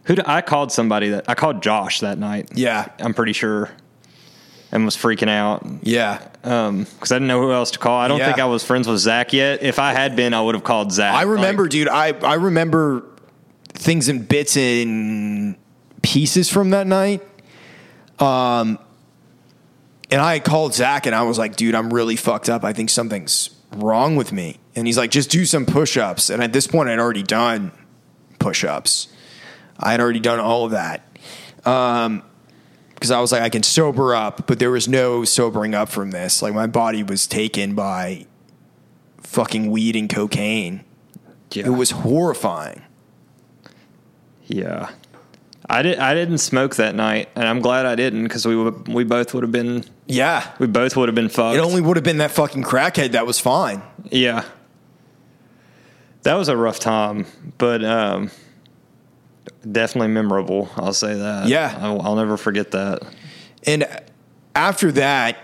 who 0.03 0.15
I 0.25 0.41
called 0.41 0.71
somebody 0.71 1.09
that 1.09 1.25
I 1.27 1.35
called 1.35 1.61
Josh 1.61 1.99
that 1.99 2.17
night. 2.17 2.49
Yeah. 2.55 2.87
I'm 2.99 3.13
pretty 3.13 3.33
sure. 3.33 3.69
and 4.69 4.83
was 4.83 4.97
freaking 4.97 5.29
out 5.29 5.65
Yeah. 5.83 6.19
because 6.41 7.11
I 7.11 7.15
didn't 7.15 7.27
know 7.29 7.39
who 7.41 7.53
else 7.53 7.71
to 7.71 7.79
call. 7.79 7.97
I 7.97 8.09
don't 8.09 8.19
Yeah. 8.19 8.25
think 8.25 8.39
I 8.39 8.45
was 8.45 8.65
friends 8.65 8.85
with 8.85 8.99
Zach 8.99 9.31
yet. 9.31 9.63
If 9.63 9.79
I 9.79 9.93
had 9.93 10.15
been, 10.17 10.33
I 10.33 10.41
would 10.41 10.55
have 10.55 10.63
called 10.65 10.91
Zach. 10.91 11.13
I 11.15 11.21
remember, 11.21 11.63
Like, 11.63 11.71
dude. 11.71 11.87
I 11.87 12.09
I 12.21 12.33
remember 12.35 13.03
things 13.73 14.09
in 14.09 14.23
bits 14.23 14.57
and 14.57 15.55
pieces 16.01 16.49
from 16.49 16.71
that 16.71 16.85
night. 16.85 17.21
Um, 18.19 18.77
and 20.11 20.19
I 20.21 20.39
called 20.39 20.73
Zach 20.73 21.05
and 21.05 21.15
I 21.15 21.21
was 21.23 21.37
like, 21.37 21.55
dude, 21.55 21.73
I'm 21.75 21.93
really 21.93 22.15
fucked 22.17 22.49
up. 22.49 22.63
I 22.65 22.73
think 22.73 22.89
something's 22.89 23.49
wrong 23.75 24.15
with 24.15 24.31
me. 24.31 24.59
And 24.75 24.87
he's 24.87 24.97
like, 24.97 25.11
just 25.11 25.29
do 25.29 25.45
some 25.45 25.65
push-ups. 25.65 26.29
And 26.29 26.41
at 26.43 26.53
this 26.53 26.67
point, 26.67 26.89
I'd 26.89 26.99
already 26.99 27.23
done 27.23 27.71
push-ups. 28.39 29.07
I 29.79 29.91
had 29.91 29.99
already 29.99 30.19
done 30.19 30.39
all 30.39 30.65
of 30.65 30.71
that. 30.71 31.07
Um, 31.65 32.23
because 32.93 33.11
I 33.11 33.19
was 33.19 33.31
like, 33.31 33.43
I 33.43 33.49
can 33.49 33.61
sober 33.61 34.15
up, 34.15 34.47
but 34.47 34.57
there 34.57 34.71
was 34.71 34.87
no 34.87 35.23
sobering 35.23 35.75
up 35.75 35.89
from 35.89 36.09
this. 36.09 36.41
Like 36.41 36.55
my 36.55 36.65
body 36.65 37.03
was 37.03 37.27
taken 37.27 37.75
by 37.75 38.25
fucking 39.21 39.69
weed 39.69 39.95
and 39.95 40.09
cocaine. 40.09 40.83
yeah. 41.51 41.67
It 41.67 41.69
was 41.69 41.91
horrifying. 41.91 42.81
yeah. 44.47 44.89
I 45.69 45.81
did. 45.81 45.99
I 45.99 46.13
didn't 46.13 46.37
smoke 46.37 46.77
that 46.77 46.95
night, 46.95 47.27
and 47.35 47.45
I'm 47.45 47.59
glad 47.59 47.85
I 47.85 47.95
didn't 47.95 48.23
because 48.23 48.47
we 48.47 48.55
we 48.55 49.03
both 49.03 49.33
would 49.33 49.43
have 49.43 49.51
been 49.51 49.83
Yeah. 50.07 50.53
we 50.59 50.67
both 50.67 50.95
would 50.95 51.09
have 51.09 51.15
been 51.15 51.29
fucked. 51.29 51.57
It 51.57 51.59
only 51.61 51.81
would 51.81 51.97
have 51.97 52.03
been 52.03 52.17
that 52.17 52.31
fucking 52.31 52.63
crackhead 52.63 53.11
that 53.11 53.27
was 53.27 53.39
fine. 53.39 53.81
Yeah. 54.05 54.43
That 56.23 56.35
was 56.35 56.47
a 56.49 56.57
rough 56.57 56.79
time, 56.79 57.25
but 57.57 57.83
um, 57.83 58.31
definitely 59.69 60.09
memorable. 60.09 60.69
I'll 60.75 60.93
say 60.93 61.13
that. 61.13 61.47
Yeah. 61.47 61.77
I'll, 61.79 62.01
I'll 62.01 62.15
never 62.15 62.37
forget 62.37 62.71
that. 62.71 63.01
And 63.65 63.85
after 64.55 64.91
that, 64.93 65.37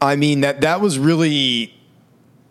I 0.00 0.16
mean 0.16 0.40
that 0.40 0.62
that 0.62 0.80
was 0.80 0.98
really 0.98 1.74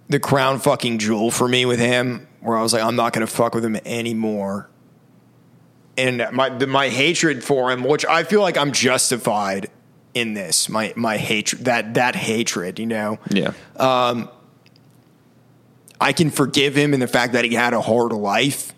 the 0.08 0.20
crown 0.20 0.60
fucking 0.60 1.00
jewel 1.00 1.32
for 1.32 1.48
me 1.48 1.66
with 1.66 1.80
him, 1.80 2.28
where 2.42 2.58
I 2.58 2.62
was 2.62 2.74
like, 2.74 2.84
I'm 2.84 2.96
not 2.96 3.14
gonna 3.14 3.28
fuck 3.28 3.56
with 3.56 3.66
him 3.66 3.76
anymore. 3.86 4.70
And 5.98 6.26
my 6.32 6.50
my 6.66 6.90
hatred 6.90 7.44
for 7.44 7.72
him, 7.72 7.84
which 7.84 8.06
I 8.06 8.24
feel 8.24 8.42
like 8.42 8.58
I'm 8.58 8.72
justified 8.72 9.70
in 10.14 10.34
this, 10.34 10.70
my 10.70 10.94
my 10.96 11.18
hatred 11.18 11.66
that 11.66 11.94
that 11.96 12.16
hatred, 12.16 12.80
you 12.80 12.86
know. 12.86 13.20
Yeah. 13.30 13.54
um 13.78 14.30
I 16.02 16.14
can 16.14 16.30
forgive 16.30 16.76
him 16.76 16.94
in 16.94 17.02
the 17.02 17.08
fact 17.08 17.34
that 17.34 17.44
he 17.44 17.54
had 17.56 17.74
a 17.74 17.82
hard 17.82 18.12
life. 18.14 18.74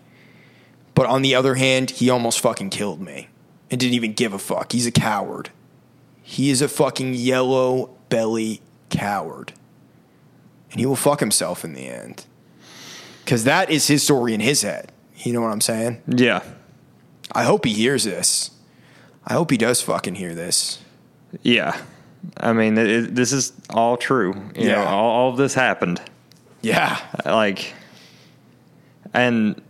But 0.94 1.06
on 1.06 1.22
the 1.22 1.34
other 1.36 1.54
hand, 1.54 1.90
he 1.92 2.10
almost 2.10 2.40
fucking 2.40 2.70
killed 2.70 3.00
me 3.00 3.28
and 3.70 3.78
didn't 3.80 3.94
even 3.94 4.12
give 4.12 4.32
a 4.32 4.38
fuck. 4.38 4.72
He's 4.72 4.86
a 4.86 4.90
coward. 4.92 5.50
He 6.22 6.50
is 6.50 6.60
a 6.60 6.68
fucking 6.68 7.14
yellow 7.14 7.90
belly 8.08 8.60
coward. 8.90 9.52
And 10.72 10.80
he 10.80 10.86
will 10.86 10.96
fuck 10.96 11.20
himself 11.20 11.64
in 11.64 11.74
the 11.74 11.86
end. 11.88 12.26
Because 13.24 13.44
that 13.44 13.70
is 13.70 13.86
his 13.86 14.02
story 14.02 14.34
in 14.34 14.40
his 14.40 14.62
head. 14.62 14.90
You 15.18 15.32
know 15.32 15.40
what 15.40 15.52
I'm 15.52 15.60
saying? 15.60 16.02
yeah. 16.08 16.42
I 17.34 17.44
hope 17.44 17.64
he 17.64 17.72
hears 17.72 18.04
this. 18.04 18.50
I 19.24 19.32
hope 19.34 19.50
he 19.50 19.56
does 19.56 19.80
fucking 19.80 20.16
hear 20.16 20.34
this. 20.34 20.81
Yeah. 21.42 21.80
I 22.36 22.52
mean, 22.52 22.76
it, 22.78 23.14
this 23.14 23.32
is 23.32 23.52
all 23.70 23.96
true. 23.96 24.32
You 24.54 24.66
know, 24.68 24.82
Yeah. 24.82 24.84
all, 24.84 25.10
all 25.10 25.30
of 25.30 25.36
this 25.36 25.54
happened. 25.54 26.00
Yeah. 26.60 26.98
Like, 27.24 27.72
and 29.14 29.60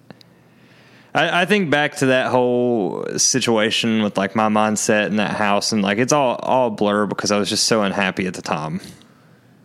I, 1.14 1.42
I 1.42 1.44
think 1.46 1.70
back 1.70 1.96
to 1.96 2.06
that 2.06 2.30
whole 2.30 3.06
situation 3.16 4.02
with 4.02 4.16
like 4.18 4.34
my 4.36 4.48
mindset 4.48 5.06
in 5.06 5.16
that 5.16 5.32
house, 5.36 5.72
and 5.72 5.82
like 5.82 5.98
it's 5.98 6.12
all 6.12 6.36
all 6.36 6.70
blur 6.70 7.06
because 7.06 7.30
I 7.30 7.38
was 7.38 7.48
just 7.48 7.64
so 7.64 7.82
unhappy 7.82 8.26
at 8.26 8.34
the 8.34 8.42
time, 8.42 8.80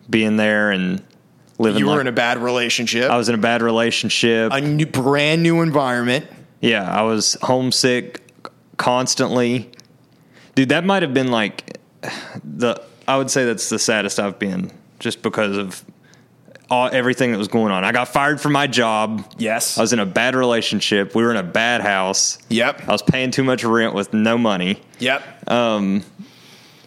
being 0.09 0.37
there 0.37 0.71
and 0.71 1.03
living. 1.59 1.79
You 1.79 1.85
were 1.87 1.91
like- 1.93 2.01
in 2.01 2.07
a 2.07 2.11
bad 2.13 2.37
relationship, 2.37 3.09
I 3.11 3.17
was 3.17 3.29
in 3.29 3.35
a 3.35 3.39
bad 3.39 3.61
relationship. 3.61 4.51
a 4.53 4.61
new, 4.61 4.85
brand 4.85 5.43
new 5.43 5.61
environment. 5.61 6.25
Yeah, 6.61 6.89
I 6.89 7.03
was 7.03 7.37
homesick 7.41 8.21
constantly. 8.77 9.69
Dude, 10.55 10.69
that 10.69 10.85
might 10.85 11.03
have 11.03 11.13
been 11.13 11.29
like 11.29 11.66
the 12.43 12.81
I 13.07 13.17
would 13.17 13.31
say 13.31 13.45
that's 13.45 13.69
the 13.69 13.79
saddest 13.79 14.19
I've 14.19 14.39
been 14.39 14.71
just 14.99 15.21
because 15.21 15.57
of 15.57 15.83
all 16.69 16.89
everything 16.91 17.31
that 17.31 17.37
was 17.37 17.47
going 17.47 17.71
on. 17.71 17.83
I 17.83 17.91
got 17.91 18.09
fired 18.09 18.41
from 18.41 18.51
my 18.51 18.67
job. 18.67 19.25
Yes. 19.37 19.77
I 19.77 19.81
was 19.81 19.93
in 19.93 19.99
a 19.99 20.05
bad 20.05 20.35
relationship. 20.35 21.15
We 21.15 21.23
were 21.23 21.31
in 21.31 21.37
a 21.37 21.43
bad 21.43 21.81
house. 21.81 22.37
Yep. 22.49 22.87
I 22.87 22.91
was 22.91 23.01
paying 23.01 23.31
too 23.31 23.43
much 23.43 23.63
rent 23.63 23.93
with 23.93 24.13
no 24.13 24.37
money. 24.37 24.81
Yep. 24.99 25.23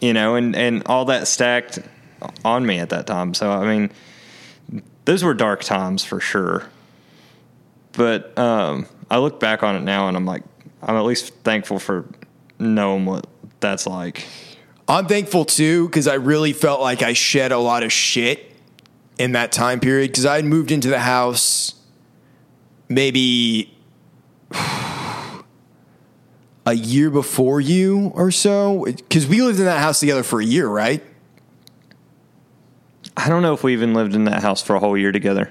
You 0.02 0.14
know, 0.14 0.34
and 0.34 0.56
and 0.56 0.82
all 0.86 1.06
that 1.06 1.28
stacked 1.28 1.78
on 2.44 2.64
me 2.64 2.78
at 2.78 2.90
that 2.90 3.06
time. 3.06 3.34
So 3.34 3.50
I 3.50 3.66
mean, 3.66 4.82
those 5.04 5.22
were 5.22 5.34
dark 5.34 5.62
times 5.62 6.04
for 6.04 6.20
sure. 6.20 6.68
But 7.92 8.36
um, 8.38 8.86
I 9.10 9.18
look 9.18 9.40
back 9.40 9.62
on 9.62 9.76
it 9.76 9.80
now 9.80 10.08
and 10.08 10.16
I'm 10.16 10.24
like, 10.24 10.42
I'm 10.82 10.96
at 10.96 11.04
least 11.04 11.34
thankful 11.42 11.78
for 11.78 12.06
knowing 12.58 13.04
what 13.04 13.26
that's 13.60 13.86
like. 13.86 14.26
I'm 14.91 15.07
thankful 15.07 15.45
too 15.45 15.86
because 15.86 16.09
I 16.09 16.14
really 16.14 16.53
felt 16.53 16.80
like 16.80 17.01
I 17.01 17.12
shed 17.12 17.53
a 17.53 17.59
lot 17.59 17.84
of 17.84 17.93
shit 17.93 18.51
in 19.18 19.32
that 19.32 19.53
time 19.53 19.78
period 19.78 20.11
because 20.11 20.26
I 20.26 20.34
had 20.36 20.45
moved 20.45 20.72
into 20.72 20.88
the 20.88 20.99
house 20.99 21.74
maybe 22.88 23.72
a 26.66 26.72
year 26.74 27.09
before 27.09 27.61
you 27.61 28.11
or 28.14 28.32
so 28.32 28.84
because 28.84 29.28
we 29.28 29.43
lived 29.43 29.61
in 29.61 29.66
that 29.66 29.78
house 29.78 30.01
together 30.01 30.24
for 30.24 30.41
a 30.41 30.45
year, 30.45 30.66
right? 30.66 31.05
I 33.16 33.28
don't 33.28 33.43
know 33.43 33.55
if 33.55 33.62
we 33.62 33.72
even 33.74 33.95
lived 33.95 34.16
in 34.16 34.24
that 34.24 34.43
house 34.43 34.61
for 34.61 34.74
a 34.74 34.80
whole 34.80 34.99
year 34.99 35.12
together. 35.12 35.49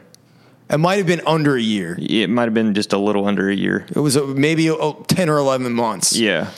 It 0.70 0.80
might 0.80 0.98
have 0.98 1.08
been 1.08 1.22
under 1.26 1.56
a 1.56 1.62
year. 1.62 1.98
It 1.98 2.30
might 2.30 2.44
have 2.44 2.54
been 2.54 2.74
just 2.74 2.92
a 2.92 2.98
little 2.98 3.26
under 3.26 3.50
a 3.50 3.56
year. 3.56 3.86
It 3.96 4.00
was 4.00 4.18
maybe 4.18 4.70
uh, 4.70 4.94
10 5.08 5.30
or 5.30 5.38
11 5.38 5.72
months, 5.74 6.16
Yeah. 6.18 6.52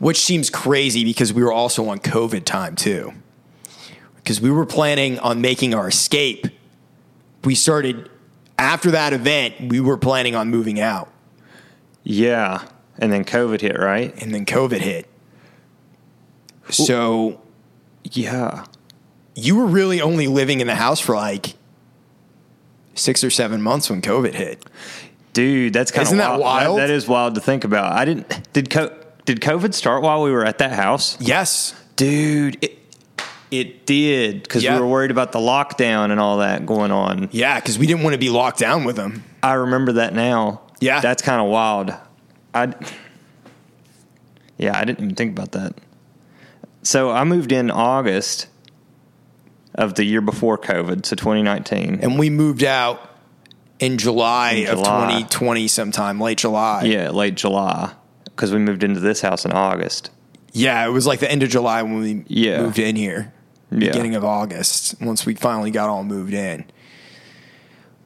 Which 0.00 0.18
seems 0.20 0.50
crazy 0.50 1.04
because 1.04 1.32
we 1.32 1.42
were 1.44 1.52
also 1.52 1.88
on 1.88 1.98
COVID 2.00 2.44
time 2.44 2.74
too. 2.74 3.12
Because 4.16 4.40
we 4.40 4.50
were 4.50 4.66
planning 4.66 5.18
on 5.20 5.40
making 5.40 5.72
our 5.74 5.88
escape. 5.88 6.46
We 7.44 7.54
started 7.54 8.10
after 8.58 8.90
that 8.90 9.12
event, 9.12 9.54
we 9.70 9.80
were 9.80 9.96
planning 9.96 10.34
on 10.34 10.50
moving 10.50 10.80
out. 10.80 11.08
Yeah. 12.02 12.62
And 12.98 13.10
then 13.12 13.24
COVID 13.24 13.60
hit, 13.60 13.78
right? 13.78 14.12
and 14.20 14.34
then 14.34 14.44
COVID 14.44 14.80
hit. 14.80 15.06
So 16.70 17.40
Yeah. 18.04 18.64
you 19.34 19.56
were 19.56 19.66
really 19.66 20.00
only 20.00 20.26
living 20.26 20.60
in 20.60 20.66
the 20.66 20.74
house 20.74 21.00
for 21.00 21.14
like 21.16 21.54
six 22.94 23.24
or 23.24 23.30
seven 23.30 23.62
months 23.62 23.88
when 23.90 24.02
COVID 24.02 24.34
hit. 24.34 24.64
Dude, 25.32 25.72
that's 25.72 25.90
kind 25.90 26.02
of 26.02 26.08
Isn't 26.08 26.18
that 26.18 26.38
wild? 26.40 26.78
that 26.78 26.90
is 26.90 27.06
wild 27.08 27.34
to 27.36 27.40
think 27.40 27.64
about. 27.64 27.92
I 27.92 28.04
didn't 28.04 28.52
did 28.52 28.68
co- 28.70 28.94
did 29.34 29.40
COVID 29.40 29.74
start 29.74 30.02
while 30.02 30.22
we 30.24 30.32
were 30.32 30.44
at 30.44 30.58
that 30.58 30.72
house? 30.72 31.16
Yes. 31.20 31.72
Dude, 31.94 32.58
it, 32.64 32.78
it 33.52 33.86
did 33.86 34.42
because 34.42 34.64
Yeah. 34.64 34.74
we 34.74 34.80
were 34.80 34.88
worried 34.88 35.12
about 35.12 35.30
the 35.30 35.38
lockdown 35.38 36.10
and 36.10 36.18
all 36.18 36.38
that 36.38 36.66
going 36.66 36.90
on. 36.90 37.28
Yeah, 37.30 37.60
because 37.60 37.78
we 37.78 37.86
didn't 37.86 38.02
want 38.02 38.14
to 38.14 38.18
be 38.18 38.28
locked 38.28 38.58
down 38.58 38.82
with 38.82 38.96
them. 38.96 39.22
I 39.40 39.52
remember 39.52 39.92
that 39.92 40.14
now. 40.14 40.62
Yeah. 40.80 41.00
that's 41.00 41.22
kind 41.22 41.40
of 41.40 41.46
wild. 41.48 41.94
I 42.52 42.74
yeah, 44.58 44.76
I 44.76 44.84
didn't 44.84 45.04
even 45.04 45.14
think 45.14 45.38
about 45.38 45.52
that. 45.52 45.74
So 46.82 47.10
I 47.12 47.22
moved 47.22 47.52
in 47.52 47.70
August 47.70 48.48
of 49.76 49.94
the 49.94 50.02
year 50.04 50.20
before 50.20 50.58
COVID, 50.58 51.06
so 51.06 51.14
2019. 51.14 52.00
And 52.02 52.18
we 52.18 52.30
moved 52.30 52.64
out 52.64 53.08
in 53.78 53.96
July, 53.96 54.52
In 54.52 54.70
of 54.70 54.78
2020 54.78 55.68
sometime, 55.68 56.20
late 56.20 56.38
July. 56.38 56.82
yeah, 56.82 57.10
late 57.10 57.36
July 57.36 57.92
because 58.40 58.54
we 58.54 58.58
moved 58.58 58.82
into 58.82 59.00
this 59.00 59.20
house 59.20 59.44
in 59.44 59.52
August. 59.52 60.08
Yeah, 60.54 60.82
it 60.86 60.88
was 60.88 61.06
like 61.06 61.20
the 61.20 61.30
end 61.30 61.42
of 61.42 61.50
July 61.50 61.82
when 61.82 61.98
we 62.00 62.24
Yeah. 62.26 62.62
moved 62.62 62.78
in 62.78 62.96
here. 62.96 63.34
Yeah. 63.70 63.88
Beginning 63.90 64.14
of 64.14 64.24
August, 64.24 64.94
once 64.98 65.26
we 65.26 65.34
finally 65.34 65.70
got 65.70 65.90
all 65.90 66.04
moved 66.04 66.32
in. 66.32 66.64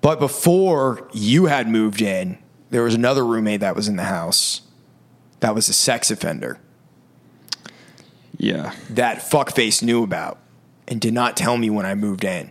But 0.00 0.18
before 0.18 1.08
you 1.12 1.46
had 1.46 1.68
moved 1.68 2.02
in, 2.02 2.38
there 2.70 2.82
was 2.82 2.94
another 2.96 3.24
roommate 3.24 3.60
that 3.60 3.76
was 3.76 3.86
in 3.86 3.94
the 3.94 4.02
house 4.02 4.62
that 5.38 5.54
was 5.54 5.68
a 5.68 5.72
sex 5.72 6.10
offender 6.10 6.58
Yeah. 8.36 8.72
that 8.90 9.18
fuckface 9.18 9.84
knew 9.84 10.02
about 10.02 10.38
and 10.88 11.00
did 11.00 11.14
not 11.14 11.36
tell 11.36 11.56
me 11.56 11.70
when 11.70 11.86
I 11.86 11.94
moved 11.94 12.24
in. 12.24 12.50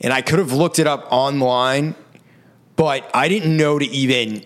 And 0.00 0.14
I 0.14 0.22
could 0.22 0.38
have 0.38 0.50
looked 0.52 0.78
it 0.78 0.86
up 0.86 1.06
online, 1.10 1.94
but 2.74 3.08
I 3.12 3.28
didn't 3.28 3.54
know 3.54 3.78
to 3.78 3.84
even 3.84 4.44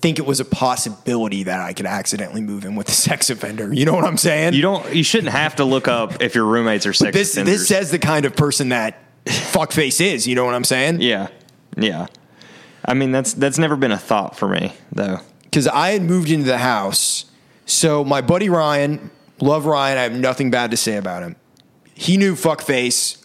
think 0.00 0.18
it 0.18 0.26
was 0.26 0.40
a 0.40 0.44
possibility 0.44 1.44
that 1.44 1.60
I 1.60 1.72
could 1.72 1.86
accidentally 1.86 2.40
move 2.40 2.64
in 2.64 2.74
with 2.74 2.88
a 2.88 2.92
sex 2.92 3.30
offender. 3.30 3.72
You 3.72 3.84
know 3.84 3.94
what 3.94 4.04
I'm 4.04 4.16
saying? 4.16 4.54
You 4.54 4.62
don't. 4.62 4.94
You 4.94 5.04
shouldn't 5.04 5.32
have 5.32 5.56
to 5.56 5.64
look 5.64 5.88
up 5.88 6.22
if 6.22 6.34
your 6.34 6.44
roommates 6.44 6.86
are 6.86 6.92
sex 6.92 7.16
this 7.16 7.32
offenders. 7.34 7.60
this 7.60 7.68
says 7.68 7.90
the 7.90 7.98
kind 7.98 8.24
of 8.24 8.36
person 8.36 8.70
that 8.70 8.98
fuckface 9.26 10.00
is. 10.00 10.26
You 10.26 10.34
know 10.34 10.44
what 10.44 10.54
I'm 10.54 10.64
saying? 10.64 11.00
yeah, 11.00 11.28
yeah. 11.76 12.06
I 12.84 12.94
mean, 12.94 13.12
that's 13.12 13.34
that's 13.34 13.58
never 13.58 13.76
been 13.76 13.92
a 13.92 13.98
thought 13.98 14.36
for 14.36 14.48
me 14.48 14.72
though. 14.92 15.18
Because 15.44 15.66
I 15.66 15.90
had 15.90 16.02
moved 16.02 16.30
into 16.30 16.46
the 16.46 16.58
house, 16.58 17.26
so 17.66 18.04
my 18.04 18.20
buddy 18.20 18.48
Ryan 18.48 19.10
Love 19.40 19.66
Ryan. 19.66 19.98
I 19.98 20.02
have 20.02 20.12
nothing 20.12 20.50
bad 20.50 20.70
to 20.70 20.76
say 20.76 20.96
about 20.96 21.22
him. 21.22 21.36
He 21.94 22.16
knew 22.16 22.34
fuckface 22.34 23.24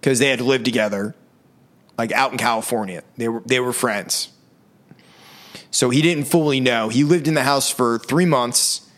because 0.00 0.18
they 0.18 0.28
had 0.28 0.40
lived 0.40 0.64
together, 0.64 1.14
like 1.98 2.12
out 2.12 2.32
in 2.32 2.38
California. 2.38 3.02
They 3.16 3.28
were 3.28 3.42
they 3.44 3.60
were 3.60 3.72
friends. 3.72 4.30
So 5.76 5.90
he 5.90 6.00
didn't 6.00 6.24
fully 6.24 6.58
know. 6.58 6.88
He 6.88 7.04
lived 7.04 7.28
in 7.28 7.34
the 7.34 7.42
house 7.42 7.70
for 7.70 7.98
three 7.98 8.24
months. 8.24 8.88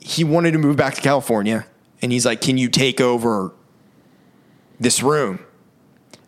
He 0.00 0.22
wanted 0.22 0.52
to 0.52 0.58
move 0.58 0.76
back 0.76 0.94
to 0.94 1.00
California, 1.00 1.66
and 2.00 2.12
he's 2.12 2.24
like, 2.24 2.40
"Can 2.40 2.56
you 2.58 2.68
take 2.68 3.00
over 3.00 3.50
this 4.78 5.02
room?" 5.02 5.40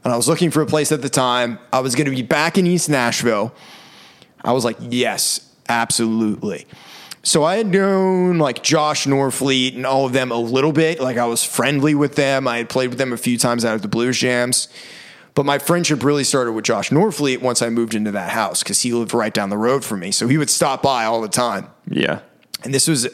And 0.02 0.12
I 0.12 0.16
was 0.16 0.26
looking 0.26 0.50
for 0.50 0.62
a 0.62 0.66
place 0.66 0.90
at 0.90 1.00
the 1.00 1.08
time. 1.08 1.60
I 1.72 1.78
was 1.78 1.94
going 1.94 2.06
to 2.06 2.10
be 2.10 2.22
back 2.22 2.58
in 2.58 2.66
East 2.66 2.90
Nashville. 2.90 3.54
I 4.44 4.50
was 4.50 4.64
like, 4.64 4.78
"Yes, 4.80 5.48
absolutely." 5.68 6.66
So 7.22 7.44
I 7.44 7.58
had 7.58 7.68
known 7.68 8.38
like 8.38 8.64
Josh 8.64 9.06
Norfleet 9.06 9.76
and 9.76 9.86
all 9.86 10.06
of 10.06 10.12
them 10.12 10.32
a 10.32 10.36
little 10.36 10.72
bit. 10.72 10.98
Like 10.98 11.18
I 11.18 11.26
was 11.26 11.44
friendly 11.44 11.94
with 11.94 12.16
them. 12.16 12.48
I 12.48 12.58
had 12.58 12.68
played 12.68 12.88
with 12.88 12.98
them 12.98 13.12
a 13.12 13.16
few 13.16 13.38
times 13.38 13.64
out 13.64 13.76
of 13.76 13.82
the 13.82 13.86
Blues 13.86 14.18
Jams. 14.18 14.66
But 15.34 15.46
my 15.46 15.58
friendship 15.58 16.04
really 16.04 16.24
started 16.24 16.52
with 16.52 16.64
Josh 16.64 16.90
Norfleet 16.90 17.40
once 17.40 17.62
I 17.62 17.70
moved 17.70 17.94
into 17.94 18.10
that 18.12 18.30
house 18.30 18.62
because 18.62 18.82
he 18.82 18.92
lived 18.92 19.14
right 19.14 19.32
down 19.32 19.48
the 19.48 19.56
road 19.56 19.84
from 19.84 20.00
me. 20.00 20.10
So 20.10 20.28
he 20.28 20.36
would 20.36 20.50
stop 20.50 20.82
by 20.82 21.04
all 21.04 21.22
the 21.22 21.28
time. 21.28 21.70
Yeah. 21.88 22.20
And 22.64 22.74
this 22.74 22.86
was 22.86 23.08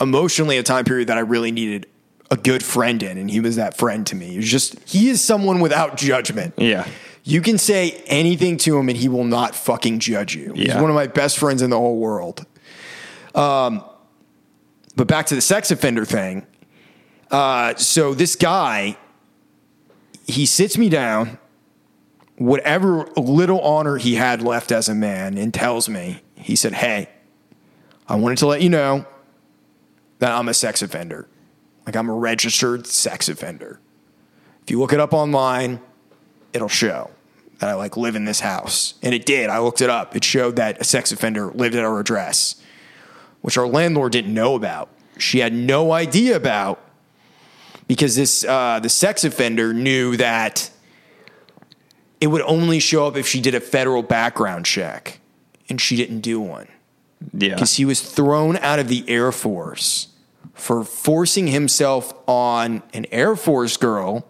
emotionally 0.00 0.58
a 0.58 0.62
time 0.62 0.84
period 0.84 1.08
that 1.08 1.16
I 1.16 1.20
really 1.20 1.50
needed 1.50 1.86
a 2.30 2.36
good 2.36 2.62
friend 2.62 3.02
in. 3.02 3.16
And 3.16 3.30
he 3.30 3.40
was 3.40 3.56
that 3.56 3.76
friend 3.76 4.06
to 4.08 4.14
me. 4.14 4.26
He 4.26 4.36
was 4.36 4.50
just, 4.50 4.78
he 4.86 5.08
is 5.08 5.22
someone 5.22 5.60
without 5.60 5.96
judgment. 5.96 6.54
Yeah. 6.58 6.86
You 7.24 7.40
can 7.40 7.56
say 7.56 8.02
anything 8.06 8.58
to 8.58 8.76
him 8.78 8.88
and 8.88 8.98
he 8.98 9.08
will 9.08 9.24
not 9.24 9.54
fucking 9.54 9.98
judge 10.00 10.36
you. 10.36 10.52
He's 10.52 10.74
one 10.74 10.90
of 10.90 10.94
my 10.94 11.06
best 11.06 11.38
friends 11.38 11.62
in 11.62 11.70
the 11.70 11.78
whole 11.78 11.96
world. 11.96 12.44
Um, 13.34 13.82
but 14.94 15.06
back 15.08 15.26
to 15.26 15.34
the 15.34 15.40
sex 15.40 15.70
offender 15.70 16.04
thing. 16.04 16.46
Uh, 17.30 17.74
so 17.76 18.14
this 18.14 18.36
guy, 18.36 18.96
he 20.26 20.46
sits 20.46 20.78
me 20.78 20.88
down, 20.88 21.38
whatever 22.38 23.06
little 23.16 23.60
honor 23.60 23.96
he 23.96 24.14
had 24.14 24.42
left 24.42 24.70
as 24.70 24.88
a 24.88 24.94
man, 24.94 25.38
and 25.38 25.52
tells 25.52 25.88
me, 25.88 26.22
he 26.34 26.56
said, 26.56 26.74
Hey, 26.74 27.08
I 28.08 28.16
wanted 28.16 28.38
to 28.38 28.46
let 28.46 28.62
you 28.62 28.70
know 28.70 29.06
that 30.18 30.32
I'm 30.32 30.48
a 30.48 30.54
sex 30.54 30.82
offender. 30.82 31.28
Like 31.84 31.96
I'm 31.96 32.08
a 32.08 32.14
registered 32.14 32.86
sex 32.86 33.28
offender. 33.28 33.80
If 34.62 34.70
you 34.70 34.78
look 34.78 34.92
it 34.92 35.00
up 35.00 35.12
online, 35.12 35.80
it'll 36.52 36.68
show 36.68 37.10
that 37.58 37.68
I 37.68 37.74
like 37.74 37.96
live 37.96 38.16
in 38.16 38.24
this 38.24 38.40
house. 38.40 38.94
And 39.02 39.14
it 39.14 39.24
did. 39.24 39.48
I 39.48 39.60
looked 39.60 39.80
it 39.80 39.88
up. 39.88 40.14
It 40.16 40.24
showed 40.24 40.56
that 40.56 40.80
a 40.80 40.84
sex 40.84 41.12
offender 41.12 41.50
lived 41.52 41.74
at 41.74 41.84
our 41.84 41.98
address, 42.00 42.60
which 43.40 43.56
our 43.56 43.66
landlord 43.66 44.12
didn't 44.12 44.34
know 44.34 44.54
about. 44.54 44.88
She 45.18 45.38
had 45.38 45.52
no 45.52 45.92
idea 45.92 46.36
about 46.36 46.82
because 47.88 48.16
this 48.16 48.44
uh, 48.44 48.80
the 48.80 48.88
sex 48.88 49.24
offender 49.24 49.72
knew 49.72 50.16
that 50.16 50.70
it 52.20 52.28
would 52.28 52.42
only 52.42 52.78
show 52.80 53.06
up 53.06 53.16
if 53.16 53.26
she 53.26 53.40
did 53.40 53.54
a 53.54 53.60
federal 53.60 54.02
background 54.02 54.64
check, 54.66 55.20
and 55.68 55.80
she 55.80 55.96
didn't 55.96 56.20
do 56.20 56.40
one 56.40 56.68
Yeah. 57.32 57.54
because 57.54 57.74
he 57.74 57.84
was 57.84 58.00
thrown 58.00 58.56
out 58.58 58.78
of 58.78 58.88
the 58.88 59.04
Air 59.08 59.32
Force 59.32 60.08
for 60.54 60.84
forcing 60.84 61.48
himself 61.48 62.14
on 62.26 62.82
an 62.94 63.06
Air 63.12 63.36
Force 63.36 63.76
girl. 63.76 64.26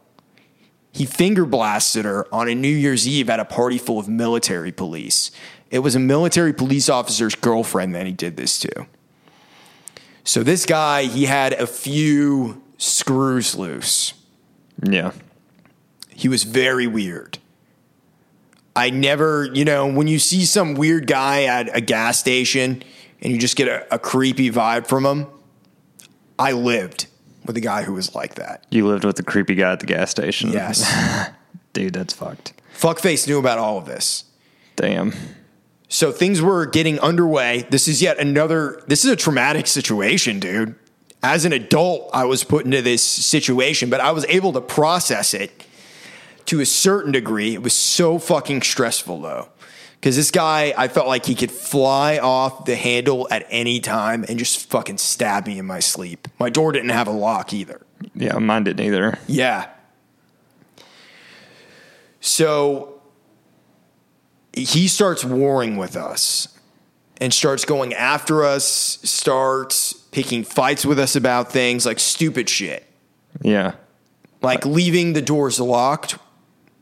He 0.93 1.05
finger 1.05 1.45
blasted 1.45 2.05
her 2.05 2.27
on 2.35 2.49
a 2.49 2.55
New 2.55 2.69
Year's 2.75 3.07
Eve 3.07 3.29
at 3.31 3.39
a 3.39 3.45
party 3.45 3.77
full 3.79 3.99
of 3.99 4.09
military 4.09 4.73
police. 4.73 5.31
It 5.71 5.81
was 5.81 5.95
a 5.95 6.01
military 6.01 6.53
police 6.55 6.89
officer's 6.89 7.35
girlfriend 7.35 7.95
that 7.95 8.07
he 8.07 8.13
did 8.13 8.37
this 8.37 8.59
to. 8.61 8.87
So 10.25 10.43
this 10.43 10.65
guy, 10.67 11.05
he 11.05 11.27
had 11.27 11.53
a 11.53 11.67
few 11.67 12.63
screws 12.79 13.55
loose. 13.55 14.15
Yeah. 14.83 15.13
He 16.09 16.29
was 16.29 16.45
very 16.45 16.87
weird. 16.87 17.39
I 18.77 18.91
never, 18.91 19.47
you 19.55 19.65
know, 19.65 19.87
when 19.87 20.07
you 20.07 20.19
see 20.19 20.45
some 20.45 20.75
weird 20.75 21.07
guy 21.07 21.45
at 21.45 21.75
a 21.75 21.81
gas 21.81 22.19
station 22.19 22.83
and 23.23 23.33
you 23.33 23.39
just 23.39 23.57
get 23.57 23.69
a, 23.69 23.95
a 23.95 23.99
creepy 23.99 24.51
vibe 24.51 24.87
from 24.87 25.07
him, 25.07 25.27
I 26.39 26.53
lived 26.53 27.07
with 27.47 27.57
a 27.57 27.61
guy 27.61 27.85
who 27.85 27.95
was 27.95 28.15
like 28.15 28.35
that. 28.35 28.67
You 28.71 28.87
lived 28.87 29.05
with 29.05 29.17
the 29.17 29.23
creepy 29.23 29.55
guy 29.55 29.73
at 29.73 29.81
the 29.81 29.87
gas 29.87 30.11
station. 30.11 30.53
Yes. 30.53 31.31
Dude, 31.73 31.95
that's 31.95 32.13
fucked. 32.13 32.53
Fuckface 32.79 33.27
knew 33.27 33.39
about 33.39 33.59
all 33.59 33.79
of 33.79 33.87
this. 33.87 34.25
Damn. 34.77 35.15
So 35.89 36.13
things 36.13 36.43
were 36.43 36.67
getting 36.67 36.99
underway. 37.01 37.67
This 37.71 37.89
is 37.89 38.03
yet 38.03 38.19
another, 38.19 38.83
this 38.89 39.05
is 39.05 39.11
a 39.11 39.17
traumatic 39.17 39.67
situation, 39.79 40.39
dude. 40.39 40.75
As 41.23 41.45
an 41.45 41.53
adult, 41.53 42.11
I 42.13 42.25
was 42.27 42.45
put 42.45 42.67
into 42.67 42.83
this 42.83 43.03
situation, 43.03 43.89
but 43.89 44.01
I 44.01 44.13
was 44.13 44.27
able 44.27 44.53
to 44.53 44.61
process 44.61 45.33
it 45.33 45.66
to 46.47 46.61
a 46.61 46.67
certain 46.67 47.13
degree. 47.13 47.55
It 47.55 47.63
was 47.63 47.75
so 47.75 48.19
fucking 48.19 48.63
stressful, 48.63 49.21
though. 49.21 49.49
Because 50.01 50.17
this 50.17 50.31
guy, 50.31 50.73
I 50.77 50.89
felt 50.89 51.09
like 51.09 51.25
he 51.27 51.35
could 51.35 51.51
fly 51.51 52.19
off 52.19 52.65
the 52.67 52.77
handle 52.77 53.27
at 53.31 53.47
any 53.51 53.81
time 53.81 54.25
and 54.29 54.39
just 54.39 54.69
fucking 54.71 54.99
stab 54.99 55.47
me 55.47 55.59
in 55.59 55.67
my 55.67 55.81
sleep. 55.81 56.29
My 56.39 56.49
door 56.51 56.71
didn't 56.73 56.91
have 56.91 57.09
a 57.09 57.13
lock 57.13 57.53
either. 57.53 57.81
Yeah, 58.15 58.39
mine 58.39 58.65
didn't 58.65 58.85
either. 58.87 59.19
Yeah. 59.27 59.69
So 62.21 63.01
he 64.53 64.89
starts 64.89 65.25
warring 65.25 65.77
with 65.77 65.97
us 65.97 66.49
and 67.21 67.33
starts 67.33 67.65
going 67.65 67.95
after 67.95 68.45
us, 68.45 68.99
starts 69.03 69.93
picking 69.93 70.45
fights 70.45 70.85
with 70.85 70.99
us 70.99 71.17
about 71.17 71.51
things 71.53 71.87
like 71.87 71.99
stupid 71.99 72.49
shit, 72.49 72.85
Yeah. 73.43 73.73
like 74.43 74.65
leaving 74.67 75.15
the 75.15 75.23
doors 75.23 75.59
locked 75.61 76.17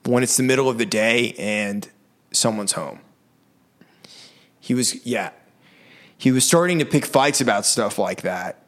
when 0.05 0.23
it's 0.23 0.37
the 0.37 0.43
middle 0.43 0.69
of 0.69 0.79
the 0.79 0.87
day 0.87 1.35
and 1.39 1.89
someone's 2.33 2.73
home. 2.73 3.01
He 4.61 4.75
was, 4.75 5.05
yeah, 5.07 5.31
he 6.17 6.33
was 6.33 6.45
starting 6.47 6.79
to 6.79 6.85
pick 6.85 7.05
fights 7.05 7.41
about 7.41 7.67
stuff 7.67 7.99
like 7.99 8.23
that. 8.23 8.61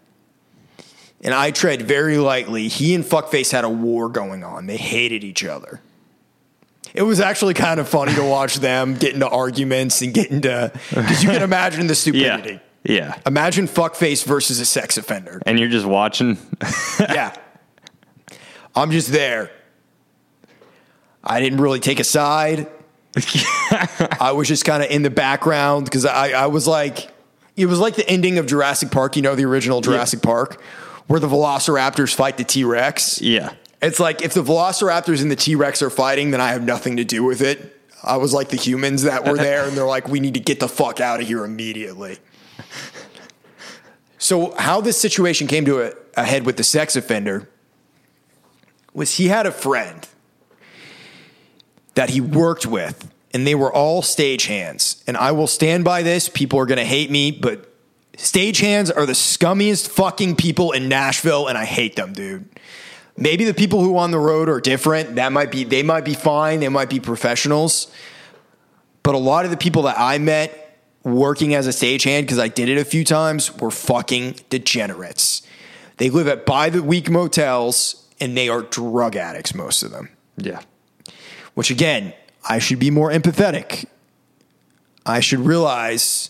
And 1.22 1.32
I 1.32 1.51
tread 1.51 1.82
very 1.82 2.18
lightly. 2.18 2.68
He 2.68 2.95
and 2.95 3.03
Fuckface 3.03 3.51
had 3.51 3.64
a 3.64 3.68
war 3.70 4.09
going 4.11 4.45
on. 4.45 4.66
They 4.66 4.76
hated 4.76 5.24
each 5.24 5.45
other. 5.45 5.80
It 6.93 7.03
was 7.03 7.20
actually 7.20 7.55
kind 7.55 7.80
of 7.80 7.89
funny 7.89 8.14
to 8.14 8.22
watch 8.24 8.57
them 8.57 8.95
get 8.95 9.14
into 9.14 9.28
arguments 9.28 10.03
and 10.03 10.12
get 10.14 10.30
into 10.30 10.70
because 10.91 11.22
you 11.22 11.30
can 11.30 11.43
imagine 11.43 11.87
the 11.87 11.95
Yeah. 12.12 12.37
stupidity. 12.37 12.61
Yeah. 12.84 13.18
Imagine 13.26 13.66
Fuckface 13.66 14.24
versus 14.24 14.61
a 14.61 14.66
sex 14.66 14.97
offender. 14.97 15.43
And 15.45 15.59
you're 15.59 15.68
just 15.68 15.87
watching. 15.87 16.39
yeah. 17.01 17.34
I'm 18.74 18.91
just 18.91 19.11
there. 19.11 19.51
I 21.27 21.41
didn't 21.41 21.61
really 21.61 21.81
take 21.81 22.01
a 22.01 22.05
side. 22.05 22.68
I 24.20 24.33
was 24.35 24.47
just 24.47 24.64
kind 24.64 24.83
of 24.83 24.91
in 24.91 25.03
the 25.03 25.11
background 25.11 25.85
because 25.85 26.05
I, 26.05 26.31
I 26.31 26.47
was 26.47 26.68
like, 26.68 27.11
it 27.57 27.66
was 27.66 27.79
like 27.79 27.97
the 27.97 28.09
ending 28.09 28.39
of 28.39 28.47
Jurassic 28.47 28.91
Park, 28.91 29.16
you 29.16 29.22
know, 29.22 29.35
the 29.35 29.45
original 29.45 29.81
Jurassic 29.81 30.22
Park, 30.22 30.62
where 31.07 31.18
the 31.18 31.29
velociraptors 31.29 32.14
fight 32.14 32.37
the 32.37 32.45
T 32.45 32.64
Rex. 32.64 33.20
yeah. 33.20 33.55
It's 33.83 34.01
like 34.01 34.22
if 34.22 34.33
the 34.33 34.43
velociraptors 34.43 35.20
and 35.20 35.31
the 35.31 35.37
T 35.37 35.55
Rex 35.55 35.83
are 35.83 35.91
fighting, 35.91 36.31
then 36.31 36.41
I 36.41 36.49
have 36.49 36.62
nothing 36.62 36.97
to 36.97 37.05
do 37.05 37.22
with 37.22 37.43
it. 37.43 37.79
I 38.03 38.16
was 38.16 38.33
like 38.33 38.49
the 38.49 38.57
humans 38.57 39.03
that 39.03 39.27
were 39.27 39.37
there, 39.37 39.66
and 39.66 39.77
they're 39.77 39.87
like, 39.87 40.09
we 40.09 40.20
need 40.20 40.35
to 40.35 40.41
get 40.41 40.61
the 40.61 40.68
fuck 40.68 41.01
out 41.01 41.20
of 41.20 41.27
here 41.27 41.45
immediately. 41.45 42.18
So, 44.18 44.55
how 44.59 44.81
this 44.81 44.99
situation 44.99 45.47
came 45.47 45.64
to 45.66 45.83
a, 45.83 45.93
a 46.16 46.24
head 46.24 46.47
with 46.47 46.57
the 46.57 46.64
sex 46.64 46.97
offender 46.97 47.49
was 48.95 49.16
he 49.16 49.29
had 49.29 49.47
a 49.47 49.53
friend 49.53 50.07
that 51.97 52.11
he 52.11 52.20
worked 52.20 52.66
with, 52.66 53.12
and 53.34 53.47
they 53.47 53.55
were 53.55 53.72
all 53.72 54.03
stagehands. 54.03 55.03
And 55.07 55.16
I 55.16 55.32
will 55.32 55.49
stand 55.49 55.84
by 55.84 56.03
this. 56.03 56.28
People 56.28 56.61
are 56.61 56.66
going 56.66 56.78
to 56.78 56.84
hate 56.84 57.11
me, 57.11 57.32
but 57.32 57.72
stagehands 58.16 58.97
are 58.97 59.05
the 59.05 59.12
scummiest 59.12 59.88
fucking 59.88 60.36
people 60.36 60.72
in 60.72 60.88
Nashville, 60.88 61.49
and 61.49 61.59
I 61.59 61.64
hate 61.64 61.97
them, 61.97 62.12
dude. 62.12 62.49
Maybe 63.16 63.44
the 63.44 63.55
people 63.55 63.82
who 63.82 63.97
on 63.97 64.11
the 64.11 64.18
road 64.18 64.49
are 64.49 64.61
different. 64.61 65.16
That 65.16 65.32
might 65.32 65.51
be 65.51 65.64
they 65.64 65.82
might 65.82 66.05
be 66.05 66.14
fine. 66.14 66.61
They 66.61 66.68
might 66.68 66.90
be 66.90 67.01
professionals. 67.01 67.90
But 69.03 69.14
a 69.14 69.18
lot 69.18 69.47
of 69.47 69.51
the 69.51 69.57
people 69.57 69.82
that 69.82 69.99
I 69.99 70.18
met 70.18 70.78
working 71.03 71.55
as 71.55 71.66
a 71.66 71.70
stagehand, 71.70 72.22
because 72.22 72.38
I 72.38 72.49
did 72.49 72.68
it 72.68 72.76
a 72.76 72.84
few 72.84 73.05
times, 73.05 73.57
were 73.57 73.70
fucking 73.70 74.40
degenerates. 74.51 75.42
They 75.97 76.11
live 76.11 76.28
at 76.28 76.44
by 76.44 76.68
the 76.68 76.82
week 76.82 77.09
motels 77.09 78.07
and 78.20 78.36
they 78.36 78.51
are 78.51 78.62
drug 78.62 79.16
addicts, 79.16 79.55
most 79.55 79.82
of 79.82 79.92
them. 79.92 80.11
Yeah. 80.36 80.61
Which 81.57 81.70
again, 81.70 82.12
I 82.46 82.59
should 82.59 82.78
be 82.78 82.90
more 82.90 83.11
empathetic. 83.11 83.86
I 85.07 85.20
should 85.20 85.40
realize 85.40 86.28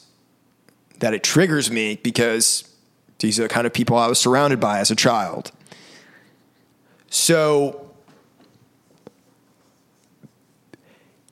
that 1.00 1.14
it 1.14 1.24
triggers 1.24 1.68
me 1.68 1.98
because 2.00 2.72
these 3.18 3.40
are 3.40 3.42
the 3.42 3.48
kind 3.48 3.66
of 3.66 3.72
people 3.72 3.96
I 3.96 4.06
was 4.06 4.20
surrounded 4.20 4.60
by 4.60 4.78
as 4.78 4.92
a 4.92 4.94
child. 4.94 5.50
So 7.10 7.90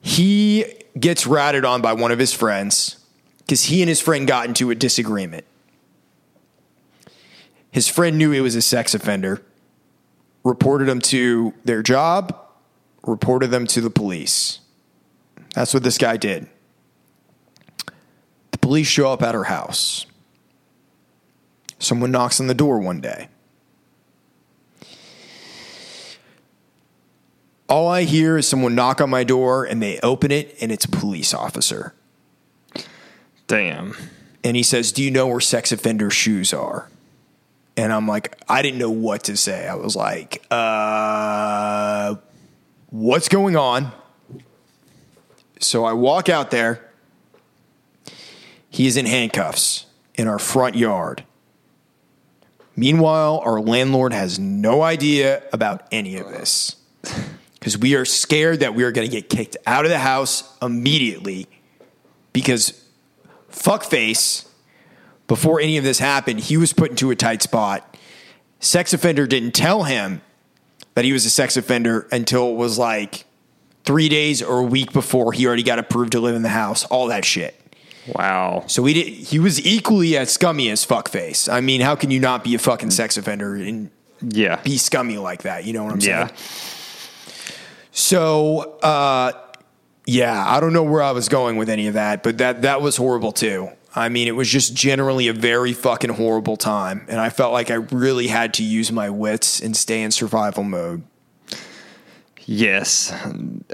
he 0.01 0.83
gets 0.99 1.25
ratted 1.25 1.65
on 1.65 1.81
by 1.81 1.93
one 1.93 2.11
of 2.11 2.19
his 2.19 2.33
friends 2.33 2.97
because 3.39 3.67
he 3.67 3.81
and 3.81 3.89
his 3.89 4.01
friend 4.01 4.27
got 4.27 4.49
into 4.49 4.73
a 4.73 4.75
disagreement. 4.75 5.45
His 7.71 7.87
friend 7.87 8.19
knew 8.19 8.33
he 8.33 8.41
was 8.41 8.57
a 8.57 8.63
sex 8.63 8.93
offender, 8.93 9.41
reported 10.43 10.89
him 10.89 11.01
to 11.03 11.55
their 11.65 11.81
job, 11.81 12.44
reported 13.07 13.51
them 13.51 13.67
to 13.69 13.81
the 13.81 13.91
police. 13.91 14.61
That's 15.55 15.73
what 15.73 15.83
this 15.83 15.99
guy 15.99 16.17
did. 16.17 16.49
The 18.51 18.59
police 18.59 18.87
show 18.87 19.13
up 19.13 19.23
at 19.23 19.35
her 19.35 19.45
house. 19.45 20.07
Someone 21.79 22.11
knocks 22.11 22.41
on 22.41 22.47
the 22.47 22.55
door 22.55 22.79
one 22.79 23.01
day. 23.01 23.29
All 27.69 27.89
I 27.89 28.03
hear 28.03 28.37
is 28.37 28.47
someone 28.47 28.75
knock 28.75 29.01
on 29.01 29.11
my 29.11 29.25
door 29.25 29.65
and 29.65 29.83
they 29.83 29.99
open 30.01 30.31
it 30.31 30.57
and 30.61 30.71
it's 30.71 30.85
a 30.85 30.91
police 30.91 31.33
officer. 31.33 31.95
Damn. 33.47 33.97
And 34.43 34.57
he 34.57 34.63
says, 34.63 34.93
Do 34.93 35.03
you 35.03 35.11
know 35.11 35.27
where 35.27 35.41
sex 35.41 35.73
offender 35.73 36.11
shoes 36.11 36.53
are? 36.53 36.89
And 37.77 37.93
I'm 37.93 38.07
like, 38.07 38.37
I 38.49 38.63
didn't 38.63 38.79
know 38.79 38.91
what 38.91 39.25
to 39.25 39.37
say. 39.37 39.67
I 39.67 39.75
was 39.75 39.97
like, 39.97 40.45
uh, 40.51 42.15
what's 42.95 43.29
going 43.29 43.57
on? 43.57 43.91
So 45.59 45.85
I 45.85 45.93
walk 45.95 46.29
out 46.29 46.53
there. 46.53 46.93
He 48.71 48.87
is 48.87 48.97
in 48.97 49.05
handcuffs 49.05 49.87
in 50.15 50.29
our 50.29 50.39
front 50.39 50.77
yard. 50.77 51.25
Meanwhile, 52.77 53.41
our 53.45 53.61
landlord 53.61 54.13
has 54.13 54.39
no 54.39 54.83
idea 54.83 55.43
about 55.53 55.89
any 55.91 56.17
of 56.17 56.29
this 56.29 56.77
because 57.55 57.77
we 57.77 57.97
are 57.97 58.05
scared 58.05 58.61
that 58.61 58.77
we 58.77 58.85
are 58.85 58.93
going 58.93 59.09
to 59.09 59.13
get 59.13 59.29
kicked 59.29 59.57
out 59.67 59.85
of 59.85 59.91
the 59.91 59.99
house 59.99 60.57
immediately 60.63 61.49
because 62.33 62.85
fuckface, 63.51 64.47
before 65.27 65.61
any 65.61 65.79
of 65.79 65.85
this 65.85 65.99
happened, 65.99 66.41
he 66.41 66.57
was 66.57 66.73
put 66.73 66.91
into 66.91 67.11
a 67.11 67.17
tight 67.17 67.43
spot. 67.43 67.97
Sex 68.61 68.93
offender 68.93 69.27
didn't 69.27 69.53
tell 69.53 69.83
him 69.83 70.21
that 70.95 71.05
he 71.05 71.13
was 71.13 71.25
a 71.27 71.31
sex 71.31 71.57
offender 71.57 72.07
until 72.13 72.51
it 72.51 72.55
was 72.57 72.79
like 72.79 73.25
three 73.85 74.09
days 74.09 74.43
or 74.43 74.61
a 74.61 74.65
week 74.65 74.93
before 74.93 75.33
he 75.33 75.47
already 75.47 75.63
got 75.63 75.79
approved 75.79 76.13
to 76.13 76.21
live 76.21 76.35
in 76.37 76.43
the 76.43 76.49
house. 76.49 76.85
All 76.87 77.09
that 77.09 77.25
shit. 77.25 77.61
Wow. 78.15 78.65
So 78.67 78.85
he 78.85 78.95
did, 78.95 79.07
he 79.09 79.39
was 79.39 79.65
equally 79.65 80.17
as 80.17 80.31
scummy 80.33 80.69
as 80.71 80.85
fuckface. 80.87 81.53
I 81.53 81.61
mean, 81.61 81.81
how 81.81 81.95
can 81.97 82.11
you 82.11 82.21
not 82.21 82.45
be 82.45 82.55
a 82.55 82.59
fucking 82.59 82.91
sex 82.91 83.17
offender 83.17 83.55
and 83.55 83.91
Yeah. 84.21 84.61
be 84.63 84.77
scummy 84.79 85.17
like 85.19 85.43
that? 85.43 85.65
You 85.65 85.73
know 85.73 85.85
what 85.85 85.93
I'm 85.95 86.01
saying? 86.01 86.29
Yeah. 86.29 86.37
So, 87.93 88.79
uh, 88.83 89.33
yeah, 90.07 90.45
I 90.47 90.61
don't 90.61 90.73
know 90.73 90.83
where 90.83 91.03
I 91.03 91.13
was 91.13 91.29
going 91.29 91.57
with 91.57 91.69
any 91.69 91.87
of 91.87 91.95
that, 91.95 92.23
but 92.23 92.39
that 92.39 92.63
that 92.63 92.83
was 92.83 92.97
horrible 92.97 93.33
too. 93.33 93.69
I 93.97 94.09
mean, 94.09 94.27
it 94.27 94.35
was 94.35 94.49
just 94.49 94.75
generally 94.75 95.29
a 95.29 95.33
very 95.33 95.73
fucking 95.73 96.11
horrible 96.11 96.57
time, 96.57 97.07
and 97.09 97.21
I 97.21 97.31
felt 97.31 97.53
like 97.53 97.71
I 97.71 97.75
really 97.75 98.27
had 98.27 98.55
to 98.55 98.65
use 98.65 98.91
my 98.91 99.09
wits 99.09 99.61
and 99.61 99.77
stay 99.77 100.03
in 100.03 100.11
survival 100.11 100.65
mode. 100.65 101.05
Yes, 102.47 103.15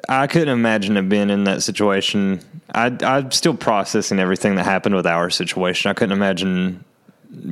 I 0.08 0.26
couldn't 0.26 0.50
imagine 0.50 0.96
it 0.96 1.08
being 1.08 1.30
in 1.30 1.44
that 1.44 1.62
situation. 1.62 2.40
I, 2.72 2.96
I'm 3.02 3.30
still 3.32 3.56
processing 3.56 4.18
everything 4.18 4.56
that 4.56 4.64
happened 4.64 4.94
with 4.94 5.06
our 5.06 5.30
situation. 5.30 5.90
I 5.90 5.94
couldn't 5.94 6.16
imagine 6.16 6.84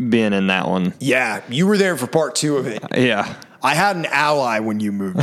being 0.09 0.33
in 0.33 0.47
that 0.49 0.69
one. 0.69 0.95
Yeah, 1.01 1.43
you 1.49 1.67
were 1.67 1.79
there 1.79 1.97
for 1.97 2.07
part 2.07 2.35
two 2.35 2.59
of 2.59 2.67
it. 2.67 2.85
Yeah, 2.97 3.35
I 3.63 3.75
had 3.75 3.97
an 3.97 4.07
ally 4.07 4.59
when 4.61 4.79
you 4.79 4.93
moved. 4.93 5.17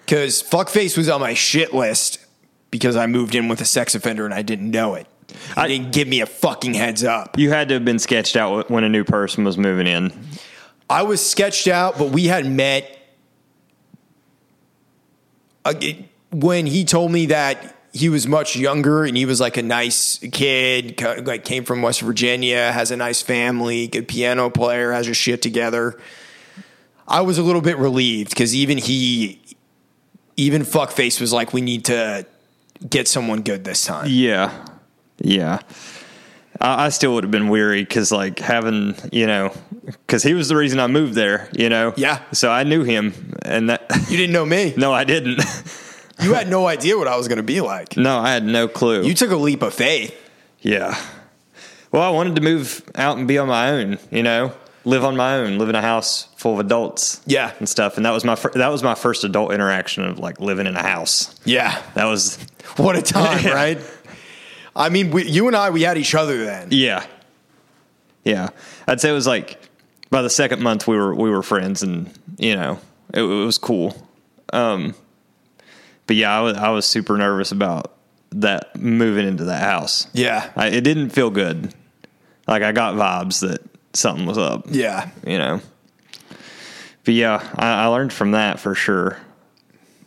Because 0.00 0.42
fuckface 0.42 0.96
was 0.98 1.08
on 1.08 1.20
my 1.20 1.34
shit 1.34 1.72
list 1.72 2.18
because 2.70 2.96
I 2.96 3.06
moved 3.06 3.34
in 3.34 3.48
with 3.48 3.60
a 3.60 3.64
sex 3.64 3.94
offender 3.94 4.24
and 4.24 4.34
I 4.34 4.42
didn't 4.42 4.70
know 4.70 4.94
it. 4.94 5.06
I 5.56 5.68
didn't 5.68 5.92
give 5.92 6.08
me 6.08 6.20
a 6.20 6.26
fucking 6.26 6.74
heads 6.74 7.04
up. 7.04 7.38
you 7.38 7.50
had 7.50 7.68
to 7.68 7.74
have 7.74 7.84
been 7.84 7.98
sketched 7.98 8.36
out 8.36 8.70
when 8.70 8.84
a 8.84 8.88
new 8.88 9.04
person 9.04 9.44
was 9.44 9.58
moving 9.58 9.86
in. 9.86 10.12
I 10.88 11.02
was 11.02 11.24
sketched 11.24 11.68
out, 11.68 11.98
but 11.98 12.10
we 12.10 12.26
had 12.26 12.46
met 12.46 12.98
uh, 15.64 15.74
when 16.32 16.66
he 16.66 16.84
told 16.84 17.12
me 17.12 17.26
that 17.26 17.76
he 17.92 18.08
was 18.08 18.26
much 18.26 18.56
younger 18.56 19.04
and 19.04 19.16
he 19.16 19.26
was 19.26 19.40
like 19.40 19.56
a 19.56 19.62
nice 19.62 20.18
kid, 20.32 21.00
like 21.26 21.44
came 21.44 21.64
from 21.64 21.82
West 21.82 22.00
Virginia, 22.00 22.72
has 22.72 22.90
a 22.90 22.96
nice 22.96 23.20
family, 23.20 23.86
good 23.86 24.08
piano 24.08 24.48
player, 24.50 24.92
has 24.92 25.06
his 25.06 25.16
shit 25.16 25.42
together. 25.42 25.98
I 27.06 27.20
was 27.20 27.38
a 27.38 27.42
little 27.42 27.60
bit 27.60 27.76
relieved 27.76 28.30
because 28.30 28.54
even 28.54 28.78
he, 28.78 29.40
even 30.36 30.62
fuckface 30.62 31.20
was 31.20 31.32
like, 31.32 31.52
we 31.52 31.60
need 31.60 31.84
to 31.86 32.26
get 32.88 33.08
someone 33.08 33.42
good 33.42 33.64
this 33.64 33.84
time. 33.84 34.06
Yeah, 34.08 34.66
yeah. 35.22 35.60
I, 36.60 36.86
I 36.86 36.88
still 36.90 37.14
would 37.14 37.24
have 37.24 37.30
been 37.30 37.48
weary 37.48 37.82
because, 37.82 38.12
like, 38.12 38.38
having 38.38 38.94
you 39.10 39.26
know, 39.26 39.52
because 39.84 40.22
he 40.22 40.34
was 40.34 40.48
the 40.48 40.56
reason 40.56 40.78
I 40.80 40.86
moved 40.86 41.14
there. 41.14 41.48
You 41.54 41.68
know. 41.68 41.94
Yeah. 41.96 42.20
So 42.32 42.50
I 42.50 42.64
knew 42.64 42.82
him, 42.84 43.34
and 43.42 43.70
that. 43.70 43.84
You 44.10 44.16
didn't 44.18 44.32
know 44.32 44.44
me. 44.44 44.74
no, 44.76 44.92
I 44.92 45.04
didn't. 45.04 45.40
You 46.20 46.34
had 46.34 46.48
no 46.48 46.68
idea 46.68 46.96
what 46.96 47.08
I 47.08 47.16
was 47.16 47.26
going 47.26 47.38
to 47.38 47.42
be 47.42 47.60
like. 47.60 47.96
no, 47.96 48.18
I 48.20 48.30
had 48.32 48.44
no 48.44 48.68
clue. 48.68 49.02
You 49.02 49.12
took 49.14 49.32
a 49.32 49.36
leap 49.36 49.60
of 49.62 49.74
faith. 49.74 50.14
Yeah. 50.60 50.94
Well, 51.90 52.02
I 52.02 52.10
wanted 52.10 52.36
to 52.36 52.42
move 52.42 52.80
out 52.94 53.16
and 53.18 53.26
be 53.26 53.38
on 53.38 53.48
my 53.48 53.70
own, 53.70 53.98
you 54.12 54.22
know, 54.22 54.52
live 54.84 55.04
on 55.04 55.16
my 55.16 55.34
own, 55.38 55.58
live 55.58 55.68
in 55.68 55.74
a 55.74 55.80
house 55.82 56.28
full 56.36 56.52
of 56.52 56.60
adults. 56.60 57.20
Yeah. 57.26 57.52
And 57.58 57.68
stuff. 57.68 57.96
And 57.96 58.06
that 58.06 58.12
was 58.12 58.24
my 58.24 58.36
fir- 58.36 58.52
that 58.54 58.68
was 58.68 58.84
my 58.84 58.94
first 58.94 59.24
adult 59.24 59.52
interaction 59.52 60.04
of 60.04 60.20
like 60.20 60.38
living 60.38 60.68
in 60.68 60.76
a 60.76 60.82
house. 60.82 61.34
Yeah. 61.44 61.82
That 61.94 62.04
was 62.04 62.36
What 62.76 62.94
a 62.94 63.02
time, 63.02 63.40
Yeah. 63.44 63.54
right? 63.54 63.78
I 64.74 64.88
mean, 64.88 65.10
we, 65.10 65.24
you 65.28 65.46
and 65.48 65.56
I, 65.56 65.70
we 65.70 65.82
had 65.82 65.98
each 65.98 66.14
other 66.14 66.44
then. 66.44 66.68
yeah. 66.70 67.06
Yeah. 68.24 68.50
I'd 68.86 69.00
say 69.00 69.10
it 69.10 69.14
was 69.14 69.26
like 69.26 69.60
by 70.10 70.22
the 70.22 70.30
second 70.30 70.62
month 70.62 70.86
we 70.86 70.96
were 70.96 71.12
we 71.12 71.28
were 71.28 71.42
friends 71.42 71.82
and, 71.82 72.08
you 72.38 72.54
know, 72.54 72.78
it, 73.12 73.20
it 73.22 73.44
was 73.44 73.58
cool. 73.58 73.96
Um 74.52 74.94
but 76.06 76.14
yeah, 76.16 76.38
I 76.38 76.40
was 76.40 76.56
I 76.56 76.70
was 76.70 76.86
super 76.86 77.18
nervous 77.18 77.50
about 77.50 77.92
that 78.30 78.76
moving 78.76 79.26
into 79.26 79.44
that 79.44 79.60
house. 79.62 80.06
Yeah. 80.12 80.50
I, 80.54 80.68
it 80.68 80.82
didn't 80.82 81.10
feel 81.10 81.30
good. 81.30 81.74
Like 82.46 82.62
I 82.62 82.70
got 82.70 82.94
vibes 82.94 83.40
that 83.40 83.60
something 83.92 84.24
was 84.24 84.38
up. 84.38 84.66
Yeah. 84.68 85.10
you 85.26 85.38
know. 85.38 85.60
But 87.04 87.14
yeah, 87.14 87.50
I, 87.56 87.82
I 87.82 87.86
learned 87.86 88.12
from 88.12 88.30
that 88.30 88.60
for 88.60 88.76
sure. 88.76 89.18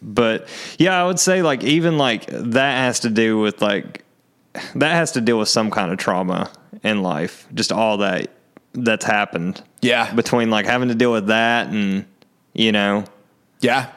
But 0.02 0.48
yeah, 0.78 1.02
I 1.02 1.06
would 1.06 1.20
say 1.20 1.42
like 1.42 1.66
even 1.66 1.98
like 1.98 2.28
that 2.28 2.78
has 2.78 3.02
to 3.02 3.10
do 3.10 3.40
with 3.40 3.62
like 3.62 4.05
that 4.76 4.92
has 4.94 5.12
to 5.14 5.22
deal 5.22 5.40
with 5.40 5.50
some 5.50 5.72
kind 5.72 5.92
of 5.92 5.98
trauma 5.98 6.52
in 6.84 7.02
life. 7.02 7.48
Just 7.54 7.72
all 7.72 7.98
that 7.98 8.30
that's 8.74 9.06
happened 9.06 9.62
Yeah. 9.82 10.14
between 10.14 10.50
like 10.50 10.66
having 10.66 10.90
to 10.90 10.96
deal 10.96 11.12
with 11.12 11.28
that 11.28 11.68
and 11.68 12.06
you 12.54 12.72
know 12.72 13.06
Yeah. 13.62 13.88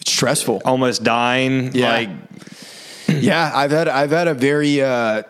It's 0.00 0.10
stressful. 0.12 0.62
almost 0.64 1.02
dying. 1.04 1.72
Yeah. 1.74 1.92
Like 1.92 2.08
yeah. 3.08 3.50
I've 3.54 3.70
had, 3.70 3.88
I've 3.88 4.10
had 4.10 4.28
a 4.28 4.34
very, 4.34 4.82
uh, 4.82 5.22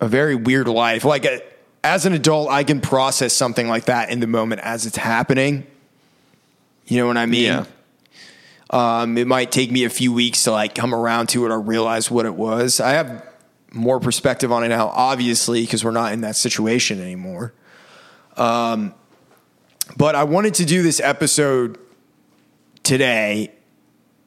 a 0.00 0.08
very 0.08 0.34
weird 0.34 0.68
life. 0.68 1.04
Like, 1.04 1.24
uh, 1.26 1.38
as 1.82 2.06
an 2.06 2.12
adult, 2.14 2.50
I 2.50 2.64
can 2.64 2.80
process 2.80 3.32
something 3.34 3.68
like 3.68 3.84
that 3.86 4.10
in 4.10 4.20
the 4.20 4.26
moment 4.26 4.60
as 4.62 4.86
it's 4.86 4.96
happening. 4.96 5.66
You 6.86 6.98
know 7.00 7.06
what 7.06 7.16
I 7.18 7.26
mean? 7.26 7.42
yeah, 7.44 7.64
Um, 8.74 9.16
it 9.16 9.28
might 9.28 9.52
take 9.52 9.70
me 9.70 9.84
a 9.84 9.88
few 9.88 10.12
weeks 10.12 10.42
to 10.44 10.50
like 10.50 10.74
come 10.74 10.92
around 10.92 11.28
to 11.28 11.46
it 11.46 11.52
or 11.52 11.60
realize 11.60 12.10
what 12.10 12.26
it 12.26 12.34
was. 12.34 12.80
I 12.80 12.94
have 12.94 13.24
more 13.72 14.00
perspective 14.00 14.50
on 14.50 14.64
it 14.64 14.68
now, 14.68 14.88
obviously, 14.88 15.60
because 15.60 15.84
we're 15.84 15.92
not 15.92 16.12
in 16.12 16.22
that 16.22 16.34
situation 16.34 17.00
anymore. 17.00 17.54
Um, 18.36 18.92
but 19.96 20.16
I 20.16 20.24
wanted 20.24 20.54
to 20.54 20.64
do 20.64 20.82
this 20.82 20.98
episode 20.98 21.78
today 22.82 23.52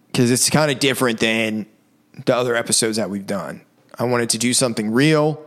because 0.08 0.32
it's 0.32 0.50
kind 0.50 0.72
of 0.72 0.80
different 0.80 1.20
than 1.20 1.66
the 2.26 2.34
other 2.34 2.56
episodes 2.56 2.96
that 2.96 3.10
we've 3.10 3.28
done. 3.28 3.66
I 4.00 4.06
wanted 4.06 4.30
to 4.30 4.38
do 4.38 4.54
something 4.54 4.92
real. 4.92 5.44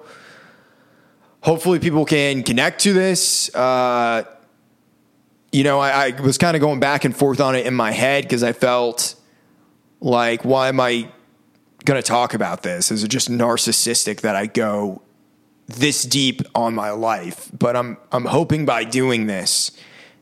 Hopefully, 1.41 1.79
people 1.79 2.05
can 2.05 2.43
connect 2.43 2.83
to 2.83 2.93
this. 2.93 3.55
Uh, 3.55 4.25
you 5.53 5.65
know, 5.65 5.81
I, 5.81 6.09
I 6.09 6.21
was 6.21 6.39
kind 6.39 6.57
of 6.57 6.61
going 6.61 6.81
back 6.81 7.05
and 7.05 7.17
forth 7.17 7.41
on 7.41 7.55
it 7.55 7.67
in 7.67 7.75
my 7.75 7.91
head 7.91 8.25
because 8.25 8.43
I 8.43 8.53
felt 8.53 9.15
like, 10.01 10.45
why 10.45 10.69
am 10.69 10.81
I 10.81 11.11
going 11.85 12.01
to 12.01 12.07
talk 12.07 12.35
about 12.35 12.63
this? 12.63 12.91
Is 12.91 13.05
it 13.05 13.09
just 13.09 13.29
narcissistic 13.29 14.21
that 14.21 14.37
I 14.37 14.47
go 14.47 15.03
this 15.67 16.05
deep 16.05 16.43
on 16.55 16.75
my 16.75 16.91
life? 16.91 17.51
But 17.57 17.77
I'm 17.77 17.97
I'm 18.13 18.27
hoping 18.27 18.65
by 18.65 18.85
doing 18.85 19.27
this 19.27 19.73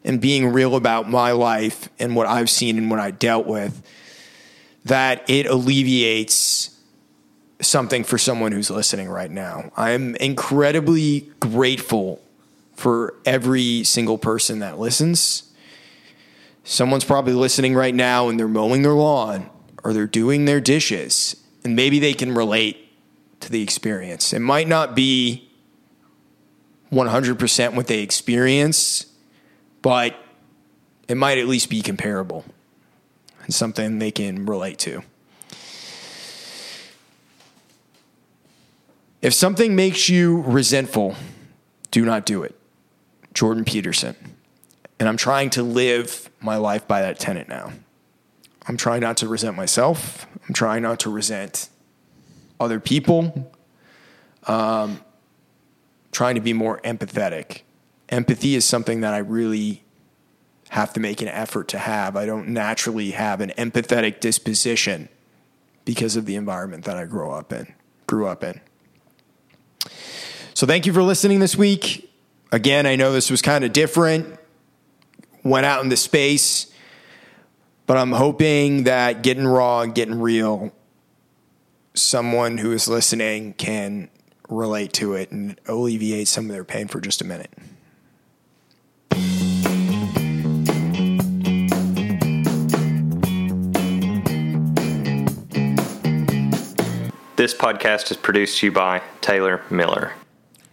and 0.04 0.20
being 0.20 0.52
real 0.52 0.76
about 0.76 1.10
my 1.10 1.32
life 1.32 1.88
and 1.98 2.16
what 2.16 2.26
I've 2.26 2.48
seen 2.48 2.78
and 2.78 2.90
what 2.90 3.00
I 3.00 3.10
dealt 3.10 3.46
with, 3.46 3.82
that 4.84 5.28
it 5.28 5.46
alleviates 5.46 6.74
something 7.60 8.04
for 8.04 8.16
someone 8.16 8.52
who's 8.52 8.70
listening 8.70 9.08
right 9.08 9.30
now. 9.30 9.70
I'm 9.76 10.14
incredibly 10.16 11.30
grateful 11.40 12.22
for 12.78 13.14
every 13.24 13.82
single 13.82 14.16
person 14.16 14.60
that 14.60 14.78
listens. 14.78 15.52
Someone's 16.62 17.04
probably 17.04 17.32
listening 17.32 17.74
right 17.74 17.94
now 17.94 18.28
and 18.28 18.38
they're 18.38 18.46
mowing 18.46 18.82
their 18.82 18.92
lawn 18.92 19.50
or 19.82 19.92
they're 19.92 20.06
doing 20.06 20.44
their 20.44 20.60
dishes, 20.60 21.34
and 21.64 21.74
maybe 21.74 21.98
they 21.98 22.14
can 22.14 22.32
relate 22.32 22.88
to 23.40 23.50
the 23.50 23.62
experience. 23.62 24.32
It 24.32 24.38
might 24.38 24.68
not 24.68 24.94
be 24.94 25.50
100% 26.92 27.74
what 27.74 27.88
they 27.88 27.98
experienced, 27.98 29.08
but 29.82 30.14
it 31.08 31.16
might 31.16 31.38
at 31.38 31.48
least 31.48 31.70
be 31.70 31.82
comparable 31.82 32.44
and 33.42 33.52
something 33.52 33.98
they 33.98 34.12
can 34.12 34.46
relate 34.46 34.78
to. 34.78 35.02
If 39.20 39.34
something 39.34 39.74
makes 39.74 40.08
you 40.08 40.42
resentful, 40.42 41.16
do 41.90 42.04
not 42.04 42.24
do 42.24 42.44
it. 42.44 42.54
Jordan 43.38 43.64
Peterson. 43.64 44.16
And 44.98 45.08
I'm 45.08 45.16
trying 45.16 45.50
to 45.50 45.62
live 45.62 46.28
my 46.40 46.56
life 46.56 46.88
by 46.88 47.02
that 47.02 47.20
tenet 47.20 47.48
now. 47.48 47.70
I'm 48.66 48.76
trying 48.76 49.00
not 49.00 49.18
to 49.18 49.28
resent 49.28 49.54
myself. 49.54 50.26
I'm 50.48 50.52
trying 50.52 50.82
not 50.82 50.98
to 51.00 51.08
resent 51.08 51.68
other 52.58 52.80
people. 52.80 53.52
Um, 54.48 55.02
trying 56.10 56.34
to 56.34 56.40
be 56.40 56.52
more 56.52 56.80
empathetic. 56.80 57.60
Empathy 58.08 58.56
is 58.56 58.64
something 58.64 59.02
that 59.02 59.14
I 59.14 59.18
really 59.18 59.84
have 60.70 60.92
to 60.94 61.00
make 61.00 61.22
an 61.22 61.28
effort 61.28 61.68
to 61.68 61.78
have. 61.78 62.16
I 62.16 62.26
don't 62.26 62.48
naturally 62.48 63.12
have 63.12 63.40
an 63.40 63.50
empathetic 63.50 64.18
disposition 64.18 65.08
because 65.84 66.16
of 66.16 66.26
the 66.26 66.34
environment 66.34 66.86
that 66.86 66.96
I 66.96 67.04
grew 67.04 67.30
up 67.30 67.52
in. 67.52 67.72
Grew 68.08 68.26
up 68.26 68.42
in. 68.42 68.60
So 70.54 70.66
thank 70.66 70.86
you 70.86 70.92
for 70.92 71.04
listening 71.04 71.38
this 71.38 71.54
week. 71.54 72.07
Again, 72.50 72.86
I 72.86 72.96
know 72.96 73.12
this 73.12 73.30
was 73.30 73.42
kind 73.42 73.62
of 73.62 73.72
different. 73.74 74.38
Went 75.44 75.66
out 75.66 75.84
into 75.84 75.96
space, 75.96 76.72
but 77.86 77.98
I'm 77.98 78.12
hoping 78.12 78.84
that 78.84 79.22
getting 79.22 79.46
raw 79.46 79.82
and 79.82 79.94
getting 79.94 80.18
real, 80.18 80.72
someone 81.94 82.58
who 82.58 82.72
is 82.72 82.88
listening 82.88 83.52
can 83.52 84.08
relate 84.48 84.94
to 84.94 85.12
it 85.12 85.30
and 85.30 85.60
alleviate 85.66 86.26
some 86.26 86.46
of 86.46 86.52
their 86.52 86.64
pain 86.64 86.88
for 86.88 87.00
just 87.00 87.20
a 87.20 87.24
minute. 87.24 87.52
This 97.36 97.54
podcast 97.54 98.10
is 98.10 98.16
produced 98.16 98.58
to 98.58 98.66
you 98.66 98.72
by 98.72 99.02
Taylor 99.20 99.62
Miller. 99.70 100.12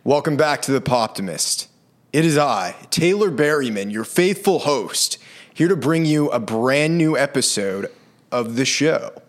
Welcome 0.08 0.38
back 0.38 0.62
to 0.62 0.72
the 0.72 0.82
Poptimist. 0.82 1.66
It 2.14 2.26
is 2.26 2.38
I, 2.38 2.76
Taylor 2.92 3.32
Berryman, 3.32 3.92
your 3.92 4.04
faithful 4.04 4.60
host, 4.60 5.18
here 5.52 5.68
to 5.68 5.76
bring 5.76 6.06
you 6.06 6.30
a 6.30 6.40
brand 6.40 6.96
new 6.96 7.18
episode 7.18 7.92
of 8.32 8.56
the 8.56 8.66
show. 8.66 9.20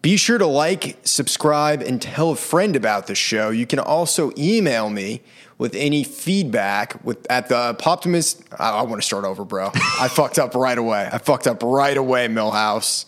Be 0.00 0.16
sure 0.16 0.38
to 0.38 0.46
like, 0.46 0.96
subscribe, 1.02 1.82
and 1.82 2.00
tell 2.00 2.30
a 2.30 2.36
friend 2.36 2.74
about 2.74 3.06
the 3.06 3.14
show. 3.14 3.50
You 3.50 3.66
can 3.66 3.78
also 3.78 4.32
email 4.38 4.88
me 4.88 5.20
with 5.58 5.74
any 5.74 6.04
feedback 6.04 7.04
with 7.04 7.30
at 7.30 7.50
the 7.50 7.74
Poptimist. 7.74 8.42
I, 8.58 8.78
I 8.78 8.82
want 8.84 9.02
to 9.02 9.06
start 9.06 9.26
over, 9.26 9.44
bro. 9.44 9.72
I 9.74 10.08
fucked 10.10 10.38
up 10.38 10.54
right 10.54 10.78
away. 10.78 11.06
I 11.12 11.18
fucked 11.18 11.46
up 11.46 11.62
right 11.62 11.98
away, 11.98 12.28
Millhouse. 12.28 13.04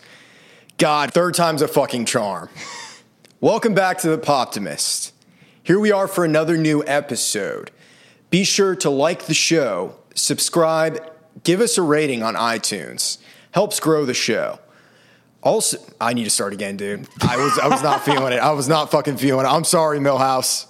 God, 0.77 1.15
third 1.15 1.33
time's 1.33 1.63
a 1.63 1.67
fucking 1.67 2.05
charm. 2.05 2.47
Welcome 3.41 3.73
back 3.73 3.97
to 4.01 4.09
the 4.09 4.19
Poptimist. 4.19 5.12
Here 5.65 5.79
we 5.79 5.93
are 5.93 6.09
for 6.09 6.25
another 6.25 6.57
new 6.57 6.83
episode. 6.85 7.71
Be 8.29 8.43
sure 8.43 8.75
to 8.75 8.89
like 8.89 9.27
the 9.27 9.33
show, 9.33 9.95
subscribe, 10.13 11.01
give 11.45 11.61
us 11.61 11.77
a 11.77 11.81
rating 11.81 12.21
on 12.21 12.35
iTunes. 12.35 13.17
Helps 13.51 13.79
grow 13.79 14.03
the 14.03 14.13
show. 14.13 14.59
Also, 15.41 15.77
I 16.01 16.13
need 16.13 16.25
to 16.25 16.29
start 16.29 16.51
again, 16.51 16.75
dude. 16.75 17.07
I 17.21 17.37
was 17.37 17.57
I 17.59 17.69
was 17.69 17.81
not 17.81 18.03
feeling 18.03 18.33
it. 18.33 18.39
I 18.39 18.51
was 18.51 18.67
not 18.67 18.91
fucking 18.91 19.15
feeling 19.15 19.45
it. 19.45 19.49
I'm 19.49 19.63
sorry, 19.63 19.99
Millhouse. 19.99 20.67